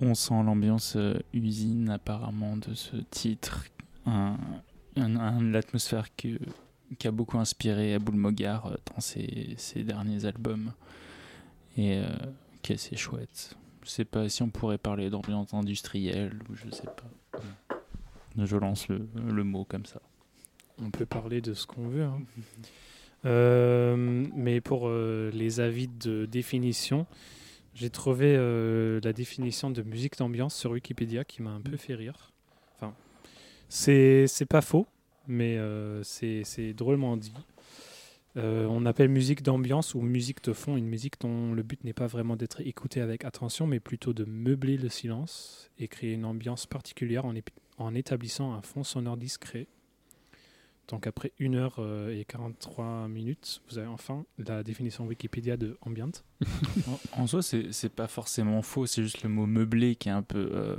On 0.00 0.14
sent 0.14 0.34
l'ambiance 0.44 0.94
euh, 0.96 1.14
usine 1.32 1.88
apparemment 1.90 2.56
de 2.56 2.74
ce 2.74 2.96
titre, 3.10 3.64
un, 4.06 4.36
un- 4.96 5.42
l'atmosphère 5.42 6.14
qui 6.16 6.38
a 7.04 7.10
beaucoup 7.10 7.38
inspiré 7.38 7.94
Aboul 7.94 8.16
Mogar 8.16 8.66
euh, 8.66 8.74
dans 8.94 9.00
ses, 9.00 9.56
derniers 9.84 10.24
albums 10.24 10.72
et 11.76 11.98
euh, 11.98 12.06
qui 12.62 12.72
est 12.72 12.76
assez 12.76 12.96
chouette. 12.96 13.56
Je 13.84 13.88
sais 13.90 14.04
pas 14.04 14.28
si 14.28 14.42
on 14.42 14.48
pourrait 14.50 14.78
parler 14.78 15.10
d'ambiance 15.10 15.54
industrielle 15.54 16.38
ou 16.50 16.54
je 16.54 16.70
sais 16.70 16.86
pas. 16.86 17.40
Je 18.36 18.56
lance 18.56 18.88
le, 18.88 19.44
mot 19.44 19.64
comme 19.64 19.86
ça. 19.86 20.00
On 20.82 20.90
peut 20.90 21.06
parler 21.06 21.40
de 21.40 21.54
ce 21.54 21.66
qu'on 21.66 21.86
veut. 21.88 22.02
hein. 22.04 22.20
Mais 24.34 24.60
pour 24.60 24.88
les 24.90 25.60
avis 25.60 25.86
de 25.88 26.26
définition, 26.26 27.06
j'ai 27.74 27.90
trouvé 27.90 28.36
euh, 28.36 29.00
la 29.02 29.12
définition 29.12 29.70
de 29.70 29.82
musique 29.82 30.16
d'ambiance 30.16 30.54
sur 30.54 30.70
Wikipédia 30.70 31.24
qui 31.24 31.42
m'a 31.42 31.50
un 31.50 31.60
peu 31.60 31.76
fait 31.76 31.94
rire. 31.94 32.32
Enfin, 32.76 32.94
c'est 33.68 34.46
pas 34.48 34.60
faux, 34.60 34.86
mais 35.26 35.58
euh, 35.58 36.02
c'est 36.04 36.72
drôlement 36.72 37.16
dit. 37.16 37.34
Euh, 38.36 38.66
on 38.68 38.84
appelle 38.84 39.08
musique 39.08 39.42
d'ambiance 39.42 39.94
ou 39.94 40.00
musique 40.00 40.42
de 40.42 40.52
fond 40.52 40.76
une 40.76 40.88
musique 40.88 41.20
dont 41.20 41.52
le 41.52 41.62
but 41.62 41.84
n'est 41.84 41.92
pas 41.92 42.08
vraiment 42.08 42.34
d'être 42.34 42.60
écouté 42.60 43.00
avec 43.00 43.24
attention, 43.24 43.66
mais 43.66 43.78
plutôt 43.78 44.12
de 44.12 44.24
meubler 44.24 44.76
le 44.76 44.88
silence 44.88 45.70
et 45.78 45.86
créer 45.86 46.14
une 46.14 46.24
ambiance 46.24 46.66
particulière 46.66 47.24
en, 47.26 47.34
en 47.78 47.94
établissant 47.94 48.52
un 48.52 48.62
fond 48.62 48.82
sonore 48.82 49.16
discret. 49.16 49.66
Donc 50.88 51.06
après 51.06 51.32
1 51.40 51.54
heure 51.54 51.76
euh, 51.78 52.14
et 52.18 52.24
43 52.24 53.08
minutes, 53.08 53.62
vous 53.70 53.78
avez 53.78 53.86
enfin 53.86 54.24
la 54.38 54.62
définition 54.62 55.06
Wikipédia 55.06 55.56
de 55.56 55.78
ambient. 55.80 56.10
En, 57.16 57.26
soi, 57.26 57.40
c'est 57.42 57.88
pas 57.88 58.06
forcément 58.06 58.60
faux, 58.62 58.86
c'est 58.86 59.02
juste 59.02 59.22
le 59.22 59.28
mot 59.30 59.46
meublé 59.46 59.94
qui 59.96 60.08
est 60.08 60.12
un 60.12 60.22
peu. 60.22 60.50
euh, 60.52 60.76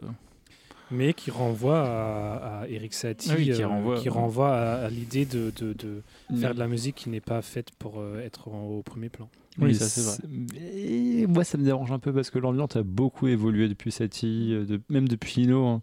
mais 0.91 1.13
qui 1.15 1.31
renvoie 1.31 1.79
à, 1.81 2.59
à 2.61 2.67
Eric 2.67 2.93
Satie, 2.93 3.29
Ah 3.31 3.35
oui, 3.37 3.45
qui 3.45 3.63
euh, 3.63 3.67
renvoie- 3.67 3.99
qui 3.99 4.09
renvoie 4.09 4.53
à, 4.55 4.85
à 4.85 4.89
l'idée 4.89 5.25
de, 5.25 5.51
de- 5.57 5.73
de 5.73 6.01
faire 6.39 6.53
de 6.53 6.59
la 6.59 6.67
musique 6.67 6.95
qui 6.95 7.09
n'est 7.09 7.21
pas 7.21 7.41
faite 7.41 7.71
pour 7.79 7.99
euh, 7.99 8.19
être 8.21 8.47
en- 8.49 8.65
au 8.67 8.83
premier 8.83 9.09
plan. 9.09 9.27
Oui, 9.57 9.67
Mais 9.69 9.73
ça, 9.73 9.85
c'est 9.87 10.01
vrai. 10.01 10.17
mais 10.29 11.25
moi, 11.27 11.43
ça 11.43 11.57
me 11.57 11.63
dérange 11.63 11.91
un 11.91 11.97
peu 11.97 12.13
parce 12.13 12.29
que 12.29 12.37
l'ambiance 12.37 12.75
a 12.75 12.83
beaucoup 12.83 13.27
évolué 13.27 13.67
depuis 13.67 13.91
Satie, 13.91 14.49
de- 14.67 14.79
même 14.89 15.07
depuis 15.07 15.41
Hino. 15.43 15.65
hein. 15.65 15.81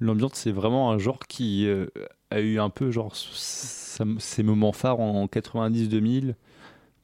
L'ambiance, 0.00 0.32
c'est 0.34 0.52
vraiment 0.52 0.90
un 0.90 0.98
genre 0.98 1.18
qui 1.28 1.66
euh, 1.66 1.86
a 2.30 2.40
eu 2.40 2.58
un 2.58 2.70
peu 2.70 2.90
genre 2.90 3.14
ses 3.14 4.42
moments 4.42 4.72
phares 4.72 5.00
en 5.00 5.26
90-2000 5.26 6.34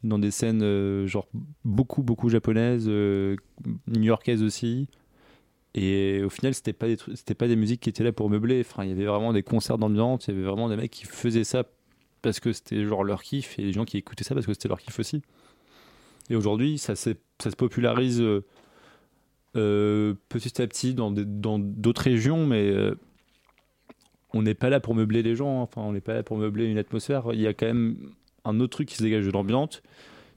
dans 0.03 0.19
des 0.19 0.31
scènes 0.31 0.63
euh, 0.63 1.07
genre 1.07 1.29
beaucoup 1.65 2.03
beaucoup 2.03 2.31
japonaises, 2.31 2.87
euh, 2.89 3.37
new-yorkaises 3.87 4.43
aussi. 4.43 4.89
Et 5.75 6.23
au 6.25 6.31
final, 6.31 6.55
c'était 6.55 6.73
pas 6.73 6.87
des 6.87 7.35
pas 7.35 7.49
des 7.49 7.57
musiques 7.57 7.83
qui 7.83 7.91
étaient 7.91 8.05
là 8.05 8.13
pour 8.13 8.31
meubler. 8.31 8.61
Enfin, 8.61 8.85
il 8.85 8.89
y 8.89 8.93
avait 8.93 9.05
vraiment 9.05 9.35
des 9.35 9.43
concerts 9.43 9.77
d'ambiance, 9.77 10.27
il 10.27 10.35
y 10.35 10.37
avait 10.39 10.47
vraiment 10.47 10.71
des 10.71 10.77
mecs 10.77 10.91
qui 10.91 11.05
faisaient 11.05 11.45
ça 11.45 11.65
parce 12.23 12.41
que 12.41 12.53
c'était 12.53 12.83
genre 12.85 13.05
leur 13.05 13.23
kiff 13.23 13.59
et 13.59 13.63
les 13.63 13.73
gens 13.73 13.85
qui 13.85 13.99
écoutaient 13.99 14.25
ça 14.25 14.35
parce 14.35 14.47
que 14.47 14.55
c'était 14.55 14.69
leur 14.69 14.81
kiff 14.81 14.99
aussi. 14.99 15.21
Et 16.31 16.37
aujourd'hui, 16.37 16.79
ça, 16.79 16.97
ça 16.97 17.13
se 17.39 17.51
popularise 17.57 18.25
petit 20.29 20.61
à 20.63 20.67
petit 20.67 20.95
dans 20.95 21.11
d'autres 21.11 22.03
régions, 22.03 22.47
mais 22.47 22.71
euh, 22.71 22.95
on 24.33 24.43
n'est 24.43 24.55
pas 24.55 24.69
là 24.71 24.81
pour 24.81 24.95
meubler 24.95 25.23
les 25.23 25.35
gens. 25.37 25.61
hein. 25.61 25.63
Enfin, 25.63 25.83
on 25.83 25.93
n'est 25.93 26.01
pas 26.01 26.15
là 26.15 26.23
pour 26.23 26.37
meubler 26.37 26.67
une 26.67 26.79
atmosphère. 26.79 27.25
Il 27.33 27.41
y 27.41 27.47
a 27.47 27.55
quand 27.55 27.67
même 27.67 27.97
un 28.45 28.61
autre 28.61 28.73
truc 28.73 28.89
qui 28.89 28.97
se 28.97 29.03
dégage 29.03 29.25
de 29.27 29.31
l'ambiance. 29.31 29.83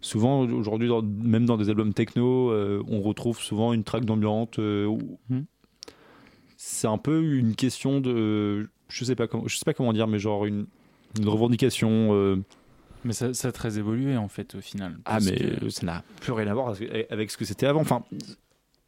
Souvent, 0.01 0.41
aujourd'hui, 0.41 0.89
même 1.21 1.45
dans 1.45 1.57
des 1.57 1.69
albums 1.69 1.93
techno, 1.93 2.51
euh, 2.51 2.81
on 2.87 3.01
retrouve 3.01 3.39
souvent 3.39 3.73
une 3.73 3.83
track 3.83 4.05
d'ambiance. 4.05 4.49
euh, 4.59 4.87
Mhm. 5.29 5.45
C'est 6.61 6.87
un 6.87 6.97
peu 6.97 7.21
une 7.23 7.55
question 7.55 8.01
de, 8.01 8.69
je 8.89 9.05
sais 9.05 9.15
pas 9.15 9.27
comment, 9.27 9.47
je 9.47 9.55
sais 9.57 9.63
pas 9.65 9.73
comment 9.73 9.93
dire, 9.93 10.07
mais 10.07 10.19
genre 10.19 10.45
une, 10.45 10.65
une 11.17 11.27
revendication. 11.29 12.09
euh, 12.13 12.37
Mais 13.05 13.13
ça, 13.13 13.33
ça 13.33 13.47
a 13.47 13.51
très 13.53 13.77
évolué 13.77 14.17
en 14.17 14.27
fait 14.27 14.55
au 14.55 14.61
final. 14.61 14.97
ah, 15.05 15.19
mais 15.21 15.69
ça 15.69 15.85
n'a 15.85 16.03
plus 16.21 16.33
rien 16.33 16.47
à 16.47 16.53
voir 16.53 16.73
avec 17.09 17.31
ce 17.31 17.37
que 17.37 17.45
c'était 17.45 17.65
avant. 17.65 17.79
Enfin, 17.81 18.03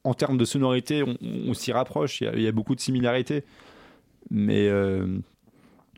en 0.04 0.14
termes 0.14 0.38
de 0.38 0.46
sonorité, 0.46 1.04
on, 1.04 1.18
on 1.22 1.54
s'y 1.54 1.72
rapproche. 1.72 2.22
Il 2.22 2.26
y, 2.26 2.28
a, 2.28 2.36
il 2.36 2.42
y 2.42 2.48
a 2.48 2.52
beaucoup 2.52 2.76
de 2.76 2.82
similarités. 2.82 3.44
Mais 4.30 4.68
euh, 4.68 5.06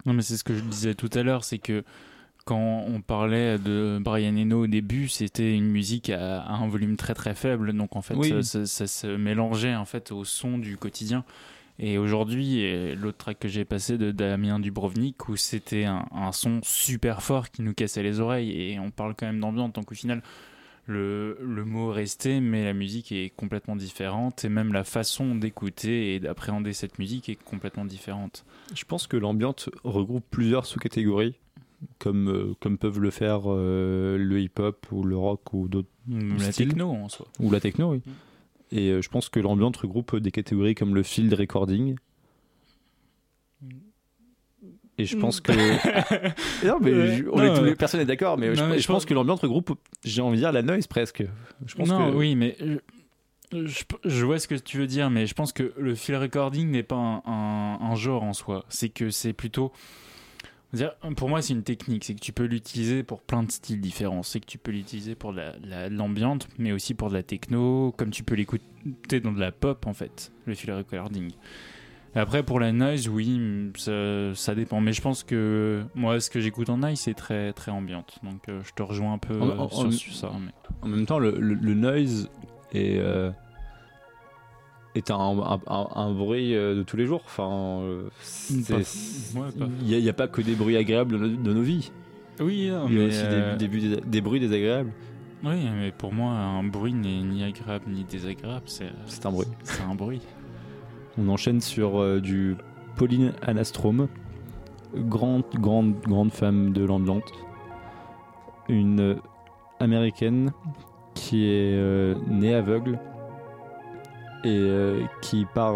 Non, 0.05 0.13
mais 0.13 0.21
c'est 0.21 0.37
ce 0.37 0.43
que 0.43 0.53
je 0.55 0.61
disais 0.61 0.95
tout 0.95 1.09
à 1.13 1.23
l'heure, 1.23 1.43
c'est 1.43 1.59
que 1.59 1.83
quand 2.45 2.83
on 2.87 2.99
parlait 2.99 3.57
de 3.57 3.99
Brian 4.01 4.35
Eno 4.35 4.63
au 4.63 4.67
début, 4.67 5.07
c'était 5.07 5.55
une 5.55 5.67
musique 5.69 6.09
à, 6.09 6.41
à 6.41 6.53
un 6.55 6.67
volume 6.67 6.97
très 6.97 7.13
très 7.13 7.35
faible, 7.35 7.71
donc 7.71 7.95
en 7.95 8.01
fait 8.01 8.15
Oui. 8.15 8.29
ça, 8.29 8.43
ça- 8.43 8.65
ça 8.65 8.87
se 8.87 9.07
mélangeait 9.07 9.75
en 9.75 9.85
fait 9.85 10.11
au 10.11 10.25
son 10.25 10.57
du 10.57 10.75
quotidien. 10.77 11.23
Et 11.79 11.97
aujourd'hui, 11.97 12.95
l'autre 12.95 13.17
track 13.17 13.39
que 13.39 13.47
j'ai 13.47 13.63
passé 13.65 13.97
de 13.97 14.11
Damien 14.11 14.59
Dubrovnik, 14.59 15.27
où 15.29 15.37
c'était 15.37 15.85
un, 15.85 16.05
un 16.11 16.31
son 16.31 16.59
super 16.63 17.21
fort 17.23 17.49
qui 17.49 17.61
nous 17.61 17.73
cassait 17.73 18.03
les 18.03 18.19
oreilles, 18.19 18.51
et 18.73 18.79
on 18.79 18.91
parle 18.91 19.15
quand 19.17 19.25
même 19.25 19.39
d'ambiance, 19.39 19.71
donc 19.73 19.91
au 19.91 19.95
final, 19.95 20.21
le, 20.85 21.37
le 21.41 21.65
mot 21.65 21.91
est 21.91 21.95
resté, 21.95 22.39
mais 22.41 22.63
la 22.65 22.73
musique 22.73 23.11
est 23.11 23.31
complètement 23.35 23.75
différente, 23.75 24.43
et 24.43 24.49
même 24.49 24.73
la 24.73 24.83
façon 24.83 25.35
d'écouter 25.35 26.15
et 26.15 26.19
d'appréhender 26.19 26.73
cette 26.73 26.99
musique 26.99 27.29
est 27.29 27.41
complètement 27.41 27.85
différente. 27.85 28.43
je 28.73 28.83
pense 28.83 29.07
que 29.07 29.15
l'ambiance 29.17 29.69
regroupe 29.83 30.25
plusieurs 30.29 30.65
sous-catégories, 30.65 31.35
comme, 31.99 32.29
euh, 32.29 32.53
comme 32.59 32.77
peuvent 32.77 32.99
le 32.99 33.11
faire 33.11 33.41
euh, 33.45 34.17
le 34.17 34.41
hip-hop 34.41 34.85
ou 34.91 35.03
le 35.03 35.17
rock 35.17 35.53
ou, 35.53 35.67
d'autres, 35.67 35.89
La 36.09 36.51
Style. 36.51 36.69
techno 36.69 36.89
en 36.91 37.09
soi. 37.09 37.27
ou 37.39 37.51
la 37.51 37.59
techno. 37.59 37.91
Oui. 37.91 38.01
Mm. 38.05 38.11
Et 38.75 38.89
euh, 38.89 39.01
je 39.01 39.09
pense 39.09 39.29
que 39.29 39.39
l'ambiance 39.39 39.77
regroupe 39.77 40.15
des 40.17 40.31
catégories 40.31 40.75
comme 40.75 40.95
le 40.95 41.03
field 41.03 41.33
recording. 41.33 41.95
Et 44.97 45.05
je 45.05 45.17
pense 45.17 45.41
que. 45.41 45.51
non, 46.67 46.77
mais 46.79 46.93
Ouais. 46.93 47.15
je- 47.17 47.23
on 47.31 47.37
Non, 47.37 47.43
est 47.55 47.57
tous 47.57 47.63
les, 47.65 47.75
personne 47.75 47.99
n'est 47.99 48.05
d'accord, 48.05 48.37
mais 48.37 48.53
je, 48.55 48.61
non, 48.61 48.67
mais 48.69 48.77
je 48.77 48.83
je 48.83 48.87
pense 48.87 48.97
pense- 48.97 49.05
que 49.05 49.13
l'ambiance 49.13 49.39
regroupe, 49.41 49.77
j'ai 50.03 50.21
envie 50.21 50.35
de 50.37 50.41
dire, 50.41 50.51
la 50.51 50.61
noise 50.61 50.85
presque. 50.87 51.23
Je 51.65 51.75
pense 51.75 51.87
non, 51.89 52.11
que... 52.11 52.15
oui, 52.15 52.35
mais 52.35 52.55
je, 53.51 54.25
vois 54.25 54.39
ce 54.39 54.47
que 54.47 54.55
tu 54.55 54.77
veux 54.77 54.87
dire, 54.87 55.09
mais 55.09 55.27
je 55.27 55.33
pense 55.33 55.53
que 55.53 55.73
le 55.77 55.95
field 55.95 56.21
recording 56.21 56.69
n'est 56.71 56.83
pas 56.83 56.95
un, 56.95 57.21
un- 57.25 57.79
un 57.81 57.95
genre 57.95 58.23
en 58.23 58.33
soi. 58.33 58.65
C'est 58.69 58.89
que 58.89 59.09
c'est 59.09 59.33
plutôt. 59.33 59.71
dire, 60.73 60.93
Pour 61.17 61.29
moi, 61.29 61.41
c'est 61.41 61.53
une 61.53 61.63
technique. 61.63 62.03
C'est 62.03 62.15
que 62.15 62.19
tu 62.19 62.31
peux 62.31 62.45
l'utiliser 62.45 63.03
pour 63.03 63.21
plein 63.21 63.43
de 63.43 63.51
styles 63.51 63.81
différents. 63.81 64.23
C'est 64.23 64.39
que 64.39 64.45
tu 64.47 64.57
peux 64.57 64.71
l'utiliser 64.71 65.15
pour 65.15 65.31
de 65.33 65.37
la- 65.37 65.55
la- 65.63 65.89
de 65.89 65.95
l'ambiance, 65.95 66.47
mais 66.57 66.71
aussi 66.71 66.93
pour 66.93 67.09
de 67.09 67.13
la 67.15 67.23
techno, 67.23 67.93
comme 67.97 68.09
tu 68.11 68.23
peux 68.23 68.35
l'écouter 68.35 69.19
dans 69.21 69.31
de 69.31 69.39
la 69.39 69.51
pop, 69.51 69.85
en 69.85 69.93
fait, 69.93 70.31
le 70.45 70.55
field 70.55 70.75
recording. 70.77 71.31
Après, 72.15 72.43
pour 72.43 72.59
la 72.59 72.71
noise, 72.71 73.07
oui, 73.07 73.71
ça, 73.75 74.35
ça 74.35 74.53
dépend. 74.53 74.79
Mais 74.81 74.93
je 74.93 75.01
pense 75.01 75.23
que 75.23 75.83
moi, 75.95 76.19
ce 76.19 76.29
que 76.29 76.39
j'écoute 76.39 76.69
en 76.69 76.77
noise, 76.77 76.99
c'est 76.99 77.15
très, 77.15 77.53
très 77.53 77.71
ambiante. 77.71 78.19
Donc, 78.23 78.47
euh, 78.49 78.61
je 78.63 78.71
te 78.73 78.83
rejoins 78.83 79.13
un 79.13 79.17
peu 79.17 79.39
En- 79.41 79.49
en- 79.63 79.69
sur, 79.69 79.87
en- 79.87 79.91
sur 79.91 80.13
ça. 80.13 80.31
mais- 80.39 80.51
En 80.83 80.87
même 80.89 81.05
temps, 81.07 81.17
le, 81.19 81.31
le- 81.39 81.55
le 81.55 81.73
noise 81.73 82.29
est, 82.73 82.97
euh, 82.99 83.31
est 84.95 85.09
un, 85.09 85.15
un- 85.15 85.59
un- 85.65 85.87
un 85.95 86.11
bruit 86.13 86.53
euh, 86.55 86.75
de 86.75 86.83
tous 86.83 86.97
les 86.97 87.07
jours. 87.07 87.23
Enfin, 87.25 87.81
ouais, 88.75 88.83
il 89.81 89.97
n'y 89.99 90.09
a, 90.09 90.13
pas 90.13 90.27
que 90.27 90.41
des 90.41 90.53
bruits 90.55 90.77
agréables 90.77 91.13
de 91.13 91.17
nos, 91.17 91.27
de 91.35 91.53
nos 91.53 91.61
vies. 91.63 91.91
Oui, 92.39 92.69
non, 92.69 92.87
Il 92.89 92.97
y 92.97 93.01
a 93.01 93.05
aussi 93.07 93.21
euh, 93.23 93.55
des, 93.55 93.57
des 93.57 93.67
bruits 93.67 93.89
dés- 93.89 94.01
des 94.05 94.21
bruits 94.21 94.39
désagréables. 94.39 94.91
oui, 95.43 95.55
mais 95.75 95.91
pour 95.91 96.13
moi, 96.13 96.31
un 96.31 96.63
bruit 96.63 96.93
n'est 96.93 97.21
ni 97.21 97.43
agréable 97.43 97.85
ni 97.87 98.03
désagréable. 98.03 98.65
C'est 98.67 99.25
un 99.25 99.31
bruit. 99.31 99.47
c'est 99.63 99.81
un 99.81 99.95
bruit. 99.95 100.21
On 101.17 101.29
enchaîne 101.29 101.61
sur 101.61 102.01
euh, 102.01 102.19
du 102.19 102.55
Pauline 102.95 103.33
Anastrom, 103.43 104.07
grande, 104.95 105.43
grande, 105.53 105.99
grande 106.01 106.31
femme 106.31 106.73
de 106.73 106.83
l'ambiance. 106.83 107.21
Une 108.67 108.99
euh, 108.99 109.15
américaine 109.79 110.51
qui 111.13 111.45
est 111.45 111.75
euh, 111.75 112.15
née 112.27 112.55
aveugle 112.55 112.99
et 114.45 115.05
qui, 115.21 115.45
par 115.45 115.73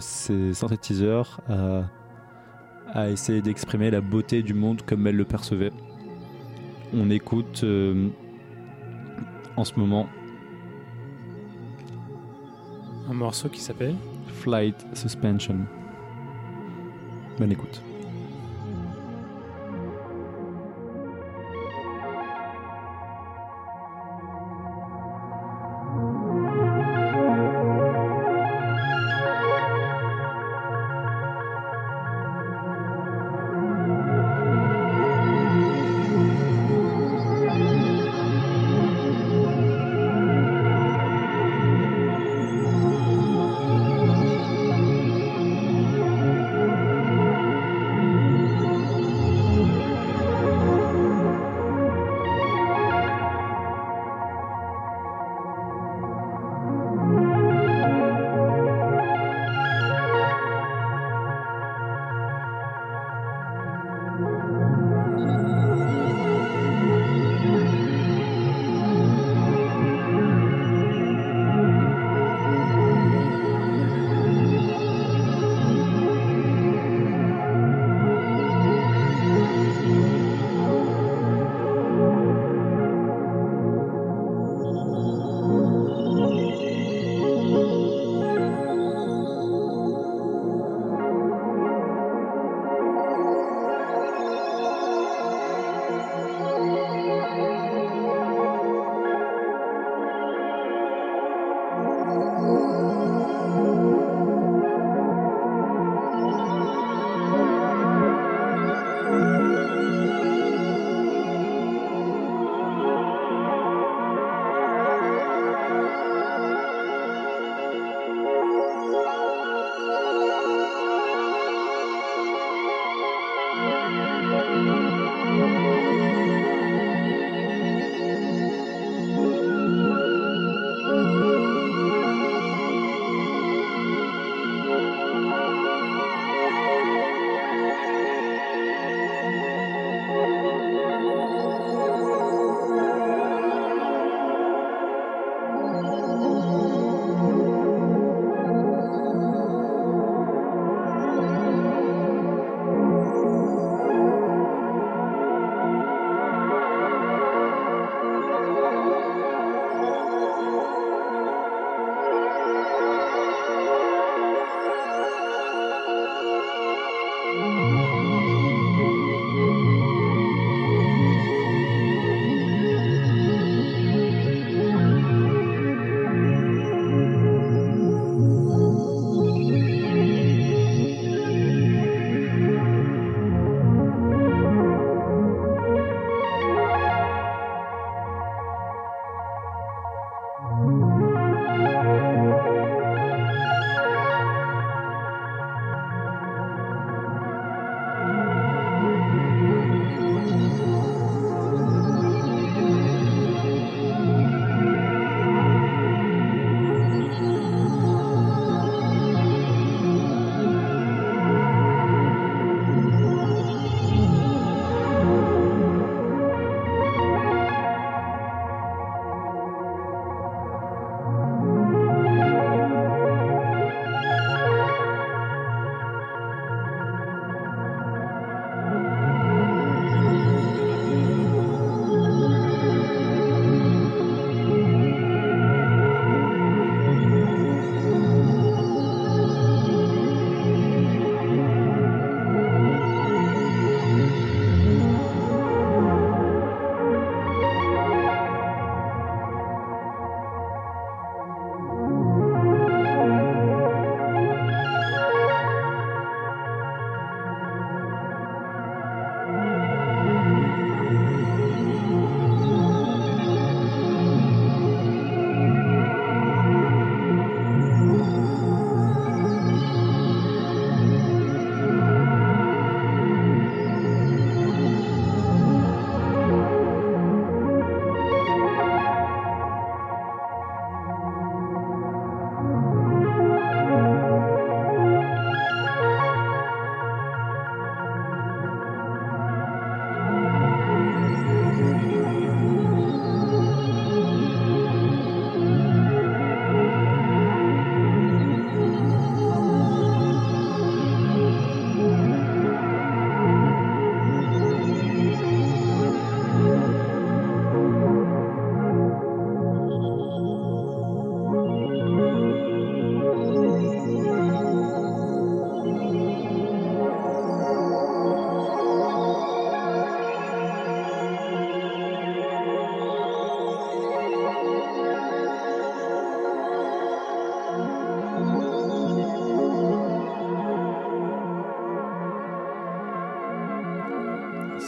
ses 0.00 0.52
synthétiseurs, 0.52 1.40
a, 1.48 3.10
essayé 3.10 3.40
d'exprimer 3.42 3.92
la 3.92 4.00
beauté 4.00 4.42
du 4.42 4.54
monde 4.54 4.82
comme 4.82 5.06
elle 5.06 5.14
le 5.14 5.24
percevait. 5.24 5.70
On 6.92 7.10
écoute 7.10 7.64
en 9.56 9.62
ce 9.62 9.78
moment 9.78 10.08
Un 13.08 13.14
morceau 13.14 13.48
qui 13.48 13.60
s'appelle 13.60 13.94
Flight 14.38 14.86
Suspension. 14.94 15.66
Bonne 17.38 17.52
écoute. 17.52 17.82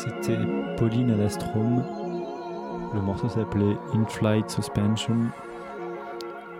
C'était 0.03 0.39
Pauline 0.79 1.11
Alastrom. 1.11 1.85
Le 2.95 3.03
morceau 3.03 3.29
s'appelait 3.29 3.77
In 3.93 4.07
Flight 4.07 4.49
Suspension. 4.49 5.27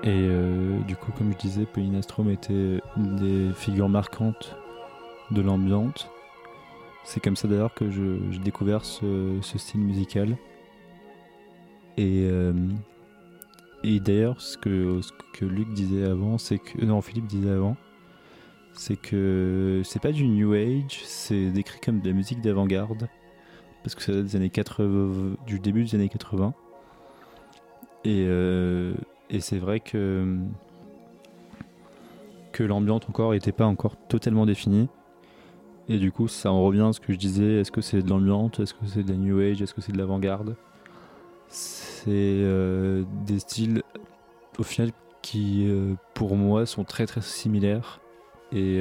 Et 0.03 0.27
euh, 0.29 0.79
du 0.81 0.95
coup, 0.95 1.11
comme 1.17 1.33
je 1.33 1.39
disais, 1.39 1.65
Pauline 1.65 1.95
Alastrom 1.95 2.29
était 2.29 2.83
une 2.99 3.17
des 3.17 3.55
figures 3.55 3.89
marquantes 3.89 4.55
de 5.31 5.41
l'ambiance. 5.41 6.11
C'est 7.05 7.21
comme 7.21 7.35
ça 7.35 7.49
d'ailleurs 7.49 7.73
que 7.73 7.91
j'ai 7.91 8.39
découvert 8.41 8.85
ce, 8.85 9.39
ce 9.41 9.57
style 9.57 9.81
musical. 9.81 10.37
Et, 11.97 12.29
euh, 12.31 12.53
et 13.83 14.01
d'ailleurs, 14.01 14.39
ce 14.39 14.59
que, 14.59 15.01
ce 15.01 15.13
que 15.33 15.47
Luc 15.47 15.73
disait 15.73 16.05
avant, 16.05 16.37
c'est 16.37 16.59
que. 16.59 16.85
Non, 16.85 17.01
Philippe 17.01 17.27
disait 17.27 17.53
avant, 17.53 17.79
c'est 18.75 18.97
que 18.97 19.81
c'est 19.83 20.03
pas 20.03 20.13
du 20.13 20.29
New 20.29 20.53
Age, 20.53 21.01
c'est 21.05 21.51
décrit 21.51 21.81
comme 21.81 22.01
de 22.01 22.09
la 22.09 22.15
musique 22.15 22.43
d'avant-garde. 22.43 23.09
Parce 23.83 23.95
que 23.95 24.03
c'est 24.03 24.23
des 24.23 24.37
années 24.37 24.51
80, 24.51 25.37
du 25.47 25.59
début 25.59 25.85
des 25.85 25.95
années 25.95 26.09
80. 26.09 26.55
Et, 28.05 28.25
euh, 28.29 28.95
et 29.29 29.41
c'est 29.41 29.59
vrai 29.59 29.81
que, 29.81 30.39
que 32.53 32.63
l'ambiance 32.63 33.03
encore 33.09 33.33
n'était 33.33 33.53
pas 33.53 33.67
encore 33.67 33.97
totalement 34.09 34.47
définie. 34.47 34.89
Et 35.89 35.99
du 35.99 36.13
coup, 36.13 36.29
ça 36.29 36.53
en 36.53 36.63
revient 36.63 36.87
à 36.89 36.93
ce 36.93 37.01
que 37.01 37.13
je 37.13 37.19
disais 37.19 37.61
est-ce 37.61 37.73
que 37.73 37.81
c'est 37.81 38.03
de 38.03 38.09
l'ambiance? 38.09 38.61
Est-ce 38.61 38.75
que 38.75 38.87
c'est 38.87 39.03
de 39.03 39.11
la 39.11 39.19
New 39.19 39.41
Age? 39.41 39.61
Est-ce 39.61 39.75
que 39.75 39.81
c'est 39.81 39.93
de 39.93 39.99
l'avant-garde? 39.99 40.57
C'est 41.49 42.09
euh, 42.09 43.03
des 43.27 43.41
styles, 43.41 43.83
au 44.59 44.63
final, 44.63 44.93
qui, 45.21 45.67
euh, 45.69 45.95
pour 46.15 46.37
moi, 46.37 46.65
sont 46.65 46.85
très 46.85 47.07
très 47.07 47.23
similaires. 47.23 48.01
Et 48.53 48.81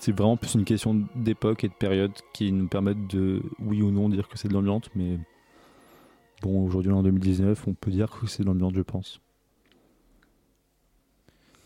c'est 0.00 0.12
vraiment 0.12 0.36
plus 0.36 0.54
une 0.54 0.64
question 0.64 1.06
d'époque 1.14 1.64
et 1.64 1.68
de 1.68 1.74
période 1.74 2.12
qui 2.32 2.52
nous 2.52 2.68
permettent 2.68 3.06
de, 3.08 3.42
oui 3.60 3.82
ou 3.82 3.90
non, 3.90 4.08
dire 4.08 4.28
que 4.28 4.38
c'est 4.38 4.48
de 4.48 4.52
l'ambiance. 4.54 4.84
Mais 4.94 5.18
bon, 6.42 6.64
aujourd'hui, 6.64 6.92
en 6.92 7.02
2019, 7.02 7.66
on 7.68 7.74
peut 7.74 7.90
dire 7.90 8.10
que 8.10 8.26
c'est 8.26 8.42
de 8.42 8.48
l'ambiance, 8.48 8.72
je 8.74 8.82
pense. 8.82 9.20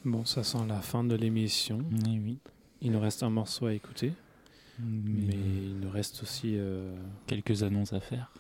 Bon, 0.05 0.25
ça 0.25 0.43
sent 0.45 0.67
la 0.69 0.81
fin 0.81 1.05
de 1.05 1.15
l'émission. 1.15 1.81
Eh 2.07 2.19
oui. 2.19 2.39
Il 2.81 2.93
nous 2.93 3.01
reste 3.01 3.23
un 3.23 3.31
morceau 3.31 3.67
à 3.67 3.75
écouter, 3.75 4.15
mais 4.79 5.27
Mais 5.27 5.35
il 5.37 5.79
nous 5.81 5.91
reste 5.91 6.23
aussi. 6.23 6.55
euh, 6.57 6.95
quelques 7.27 7.63
annonces 7.63 7.93
à 7.93 8.01
faire. 8.01 8.33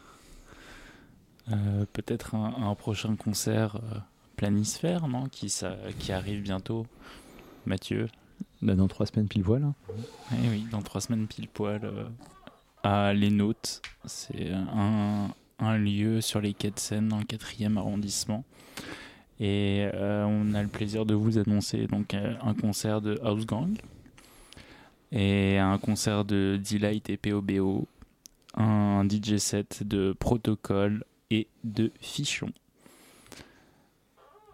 Euh, 1.50 1.84
Peut-être 1.92 2.34
un, 2.34 2.54
un 2.68 2.74
prochain 2.74 3.16
concert 3.16 3.76
euh, 3.76 3.98
Planisphère, 4.36 5.08
non? 5.08 5.28
Qui, 5.28 5.50
ça, 5.50 5.76
qui 5.98 6.12
arrive 6.12 6.42
bientôt. 6.42 6.86
Mathieu? 7.66 8.08
Là, 8.62 8.74
dans 8.74 8.88
trois 8.88 9.06
semaines 9.06 9.28
pile 9.28 9.42
poil. 9.42 9.62
hein. 9.62 9.74
Eh 10.32 10.48
oui, 10.48 10.66
dans 10.70 10.82
trois 10.82 11.00
semaines 11.00 11.26
pile 11.26 11.48
poil 11.48 11.80
euh, 11.84 12.04
à 12.82 13.12
Les 13.14 13.30
Nautes. 13.30 13.80
C'est 14.04 14.50
un, 14.52 15.28
un 15.58 15.78
lieu 15.78 16.20
sur 16.20 16.40
les 16.40 16.54
quais 16.54 16.70
de 16.70 16.78
Seine 16.78 17.08
dans 17.08 17.18
le 17.18 17.24
4e 17.24 17.76
arrondissement. 17.78 18.44
Et 19.38 19.88
euh, 19.94 20.24
on 20.26 20.52
a 20.52 20.62
le 20.62 20.68
plaisir 20.68 21.06
de 21.06 21.14
vous 21.14 21.38
annoncer 21.38 21.86
donc 21.86 22.12
euh, 22.12 22.34
un 22.42 22.52
concert 22.52 23.00
de 23.00 23.18
House 23.22 23.46
Gang 23.46 23.74
et 25.12 25.56
un 25.58 25.78
concert 25.78 26.24
de 26.26 26.60
Delight 26.70 27.08
et 27.08 27.16
POBO, 27.16 27.88
un 28.54 29.08
DJ 29.08 29.36
set 29.38 29.82
de 29.82 30.12
Protocole 30.18 31.04
et 31.30 31.48
de 31.64 31.90
Fichon. 32.00 32.50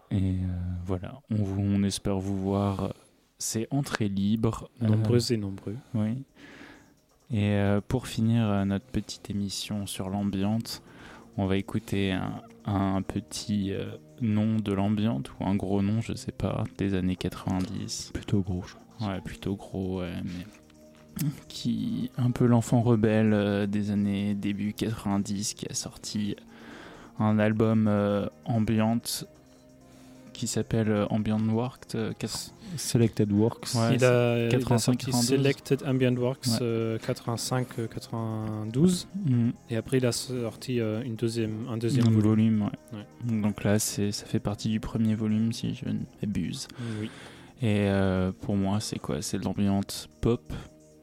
Et 0.09 0.35
euh, 0.35 0.47
voilà, 0.85 1.21
on 1.29 1.83
espère 1.83 2.17
vous 2.17 2.37
voir. 2.41 2.93
C'est 3.39 3.67
entrée 3.71 4.09
libre. 4.09 4.69
Euh, 4.81 4.87
nombreux 4.87 5.31
et 5.31 5.37
nombreux. 5.37 5.75
oui. 5.93 6.23
Et 7.29 7.55
euh, 7.55 7.81
pour 7.85 8.07
finir 8.07 8.47
euh, 8.47 8.63
notre 8.63 8.85
petite 8.85 9.29
émission 9.29 9.85
sur 9.85 10.09
l'ambiance, 10.09 10.81
on 11.35 11.45
va 11.45 11.57
écouter 11.57 12.13
un, 12.13 12.41
un 12.65 13.01
petit 13.01 13.73
nom 14.21 14.55
de 14.55 14.71
l'ambiance 14.71 15.25
ou 15.39 15.45
un 15.45 15.55
gros 15.55 15.81
nom, 15.81 15.99
je 15.99 16.13
sais 16.13 16.31
pas, 16.31 16.63
des 16.77 16.93
années 16.93 17.17
90. 17.17 18.11
Plutôt 18.13 18.39
gros, 18.39 18.63
je 18.65 18.75
pense. 18.75 19.09
Ouais, 19.09 19.19
plutôt 19.19 19.55
gros, 19.55 19.99
ouais, 19.99 20.13
mais 20.23 20.45
qui 21.47 22.11
un 22.17 22.31
peu 22.31 22.45
l'enfant 22.45 22.81
rebelle 22.81 23.33
euh, 23.33 23.67
des 23.67 23.91
années 23.91 24.33
début 24.33 24.73
90 24.73 25.53
qui 25.53 25.67
a 25.69 25.73
sorti 25.73 26.35
un 27.19 27.39
album 27.39 27.87
euh, 27.87 28.27
ambiante 28.45 29.25
qui 30.37 30.47
s'appelle 30.47 30.89
euh, 30.89 31.05
Ambient 31.09 31.39
Worked 31.49 31.95
euh, 31.95 32.13
Selected 32.75 33.31
Works. 33.31 33.73
Ouais, 33.75 33.95
il, 33.95 34.03
a, 34.05 34.39
il 34.39 34.45
a 34.47 34.49
85, 34.49 34.79
sorti 34.79 35.05
92. 35.11 35.27
Selected 35.27 35.83
Ambient 35.87 36.15
Works 36.15 36.47
Ouais. 36.47 36.57
euh, 36.61 36.97
85-92 36.99 39.05
Mm. 39.25 39.49
et 39.69 39.77
après 39.77 39.97
il 39.97 40.05
a 40.05 40.11
sorti 40.11 40.79
euh, 40.79 41.01
une 41.03 41.15
deuxième, 41.15 41.67
un 41.69 41.77
deuxième 41.77 42.07
Un 42.07 42.11
volume. 42.11 42.27
volume, 42.29 42.61
ouais. 42.61 42.97
Ouais. 42.99 43.41
Donc 43.41 43.63
là, 43.63 43.79
c'est, 43.79 44.11
ça 44.11 44.25
fait 44.25 44.39
partie 44.39 44.69
du 44.69 44.79
premier 44.79 45.15
volume, 45.15 45.51
si 45.53 45.73
je 45.73 45.85
ne 45.85 45.99
m'abuse. 46.21 46.67
Oui. 47.01 47.09
Et 47.61 47.87
euh, 47.89 48.31
pour 48.41 48.55
moi, 48.55 48.79
c'est 48.79 48.99
quoi? 48.99 49.21
C'est 49.21 49.39
de 49.39 49.45
l'ambiance 49.45 50.07
pop 50.21 50.53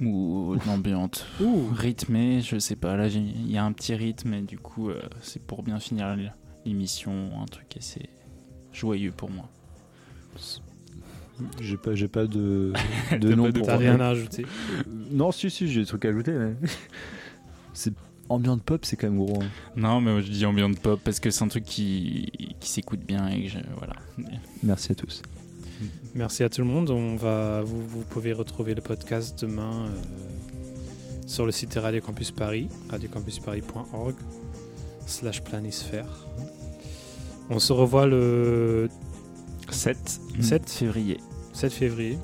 ou 0.00 0.56
de 0.60 0.66
l'ambiance 0.68 1.26
rythmée? 1.74 2.40
Je 2.40 2.58
sais 2.58 2.76
pas. 2.76 2.96
Là, 2.96 3.08
il 3.08 3.50
y 3.50 3.58
a 3.58 3.64
un 3.64 3.72
petit 3.72 3.94
rythme 3.94 4.34
et 4.34 4.42
du 4.42 4.58
coup, 4.58 4.90
euh, 4.90 5.00
c'est 5.20 5.42
pour 5.44 5.62
bien 5.62 5.80
finir 5.80 6.14
l'émission, 6.64 7.30
un 7.40 7.44
truc 7.46 7.76
assez 7.76 8.08
joyeux 8.74 9.12
pour 9.16 9.30
moi. 9.30 9.48
J'ai 11.60 11.76
pas, 11.76 11.94
j'ai 11.94 12.08
pas 12.08 12.26
de, 12.26 12.72
de 13.20 13.34
nom 13.34 13.44
pas 13.44 13.52
de- 13.52 13.58
pour 13.58 13.66
T'as 13.66 13.76
rien 13.76 13.98
à 14.00 14.08
ajouter 14.08 14.44
Euh, 14.44 14.82
Non, 15.10 15.32
si, 15.32 15.50
si, 15.50 15.68
j'ai 15.68 15.80
des 15.80 15.86
trucs 15.86 16.04
à 16.04 16.08
ajouter, 16.08 16.32
mais. 16.32 16.54
c'est 17.72 17.92
ambiance 18.28 18.60
pop, 18.64 18.84
c'est 18.84 18.96
quand 18.96 19.08
même 19.08 19.18
gros. 19.18 19.42
hein. 19.42 19.46
Non, 19.76 20.00
mais 20.00 20.12
moi, 20.12 20.20
je 20.20 20.30
dis 20.30 20.46
ambiance 20.46 20.76
pop 20.76 21.00
parce 21.02 21.18
que 21.20 21.30
c'est 21.30 21.42
un 21.44 21.48
truc 21.48 21.64
qui, 21.64 22.30
qui 22.60 22.68
s'écoute 22.68 23.00
bien 23.00 23.28
et 23.28 23.42
que 23.44 23.48
je, 23.50 23.58
voilà. 23.78 23.94
Merci 24.62 24.92
à 24.92 24.94
tous. 24.94 25.22
Merci 26.14 26.44
à 26.44 26.48
tout 26.48 26.60
le 26.60 26.68
monde. 26.68 26.90
On 26.90 27.16
va, 27.16 27.62
vous, 27.62 27.84
vous 27.86 28.02
pouvez 28.02 28.32
retrouver 28.32 28.74
le 28.74 28.80
podcast 28.80 29.38
demain 29.44 29.86
euh, 29.86 31.26
sur 31.26 31.44
le 31.46 31.52
site 31.52 31.74
de 31.74 31.80
Radio 31.80 32.00
Campus 32.00 32.30
Paris, 32.30 32.68
radiocampusparis.org 32.90 34.14
slash 35.06 35.42
planisphère. 35.42 36.06
On 37.50 37.58
se 37.58 37.72
revoit 37.72 38.06
le 38.06 38.88
7, 39.70 40.20
7. 40.40 40.70
février 40.70 41.20
7 41.52 41.72
février, 41.72 42.18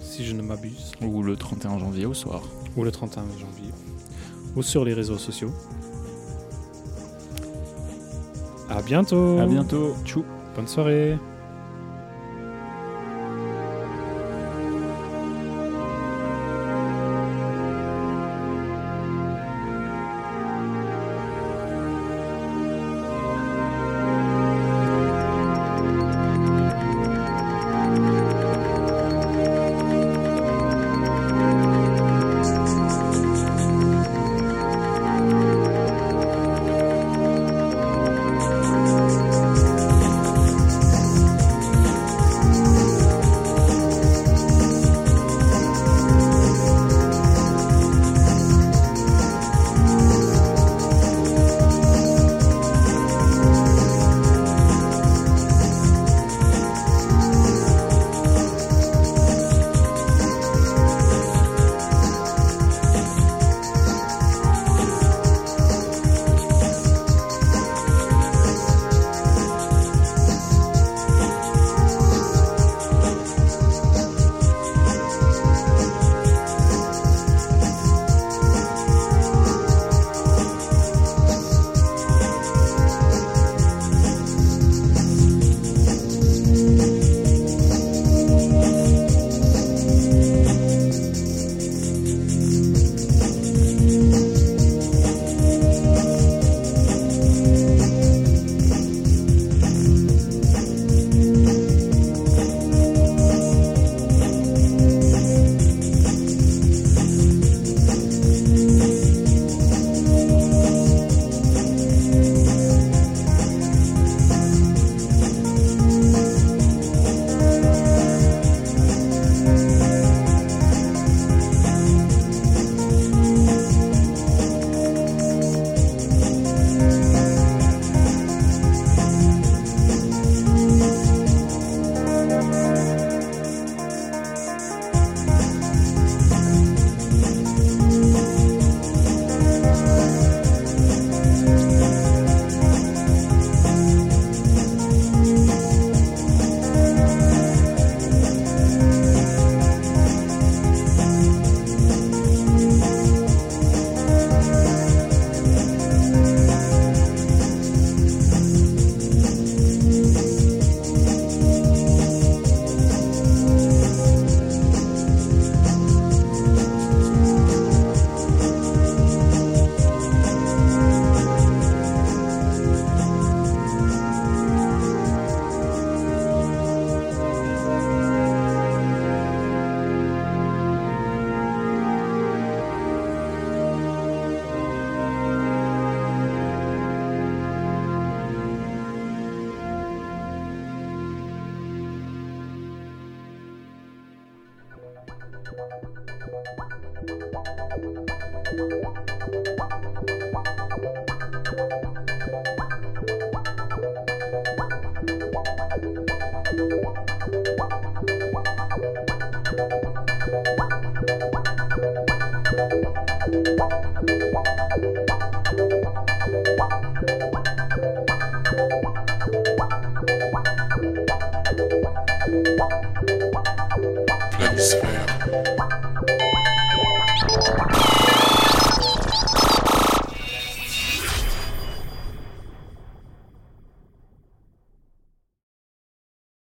si 0.00 0.24
je 0.24 0.34
ne 0.34 0.42
m'abuse, 0.42 0.92
ou 1.00 1.22
le 1.22 1.36
31 1.36 1.78
janvier 1.78 2.06
au 2.06 2.14
soir. 2.14 2.42
ou 2.76 2.84
le 2.84 2.90
31 2.90 3.22
janvier, 3.22 3.70
ou 4.54 4.62
sur 4.62 4.84
les 4.84 4.92
réseaux 4.92 5.18
sociaux. 5.18 5.50
À 8.68 8.82
bientôt. 8.82 9.38
À 9.38 9.46
bientôt. 9.46 9.94
Tchou. 10.04 10.24
Bonne 10.54 10.66
soirée. 10.68 11.16